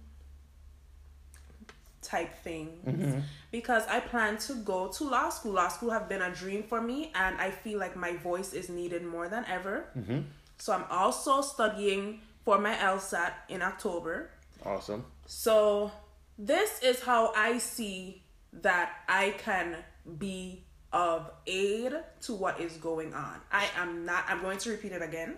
type 2.03 2.31
thing 2.43 2.77
mm-hmm. 2.85 3.19
because 3.51 3.87
I 3.87 4.01
plan 4.01 4.37
to 4.37 4.53
go 4.53 4.89
to 4.89 5.03
law 5.03 5.29
school. 5.29 5.53
Law 5.53 5.69
school 5.69 5.89
have 5.89 6.07
been 6.07 6.21
a 6.21 6.29
dream 6.29 6.61
for 6.61 6.79
me, 6.79 7.11
and 7.15 7.41
I 7.41 7.49
feel 7.49 7.79
like 7.79 7.95
my 7.95 8.15
voice 8.17 8.53
is 8.53 8.69
needed 8.69 9.03
more 9.03 9.27
than 9.27 9.45
ever. 9.45 9.85
Mm-hmm. 9.97 10.19
So 10.59 10.73
I'm 10.73 10.85
also 10.91 11.41
studying 11.41 12.21
for 12.45 12.59
my 12.59 12.75
LSAT 12.75 13.31
in 13.49 13.63
October. 13.63 14.29
Awesome. 14.63 15.05
So 15.25 15.91
this 16.37 16.83
is 16.83 17.01
how 17.01 17.33
I 17.35 17.57
see 17.57 18.21
that 18.61 18.91
I 19.09 19.31
can 19.39 19.77
be 20.19 20.65
of 20.93 21.29
aid 21.47 21.93
to 22.21 22.33
what 22.33 22.59
is 22.61 22.73
going 22.77 23.13
on. 23.13 23.41
I 23.51 23.67
am 23.77 24.05
not 24.05 24.23
I'm 24.29 24.41
going 24.41 24.59
to 24.59 24.69
repeat 24.69 24.91
it 24.93 25.01
again. 25.01 25.35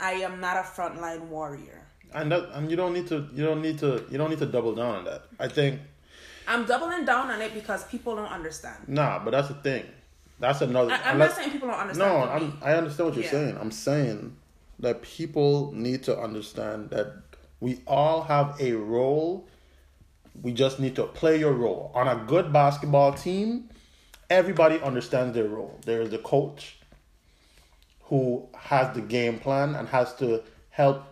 I 0.00 0.12
am 0.14 0.40
not 0.40 0.56
a 0.56 0.60
frontline 0.62 1.28
warrior. 1.28 1.86
And 2.12 2.32
that 2.32 2.50
and 2.54 2.70
you 2.70 2.76
don't 2.76 2.94
need 2.94 3.06
to 3.08 3.28
you 3.34 3.44
don't 3.44 3.62
need 3.62 3.78
to 3.80 4.04
you 4.10 4.18
don't 4.18 4.30
need 4.30 4.38
to 4.40 4.46
double 4.46 4.74
down 4.74 4.94
on 4.96 5.04
that. 5.04 5.22
I 5.38 5.48
think 5.48 5.80
I'm 6.48 6.64
doubling 6.66 7.04
down 7.04 7.30
on 7.30 7.40
it 7.40 7.54
because 7.54 7.84
people 7.84 8.16
don't 8.16 8.30
understand. 8.30 8.88
nah, 8.88 9.18
but 9.22 9.30
that's 9.30 9.48
the 9.48 9.54
thing. 9.54 9.84
That's 10.40 10.60
another. 10.62 10.92
I, 10.92 10.96
I'm 10.96 11.12
unless- 11.14 11.30
not 11.30 11.36
saying 11.38 11.50
people 11.52 11.68
don't 11.68 11.78
understand. 11.78 12.10
No. 12.12 12.28
I'm, 12.28 12.58
I 12.62 12.74
understand 12.74 13.06
what 13.08 13.14
you're 13.16 13.24
Yeah. 13.24 13.30
saying. 13.30 13.58
I'm 13.60 13.70
saying 13.70 14.36
that 14.80 15.00
people 15.02 15.72
need 15.72 16.02
to 16.04 16.18
understand 16.18 16.90
that 16.90 17.12
we 17.60 17.78
all 17.86 18.22
have 18.24 18.60
a 18.60 18.72
role. 18.72 19.46
We 20.42 20.52
just 20.52 20.80
need 20.80 20.96
to 20.96 21.04
play 21.04 21.38
your 21.38 21.52
role. 21.52 21.92
On 21.94 22.08
a 22.08 22.16
good 22.26 22.52
basketball 22.52 23.12
team, 23.12 23.70
everybody 24.30 24.80
understands 24.80 25.34
their 25.34 25.48
role. 25.48 25.78
There 25.84 26.02
is 26.02 26.10
the 26.10 26.18
coach 26.18 26.76
who 28.04 28.48
has 28.54 28.94
the 28.94 29.00
game 29.00 29.38
plan 29.38 29.74
and 29.74 29.88
has 29.88 30.14
to 30.16 30.42
help 30.70 31.04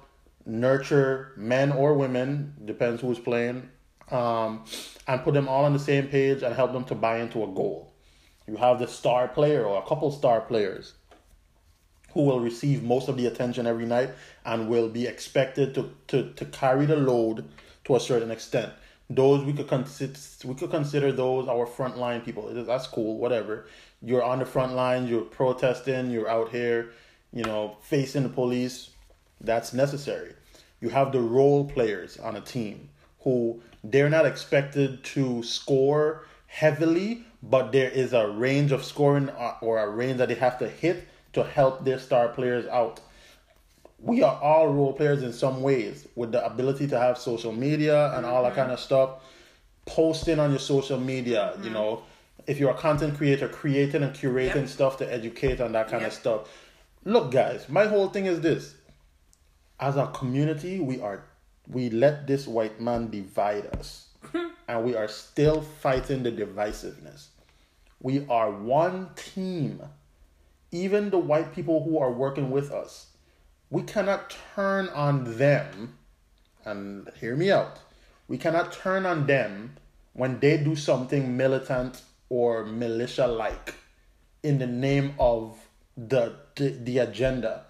nurture 0.44 1.32
men 1.36 1.72
or 1.72 1.94
women, 1.94 2.54
depends 2.64 3.00
who's 3.00 3.18
playing, 3.18 3.68
um, 4.10 4.64
and 5.06 5.22
put 5.22 5.34
them 5.34 5.48
all 5.48 5.64
on 5.64 5.72
the 5.72 5.78
same 5.78 6.08
page 6.08 6.42
and 6.42 6.54
help 6.54 6.72
them 6.72 6.84
to 6.84 6.94
buy 6.94 7.18
into 7.18 7.42
a 7.42 7.46
goal. 7.46 7.92
You 8.46 8.56
have 8.56 8.78
the 8.78 8.88
star 8.88 9.28
player 9.28 9.64
or 9.64 9.82
a 9.82 9.86
couple 9.86 10.10
star 10.10 10.40
players 10.40 10.94
who 12.12 12.24
will 12.24 12.40
receive 12.40 12.82
most 12.82 13.08
of 13.08 13.16
the 13.16 13.26
attention 13.26 13.66
every 13.66 13.86
night 13.86 14.10
and 14.44 14.68
will 14.68 14.88
be 14.88 15.06
expected 15.06 15.74
to, 15.74 15.90
to, 16.08 16.32
to 16.34 16.44
carry 16.46 16.84
the 16.84 16.96
load 16.96 17.44
to 17.84 17.96
a 17.96 18.00
certain 18.00 18.30
extent. 18.30 18.72
Those 19.14 19.44
we 19.44 19.52
could 19.52 19.68
consider 19.68 20.14
we 20.44 20.54
could 20.54 20.70
consider 20.70 21.12
those 21.12 21.48
our 21.48 21.66
frontline 21.66 22.24
people. 22.24 22.48
That's 22.52 22.86
cool, 22.86 23.18
whatever. 23.18 23.66
You're 24.00 24.22
on 24.22 24.38
the 24.38 24.46
front 24.46 24.74
line, 24.74 25.06
you're 25.06 25.22
protesting, 25.22 26.10
you're 26.10 26.28
out 26.28 26.50
here, 26.50 26.92
you 27.32 27.44
know, 27.44 27.76
facing 27.82 28.22
the 28.22 28.28
police. 28.28 28.90
That's 29.40 29.72
necessary. 29.72 30.34
You 30.80 30.88
have 30.90 31.12
the 31.12 31.20
role 31.20 31.64
players 31.64 32.18
on 32.18 32.36
a 32.36 32.40
team 32.40 32.88
who 33.20 33.60
they're 33.84 34.10
not 34.10 34.26
expected 34.26 35.02
to 35.04 35.42
score 35.42 36.26
heavily, 36.46 37.24
but 37.42 37.72
there 37.72 37.90
is 37.90 38.12
a 38.12 38.28
range 38.28 38.72
of 38.72 38.84
scoring 38.84 39.28
uh, 39.30 39.54
or 39.60 39.78
a 39.78 39.88
range 39.88 40.18
that 40.18 40.28
they 40.28 40.34
have 40.34 40.58
to 40.58 40.68
hit 40.68 41.08
to 41.32 41.42
help 41.42 41.84
their 41.84 41.98
star 41.98 42.28
players 42.28 42.66
out. 42.66 43.00
We 44.02 44.22
are 44.22 44.38
all 44.42 44.68
role 44.68 44.92
players 44.92 45.22
in 45.22 45.32
some 45.32 45.62
ways 45.62 46.06
with 46.16 46.32
the 46.32 46.44
ability 46.44 46.88
to 46.88 46.98
have 46.98 47.16
social 47.16 47.52
media 47.52 48.12
and 48.16 48.26
all 48.26 48.42
that 48.42 48.50
mm-hmm. 48.50 48.60
kind 48.60 48.72
of 48.72 48.80
stuff. 48.80 49.22
Posting 49.86 50.38
on 50.38 50.50
your 50.50 50.58
social 50.58 50.98
media, 50.98 51.54
you 51.62 51.70
mm. 51.70 51.74
know, 51.74 52.02
if 52.46 52.58
you're 52.58 52.70
a 52.70 52.74
content 52.74 53.16
creator, 53.16 53.48
creating 53.48 54.02
and 54.02 54.14
curating 54.14 54.54
Yep. 54.54 54.68
stuff 54.68 54.96
to 54.98 55.12
educate 55.12 55.60
and 55.60 55.74
that 55.74 55.88
kind 55.88 56.04
of 56.04 56.12
stuff. 56.12 56.48
Look, 57.04 57.32
guys, 57.32 57.68
my 57.68 57.86
whole 57.86 58.08
thing 58.08 58.26
is 58.26 58.40
this 58.40 58.74
as 59.80 59.96
a 59.96 60.06
community, 60.08 60.78
we 60.78 61.00
are 61.00 61.24
we 61.68 61.90
let 61.90 62.26
this 62.26 62.46
white 62.46 62.80
man 62.80 63.10
divide 63.10 63.66
us, 63.78 64.08
and 64.68 64.84
we 64.84 64.94
are 64.94 65.08
still 65.08 65.60
fighting 65.60 66.22
the 66.22 66.30
divisiveness. 66.32 67.26
We 68.00 68.26
are 68.28 68.50
one 68.50 69.10
team. 69.16 69.82
Even 70.70 71.10
the 71.10 71.18
white 71.18 71.54
people 71.54 71.84
who 71.84 71.98
are 71.98 72.10
working 72.10 72.50
with 72.50 72.72
us, 72.72 73.08
we 73.72 73.82
cannot 73.82 74.36
turn 74.54 74.88
on 74.90 75.38
them. 75.38 75.94
And 76.64 77.10
hear 77.18 77.34
me 77.34 77.50
out. 77.50 77.78
We 78.28 78.38
cannot 78.38 78.72
turn 78.72 79.04
on 79.06 79.26
them 79.26 79.76
when 80.12 80.38
they 80.38 80.58
do 80.58 80.76
something 80.76 81.36
militant 81.36 82.02
or 82.28 82.64
militia 82.64 83.26
like 83.26 83.74
in 84.42 84.58
the 84.58 84.66
name 84.66 85.14
of 85.18 85.58
the, 85.96 86.36
the 86.54 86.70
the 86.70 86.98
agenda 86.98 87.64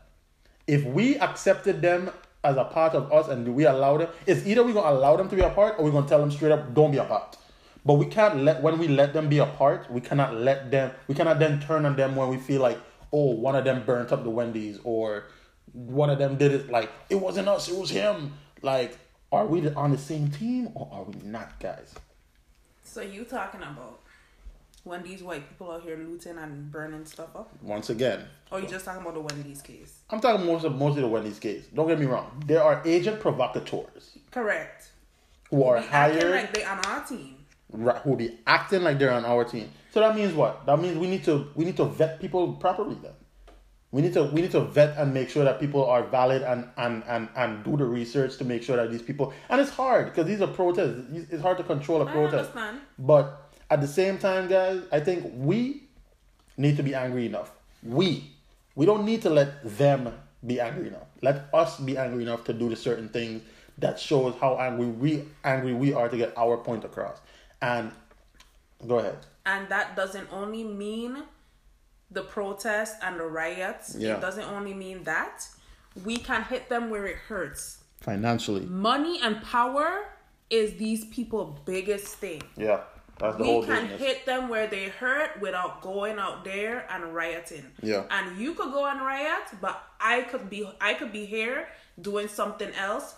if 0.67 0.85
we 0.85 1.19
accepted 1.19 1.83
them 1.83 2.11
as 2.45 2.57
a 2.57 2.65
part 2.65 2.95
of 2.95 3.13
us 3.13 3.29
and 3.29 3.55
we 3.55 3.65
allow 3.65 3.99
them, 3.99 4.09
it's 4.27 4.47
either 4.47 4.63
we're 4.63 4.73
gonna 4.73 4.97
allow 4.97 5.17
them 5.17 5.29
to 5.29 5.37
be 5.37 5.43
a 5.43 5.51
part 5.51 5.79
or 5.79 5.85
we're 5.85 5.91
gonna 5.91 6.09
tell 6.09 6.21
them 6.21 6.31
straight 6.31 6.53
up, 6.53 6.75
don't 6.75 6.91
be 6.91 6.99
a 6.99 7.05
part. 7.05 7.37
But 7.85 7.95
we 7.95 8.07
can't 8.07 8.39
let 8.39 8.63
when 8.63 8.79
we 8.79 8.89
let 8.89 9.13
them 9.13 9.29
be 9.29 9.39
a 9.39 9.47
part, 9.47 9.91
we 9.91 10.01
cannot 10.01 10.35
let 10.35 10.71
them 10.71 10.93
we 11.09 11.15
cannot 11.15 11.39
then 11.39 11.61
turn 11.61 11.85
on 11.85 11.97
them 11.97 12.17
when 12.17 12.29
we 12.29 12.37
feel 12.37 12.63
like, 12.63 12.79
oh, 13.13 13.33
one 13.33 13.57
of 13.57 13.65
them 13.65 13.83
burnt 13.85 14.13
up 14.13 14.23
the 14.23 14.31
Wendy's 14.31 14.79
or 14.85 15.25
one 15.73 16.11
of 16.11 16.19
them 16.19 16.37
did 16.37 16.53
it 16.53 16.71
like 16.71 16.91
it 17.11 17.17
wasn't 17.17 17.49
us, 17.49 17.69
it 17.69 17.77
was 17.77 17.91
him. 17.91 18.35
Like, 18.63 18.97
are 19.31 19.47
we 19.47 19.69
on 19.75 19.91
the 19.93 19.99
same 19.99 20.31
team 20.31 20.71
or 20.75 20.89
are 20.93 21.05
we 21.05 21.15
not, 21.25 21.59
guys? 21.61 21.95
So 22.85 23.01
you 23.01 23.25
talking 23.25 23.63
about 23.63 24.01
When 24.85 25.03
these 25.05 25.23
white 25.23 25.49
people 25.49 25.71
out 25.71 25.83
here 25.83 25.97
looting 25.97 26.39
and 26.39 26.71
burning 26.71 27.05
stuff 27.07 27.35
up? 27.37 27.51
Once 27.63 27.89
again, 27.91 28.25
Or 28.51 28.61
you 28.61 28.67
just 28.67 28.85
talking 28.85 29.01
about 29.03 29.15
the 29.15 29.21
Wendy's 29.21 29.63
case? 29.63 30.01
I'm 30.11 30.21
talking 30.21 30.45
most 30.45 30.65
of 30.65 30.75
most 30.75 30.97
of 30.97 31.03
the 31.03 31.09
Wendy's 31.09 31.39
case. 31.39 31.67
Don't 31.73 31.87
get 31.89 31.99
me 32.01 32.07
wrong. 32.07 32.43
There 32.47 32.63
are 32.63 32.83
agent 32.85 33.21
provocateurs 33.21 34.19
Correct. 34.33 34.91
who 35.51 35.63
are 35.65 35.81
hired 35.81 36.31
like 36.33 36.53
they 36.53 36.65
on 36.65 36.79
our 36.85 37.05
team. 37.05 37.37
right, 37.71 37.97
who 38.03 38.17
be 38.17 38.39
acting 38.47 38.83
like 38.83 38.99
they're 38.99 39.13
on 39.13 39.25
our 39.25 39.45
team. 39.45 39.71
So 39.93 40.01
that 40.01 40.15
means 40.17 40.35
what? 40.35 40.67
That 40.67 40.79
means 40.81 40.99
we 40.99 41.07
need 41.09 41.25
to 41.25 41.49
we 41.55 41.65
need 41.65 41.77
to 41.77 41.85
vet 41.85 42.21
people 42.21 42.53
properly 42.55 42.97
then. 43.01 43.13
We 43.93 44.01
need 44.01 44.15
to 44.15 44.25
we 44.25 44.41
need 44.41 44.51
to 44.53 44.61
vet 44.61 44.97
and 44.97 45.13
make 45.13 45.29
sure 45.29 45.45
that 45.45 45.61
people 45.61 45.85
are 45.85 46.03
valid 46.03 46.43
and 46.43 46.69
and 46.79 47.05
and, 47.07 47.29
and 47.37 47.63
do 47.63 47.77
the 47.77 47.85
research 47.85 48.39
to 48.39 48.45
make 48.45 48.63
sure 48.63 48.77
that 48.77 48.91
these 48.91 49.03
people 49.03 49.33
and 49.51 49.61
it's 49.61 49.71
hard 49.71 50.07
because 50.07 50.27
these 50.27 50.41
are 50.41 50.47
protests. 50.47 51.05
It's 51.31 51.43
hard 51.43 51.59
to 51.59 51.65
control 51.65 52.01
a 52.03 52.07
protest. 52.07 52.51
But 52.99 53.51
at 53.71 53.81
the 53.83 53.89
same 53.89 54.19
time, 54.19 54.49
guys, 54.49 54.83
I 54.91 55.01
think 55.01 55.31
we 55.37 55.85
need 56.57 56.77
to 56.79 56.83
be 56.83 56.95
angry 56.95 57.27
enough. 57.27 57.51
We 57.83 58.33
we 58.75 58.87
don't 58.87 59.05
need 59.05 59.23
to 59.23 59.31
let 59.31 59.63
them 59.77 60.13
be 60.47 60.59
angry 60.59 60.89
enough. 60.89 61.07
Let 61.21 61.49
us 61.53 61.79
be 61.79 61.99
angry 61.99 62.23
enough 62.23 62.45
to 62.45 62.53
do 62.53 62.69
the 62.69 62.77
certain 62.77 63.09
things 63.11 63.43
that 63.79 63.99
shows 63.99 64.35
how 64.41 64.57
angry 64.59 64.87
we 64.87 65.25
angry 65.45 65.75
we 65.75 65.93
are 65.93 66.09
to 66.09 66.17
get 66.17 66.33
our 66.37 66.57
point 66.57 66.85
across. 66.85 67.21
And 67.61 67.93
go 68.87 68.99
ahead. 68.99 69.19
And 69.45 69.69
that 69.69 69.97
doesn't 69.97 70.29
only 70.33 70.65
mean 70.65 71.23
the 72.13 72.23
protests 72.23 72.97
and 73.03 73.19
the 73.19 73.25
riots. 73.25 73.95
Yeah. 73.99 74.15
It 74.17 74.21
doesn't 74.21 74.45
only 74.45 74.75
mean 74.75 75.05
that. 75.05 75.47
We 76.05 76.17
can 76.19 76.43
hit 76.45 76.69
them 76.69 76.91
where 76.91 77.07
it 77.07 77.17
hurts. 77.17 77.79
Financially. 78.01 78.63
Money 78.67 79.21
and 79.23 79.43
power 79.43 80.05
is 80.51 80.75
these 80.75 81.05
people's 81.07 81.59
biggest 81.65 82.17
thing. 82.17 82.43
Yeah. 82.57 82.81
That's 83.19 83.37
the 83.37 83.43
we 83.43 83.49
whole 83.49 83.65
can 83.65 83.83
business. 83.89 84.01
hit 84.01 84.27
them 84.27 84.49
where 84.49 84.67
they 84.67 84.89
hurt 84.89 85.41
without 85.41 85.83
going 85.83 86.19
out 86.19 86.45
there 86.45 86.87
and 86.91 87.15
rioting. 87.15 87.65
Yeah. 87.83 88.05
And 88.11 88.39
you 88.39 88.55
could 88.55 88.73
go 88.73 88.87
and 88.87 89.01
riot, 89.01 89.45
but 89.61 89.81
I 90.01 90.23
could 90.23 90.51
be 90.51 90.69
I 90.81 90.95
could 90.95 91.13
be 91.13 91.25
here 91.27 91.69
doing 92.01 92.27
something 92.27 92.73
else, 92.75 93.15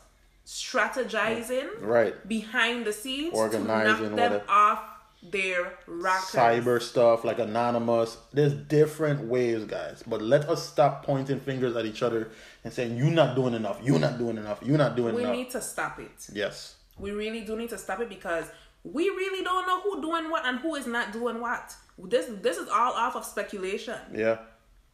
strategizing 0.46 1.68
Right. 1.80 2.26
behind 2.28 2.84
the 2.86 2.92
scenes 2.92 3.32
to 3.32 3.38
Organizing, 3.38 3.66
knock 3.66 3.98
them 4.00 4.12
whatever. 4.12 4.44
off 4.48 4.80
their 5.30 5.72
rockers. 5.86 6.30
cyber 6.40 6.80
stuff 6.82 7.24
like 7.24 7.38
anonymous 7.38 8.18
there's 8.32 8.52
different 8.52 9.20
ways 9.22 9.64
guys 9.64 10.02
but 10.06 10.20
let 10.20 10.48
us 10.48 10.68
stop 10.68 11.04
pointing 11.04 11.40
fingers 11.40 11.74
at 11.76 11.86
each 11.86 12.02
other 12.02 12.28
and 12.62 12.72
saying 12.72 12.96
you're 12.96 13.06
not 13.10 13.34
doing 13.34 13.54
enough 13.54 13.80
you're 13.82 13.98
not 13.98 14.18
doing 14.18 14.36
enough 14.36 14.58
you're 14.62 14.78
not 14.78 14.96
doing 14.96 15.14
We 15.14 15.22
enough 15.22 15.32
We 15.32 15.42
need 15.42 15.50
to 15.52 15.60
stop 15.62 15.98
it. 15.98 16.28
yes 16.32 16.76
We 16.98 17.10
really 17.10 17.40
do 17.40 17.56
need 17.56 17.70
to 17.70 17.78
stop 17.78 18.00
it 18.00 18.08
because 18.08 18.46
we 18.84 19.04
really 19.08 19.42
don't 19.42 19.66
know 19.66 19.80
who 19.80 20.02
doing 20.02 20.30
what 20.30 20.44
and 20.44 20.58
who 20.58 20.74
is 20.74 20.86
not 20.86 21.10
doing 21.12 21.40
what. 21.40 21.74
This 21.98 22.26
this 22.42 22.58
is 22.58 22.68
all 22.68 22.92
off 22.92 23.16
of 23.16 23.24
speculation. 23.24 23.98
yeah 24.12 24.38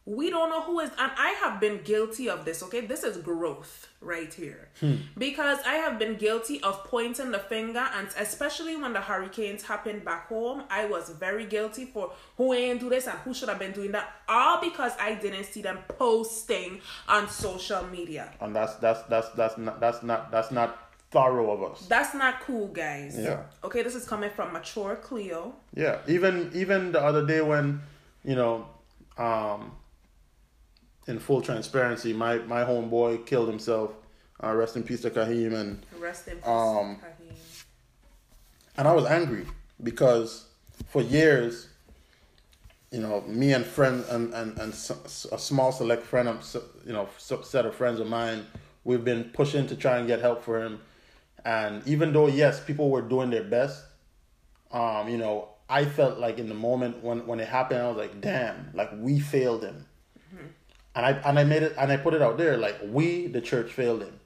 we 0.05 0.29
don't 0.31 0.49
know 0.49 0.61
who 0.61 0.79
is 0.79 0.89
and 0.97 1.11
i 1.17 1.29
have 1.43 1.59
been 1.59 1.79
guilty 1.83 2.27
of 2.27 2.43
this 2.43 2.63
okay? 2.63 2.81
This 2.81 3.03
is 3.03 3.17
growth 3.17 3.87
right 4.01 4.33
here. 4.33 4.69
Because 5.17 5.59
i 5.65 5.75
have 5.75 5.99
been 5.99 6.15
guilty 6.15 6.61
of 6.63 6.83
pointing 6.85 7.31
the 7.31 7.39
finger 7.39 7.87
and 7.95 8.07
especially 8.17 8.75
when 8.75 8.93
the 8.93 9.01
hurricanes 9.01 9.63
happened 9.63 10.03
back 10.03 10.27
home 10.27 10.63
i 10.69 10.85
was 10.85 11.09
very 11.09 11.45
guilty 11.45 11.85
for 11.85 12.11
who 12.37 12.53
ain't 12.53 12.79
do 12.79 12.89
this 12.89 13.05
and 13.07 13.17
who 13.19 13.33
should 13.33 13.49
have 13.49 13.59
been 13.59 13.71
doing 13.73 13.91
that. 13.91 14.11
All 14.27 14.59
because 14.59 14.93
i 14.99 15.13
didn't 15.13 15.43
see 15.45 15.61
them 15.61 15.79
posting 15.87 16.81
on 17.07 17.29
social 17.29 17.83
media. 17.87 18.31
And 18.41 18.55
that's 18.55 18.75
that's 18.75 19.03
that's 19.03 19.29
that's 19.29 19.57
not 19.57 19.79
that's 19.79 20.01
not 20.01 20.31
that's 20.31 20.51
not 20.51 20.93
thorough 21.11 21.51
of 21.51 21.71
us. 21.71 21.85
That's 21.87 22.15
not 22.15 22.41
cool 22.41 22.69
guys. 22.69 23.17
Yeah. 23.19 23.43
okay 23.63 23.83
this 23.83 23.93
is 23.93 24.07
coming 24.07 24.31
from 24.31 24.51
mature 24.53 24.95
cleo. 24.95 25.53
Yeah 25.75 25.99
even 26.07 26.49
even 26.55 26.91
the 26.91 27.01
other 27.01 27.25
day 27.25 27.41
when 27.41 27.81
you 28.23 28.35
know 28.35 28.65
um 29.17 29.73
in 31.07 31.19
full 31.19 31.41
transparency 31.41 32.13
my 32.13 32.37
my 32.39 32.63
homeboy 32.63 33.25
killed 33.25 33.47
himself. 33.49 33.91
Uh, 34.43 34.53
rest 34.55 34.75
in 34.75 34.81
peace 34.83 35.01
to 35.01 35.09
Kahim 35.11 35.53
and 35.53 35.85
rest 35.99 36.27
in 36.27 36.37
peace 36.37 36.47
Um, 36.47 36.97
Kahim. 36.97 37.35
and 38.77 38.87
I 38.87 38.93
was 38.93 39.05
angry 39.05 39.45
because 39.83 40.45
for 40.87 41.01
years, 41.03 41.67
you 42.91 42.99
know, 43.01 43.21
me 43.21 43.53
and 43.53 43.63
friends 43.65 44.09
and 44.09 44.33
and 44.33 44.57
and 44.57 44.73
a 44.73 45.37
small 45.37 45.71
select 45.71 46.03
friend 46.03 46.27
of 46.27 46.43
you 46.85 46.93
know 46.93 47.07
set 47.19 47.65
of 47.65 47.75
friends 47.75 47.99
of 47.99 48.07
mine, 48.07 48.45
we've 48.83 49.05
been 49.05 49.25
pushing 49.25 49.67
to 49.67 49.75
try 49.75 49.97
and 49.99 50.07
get 50.07 50.21
help 50.21 50.43
for 50.43 50.59
him, 50.63 50.79
and 51.45 51.87
even 51.87 52.11
though 52.11 52.27
yes, 52.27 52.59
people 52.63 52.89
were 52.89 53.03
doing 53.03 53.29
their 53.29 53.43
best, 53.43 53.83
um, 54.71 55.07
you 55.07 55.17
know, 55.19 55.49
I 55.69 55.85
felt 55.85 56.17
like 56.17 56.39
in 56.39 56.49
the 56.49 56.55
moment 56.55 57.03
when 57.03 57.27
when 57.27 57.39
it 57.39 57.47
happened, 57.47 57.81
I 57.81 57.87
was 57.89 57.97
like, 57.97 58.19
damn, 58.21 58.71
like 58.73 58.89
we 58.97 59.19
failed 59.19 59.63
him, 59.63 59.85
and 60.95 61.05
I 61.05 61.11
and 61.11 61.39
I 61.39 61.43
made 61.43 61.63
it 61.63 61.75
and 61.77 61.91
I 61.91 61.97
put 61.97 62.13
it 62.13 62.21
out 62.21 62.37
there 62.37 62.57
like 62.57 62.77
we 62.83 63.27
the 63.27 63.41
church 63.41 63.71
failed 63.71 64.01
him, 64.01 64.19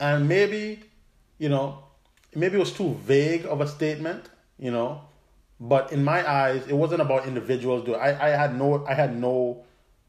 and 0.00 0.28
maybe, 0.28 0.80
you 1.38 1.48
know, 1.48 1.84
maybe 2.34 2.56
it 2.56 2.60
was 2.60 2.72
too 2.72 2.94
vague 2.94 3.44
of 3.46 3.60
a 3.60 3.66
statement, 3.66 4.28
you 4.58 4.70
know, 4.70 5.02
but 5.60 5.92
in 5.92 6.04
my 6.04 6.28
eyes, 6.28 6.66
it 6.66 6.74
wasn't 6.74 7.00
about 7.00 7.26
individuals 7.26 7.84
doing. 7.84 8.00
I 8.00 8.28
I 8.28 8.30
had 8.30 8.56
no 8.56 8.86
I 8.86 8.94
had 8.94 9.16
no 9.16 9.64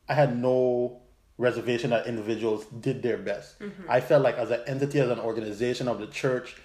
I 0.08 0.14
had 0.14 0.38
no 0.38 1.00
reservation 1.38 1.90
that 1.90 2.06
individuals 2.06 2.66
did 2.66 3.02
their 3.02 3.18
best. 3.18 3.56
I 3.90 4.00
felt 4.00 4.24
like 4.24 4.36
as 4.38 4.52
an 4.52 4.62
entity, 4.68 5.00
as 5.00 5.10
an 5.10 5.20
organization 5.20 5.88
of 5.88 6.00
the 6.00 6.08
church, 6.08 6.56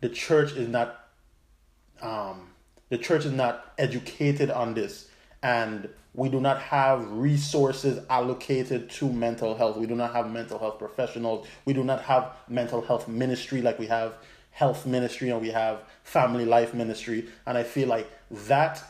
the 0.00 0.08
church 0.08 0.52
is 0.52 0.68
not 0.68 1.08
um, 2.02 2.50
the 2.90 2.98
church 2.98 3.24
is 3.24 3.32
not 3.32 3.72
educated 3.78 4.50
on 4.50 4.74
this 4.74 5.07
and 5.42 5.88
we 6.14 6.28
do 6.28 6.40
not 6.40 6.60
have 6.60 7.10
resources 7.12 8.04
allocated 8.10 8.90
to 8.90 9.12
mental 9.12 9.54
health. 9.54 9.76
We 9.76 9.86
do 9.86 9.94
not 9.94 10.12
have 10.12 10.30
mental 10.30 10.58
health 10.58 10.78
professionals. 10.78 11.46
We 11.64 11.72
do 11.72 11.84
not 11.84 12.02
have 12.02 12.32
mental 12.48 12.82
health 12.82 13.06
ministry 13.06 13.62
like 13.62 13.78
we 13.78 13.86
have 13.86 14.14
health 14.50 14.84
ministry 14.86 15.30
and 15.30 15.40
we 15.40 15.50
have 15.50 15.82
family 16.02 16.44
life 16.44 16.74
ministry. 16.74 17.28
And 17.46 17.56
i 17.56 17.62
feel 17.62 17.86
like 17.86 18.10
that 18.48 18.82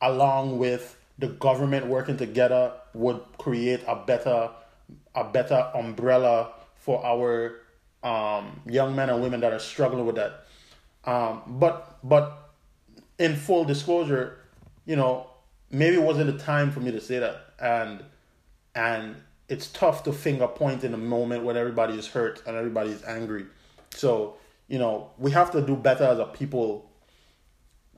along 0.00 0.58
with 0.58 0.96
the 1.18 1.28
government 1.28 1.86
working 1.86 2.16
together 2.16 2.72
would 2.94 3.20
create 3.38 3.80
a 3.86 3.96
better 3.96 4.50
a 5.14 5.24
better 5.24 5.70
umbrella 5.74 6.52
for 6.76 7.04
our 7.04 7.60
um, 8.02 8.60
young 8.66 8.96
men 8.96 9.10
and 9.10 9.22
women 9.22 9.40
that 9.40 9.52
are 9.52 9.58
struggling 9.58 10.06
with 10.06 10.16
that. 10.16 10.46
Um, 11.04 11.42
but 11.46 11.98
but 12.02 12.50
in 13.18 13.36
full 13.36 13.64
disclosure, 13.64 14.38
you 14.86 14.96
know, 14.96 15.28
maybe 15.72 15.96
it 15.96 16.02
wasn't 16.02 16.26
the 16.26 16.44
time 16.44 16.70
for 16.70 16.80
me 16.80 16.92
to 16.92 17.00
say 17.00 17.18
that, 17.18 17.54
and 17.58 18.04
and 18.74 19.16
it's 19.48 19.68
tough 19.68 20.04
to 20.04 20.12
finger 20.12 20.46
point 20.46 20.84
in 20.84 20.94
a 20.94 20.98
moment 20.98 21.44
when 21.44 21.56
everybody 21.56 21.94
is 21.98 22.06
hurt 22.06 22.42
and 22.46 22.56
everybody 22.56 22.90
is 22.90 23.02
angry. 23.04 23.46
So 23.94 24.36
you 24.68 24.78
know, 24.78 25.10
we 25.18 25.32
have 25.32 25.50
to 25.52 25.60
do 25.60 25.74
better 25.76 26.04
as 26.04 26.18
a 26.18 26.26
people. 26.26 26.88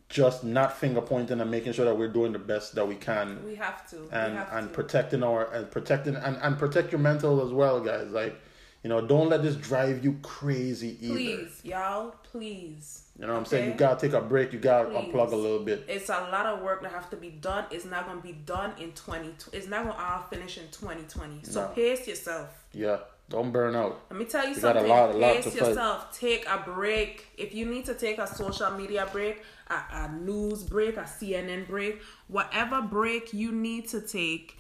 Just 0.09 0.45
not 0.45 0.77
finger 0.77 1.01
pointing 1.01 1.41
and 1.41 1.51
making 1.51 1.73
sure 1.73 1.87
that 1.87 1.97
we're 1.97 2.09
doing 2.13 2.33
the 2.33 2.39
best 2.39 2.75
that 2.77 2.87
we 2.87 2.95
can 2.95 3.45
we 3.45 3.55
have 3.57 3.89
to 3.91 3.97
and 4.13 4.37
have 4.37 4.49
and 4.53 4.69
to. 4.69 4.75
protecting 4.75 5.23
our 5.25 5.51
and 5.53 5.71
protecting 5.71 6.15
and, 6.15 6.37
and 6.37 6.59
protect 6.59 6.93
your 6.93 7.01
mental 7.01 7.45
as 7.45 7.53
well, 7.53 7.81
guys. 7.81 8.11
Like, 8.11 8.39
you 8.85 8.89
know, 8.91 9.01
don't 9.05 9.29
let 9.31 9.43
this 9.43 9.57
drive 9.57 10.05
you 10.05 10.19
crazy 10.23 10.97
either. 11.01 11.15
please 11.15 11.61
y'all 11.65 12.15
please 12.31 13.05
You 13.19 13.27
know 13.27 13.33
what 13.33 13.39
I'm 13.41 13.45
saying? 13.47 13.71
You 13.71 13.75
gotta 13.77 13.99
take 14.07 14.13
a 14.13 14.21
break. 14.21 14.53
You 14.53 14.59
gotta 14.61 14.91
Please. 14.91 15.11
unplug 15.13 15.33
a 15.33 15.37
little 15.37 15.61
bit. 15.65 15.85
it's 15.89 16.09
a 16.11 16.29
lot 16.31 16.47
of 16.47 16.61
work 16.63 16.83
that 16.83 16.93
have 16.93 17.09
to 17.11 17.17
be 17.17 17.31
done. 17.31 17.65
It's 17.71 17.85
not 17.87 18.07
gonna 18.07 18.21
be 18.21 18.33
done 18.33 18.73
in 18.79 18.93
twenty. 18.93 19.35
It's 19.53 19.67
not 19.69 19.87
gonna 19.87 19.99
all 19.99 20.23
finish 20.29 20.59
in 20.59 20.67
twenty 20.69 21.03
twenty. 21.05 21.41
So 21.45 21.63
No. 21.63 21.69
pace 21.69 22.07
yourself. 22.07 22.49
Yeah, 22.73 22.99
don't 23.31 23.53
burn 23.53 23.75
out. 23.75 24.01
Let 24.11 24.19
me 24.19 24.27
tell 24.27 24.43
you 24.45 24.51
You 24.55 24.61
something. 24.61 24.87
lot- 24.89 25.13
pace 25.19 25.55
yourself. 25.55 26.19
Take 26.19 26.47
a 26.47 26.59
break. 26.65 27.27
If 27.39 27.55
you 27.55 27.65
need 27.67 27.85
to 27.87 27.95
take 27.95 28.19
a 28.19 28.27
social 28.27 28.71
media 28.73 29.09
break, 29.11 29.43
a, 29.71 29.75
a 30.03 30.13
news 30.13 30.63
break, 30.65 30.97
a 30.99 31.07
CNN 31.17 31.67
break, 31.67 32.03
whatever 32.29 32.83
break 32.83 33.33
you 33.33 33.51
need 33.53 33.89
to 33.91 34.01
take, 34.03 34.59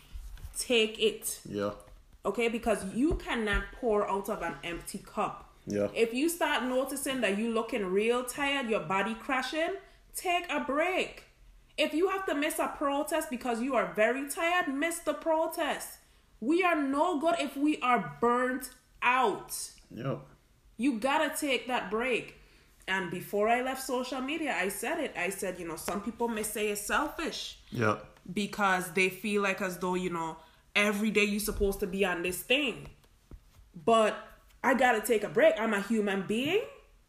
take 0.59 0.99
it. 1.03 1.41
Yeah, 1.49 1.73
Okay, 2.27 2.49
because 2.49 2.85
you 2.95 3.15
cannot 3.15 3.65
pour 3.81 4.09
out 4.11 4.29
of 4.31 4.43
an 4.43 4.55
empty 4.65 4.99
cup. 4.99 5.51
yeah, 5.67 5.89
If 5.95 6.15
you 6.15 6.29
start 6.29 6.65
noticing 6.65 7.21
that 7.21 7.37
you 7.39 7.53
looking 7.53 7.85
real 7.87 8.25
tired, 8.25 8.69
your 8.71 8.81
body 8.81 9.15
crashing, 9.15 9.75
take 10.17 10.51
a 10.51 10.61
break. 10.61 11.25
If 11.77 11.93
you 11.93 12.09
have 12.09 12.25
to 12.27 12.35
miss 12.35 12.59
a 12.59 12.69
protest 12.69 13.29
because 13.31 13.61
you 13.61 13.75
are 13.75 13.93
very 13.95 14.29
tired, 14.29 14.69
miss 14.75 14.99
the 15.01 15.13
protest. 15.15 15.89
We 16.41 16.63
are 16.63 16.81
no 16.81 17.19
good 17.21 17.37
if 17.41 17.57
we 17.57 17.79
are 17.81 18.17
burnt 18.21 18.71
out. 19.03 19.55
yeah. 19.91 20.17
You 20.77 20.99
gotta 20.99 21.33
take 21.39 21.69
that 21.69 21.91
break. 21.91 22.37
And 22.89 23.11
before 23.11 23.49
I 23.49 23.63
left 23.63 23.83
social 23.83 24.21
media, 24.21 24.55
I 24.59 24.69
said 24.69 24.99
it. 25.01 25.13
I 25.17 25.31
said, 25.31 25.59
you 25.59 25.67
know, 25.69 25.77
some 25.77 26.01
people 26.03 26.29
may 26.29 26.43
say 26.43 26.69
it's 26.69 26.81
selfish 26.83 27.59
Yeah, 27.71 27.97
because 28.33 28.91
they 28.93 29.09
feel 29.09 29.41
like 29.43 29.63
as 29.63 29.79
though 29.79 29.95
you 29.95 30.11
know 30.11 30.37
every 30.77 31.11
day 31.11 31.25
you're 31.25 31.41
supposed 31.41 31.81
to 31.81 31.87
be 31.87 32.05
on 32.05 32.23
this 32.23 32.43
thing 32.43 32.89
but 33.85 34.17
i 34.63 34.75
gotta 34.75 35.01
take 35.01 35.25
a 35.25 35.29
break 35.29 35.55
i'm 35.59 35.73
a 35.75 35.81
human 35.83 36.23
being 36.27 36.61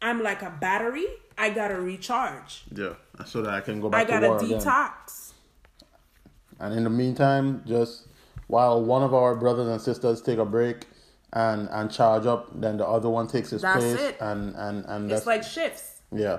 i'm 0.02 0.22
like 0.22 0.42
a 0.42 0.50
battery 0.50 1.06
I 1.38 1.50
gotta 1.50 1.78
recharge. 1.78 2.64
Yeah, 2.74 2.94
so 3.26 3.42
that 3.42 3.52
I 3.52 3.60
can 3.60 3.78
go 3.82 3.90
back 3.90 4.06
to 4.06 4.12
work. 4.14 4.22
I 4.22 4.26
gotta 4.26 4.28
war 4.32 4.42
again. 4.42 4.58
detox. 4.58 5.32
And 6.58 6.74
in 6.74 6.84
the 6.84 6.88
meantime, 6.90 7.62
just 7.66 8.08
while 8.46 8.82
one 8.82 9.02
of 9.02 9.12
our 9.12 9.34
brothers 9.34 9.68
and 9.68 9.78
sisters 9.78 10.22
take 10.22 10.38
a 10.38 10.46
break 10.46 10.86
and 11.34 11.68
and 11.70 11.90
charge 11.90 12.24
up, 12.24 12.58
then 12.58 12.78
the 12.78 12.86
other 12.86 13.10
one 13.10 13.28
takes 13.28 13.50
his 13.50 13.60
That's 13.62 13.84
place, 13.84 14.00
it. 14.00 14.16
and 14.20 14.54
and 14.56 14.84
and 14.86 15.04
It's 15.12 15.24
that's 15.24 15.26
like 15.26 15.42
shifts. 15.42 16.00
yeah, 16.10 16.38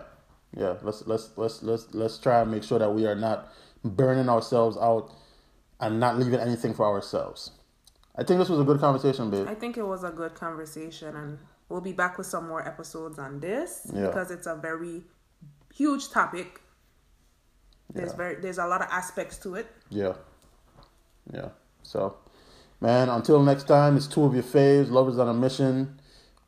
yeah. 0.58 0.78
Let's 0.82 1.06
let's 1.06 1.30
let's 1.38 1.62
let's 1.62 1.94
let's 1.94 2.18
try 2.18 2.42
and 2.42 2.50
make 2.50 2.64
sure 2.64 2.80
that 2.80 2.90
we 2.92 3.06
are 3.06 3.14
not 3.16 3.54
burning 3.84 4.30
ourselves 4.30 4.78
out 4.78 5.12
and 5.80 6.00
not 6.00 6.18
leaving 6.18 6.40
anything 6.40 6.74
for 6.74 6.86
ourselves. 6.86 7.52
I 8.16 8.24
think 8.24 8.40
this 8.40 8.50
was 8.50 8.60
a 8.60 8.64
good 8.64 8.80
conversation, 8.80 9.30
babe. 9.30 9.48
I 9.48 9.54
think 9.54 9.78
it 9.78 9.84
was 9.86 10.04
a 10.04 10.10
good 10.10 10.34
conversation, 10.34 11.16
and 11.16 11.38
we'll 11.70 11.82
be 11.82 11.94
back 11.94 12.18
with 12.18 12.26
some 12.28 12.48
more 12.48 12.66
episodes 12.68 13.20
on 13.20 13.40
this 13.40 13.88
Yeah. 13.94 14.08
because 14.08 14.32
it's 14.32 14.48
a 14.48 14.56
very 14.56 15.04
huge 15.74 16.10
topic. 16.10 16.62
There's 17.94 18.12
Yeah. 18.12 18.18
very 18.18 18.36
there's 18.36 18.58
a 18.58 18.66
lot 18.66 18.82
of 18.82 18.88
aspects 18.92 19.38
to 19.40 19.56
it. 19.56 19.68
Yeah. 19.90 20.14
Yeah. 21.32 21.50
So, 21.84 22.18
man, 22.82 23.10
until 23.10 23.42
next 23.44 23.66
time, 23.66 23.96
it's 23.98 24.08
two 24.08 24.24
of 24.24 24.34
your 24.34 24.44
faves, 24.44 24.90
lovers 24.90 25.20
on 25.20 25.28
a 25.30 25.34
mission. 25.34 26.00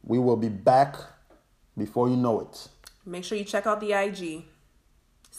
We 0.03 0.17
will 0.19 0.37
be 0.37 0.49
back 0.49 0.95
before 1.77 2.09
you 2.09 2.17
know 2.17 2.39
it. 2.41 2.67
Make 3.05 3.23
sure 3.23 3.37
you 3.37 3.43
check 3.45 3.67
out 3.67 3.79
the 3.79 3.93
IG. 3.93 4.45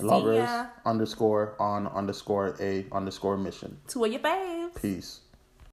Lovers 0.02 0.48
underscore 0.84 1.54
on 1.60 1.86
underscore 1.88 2.56
a 2.60 2.86
underscore 2.92 3.36
mission. 3.36 3.78
Two 3.88 4.04
of 4.04 4.12
your 4.12 4.20
faves. 4.20 4.80
Peace. 4.80 5.20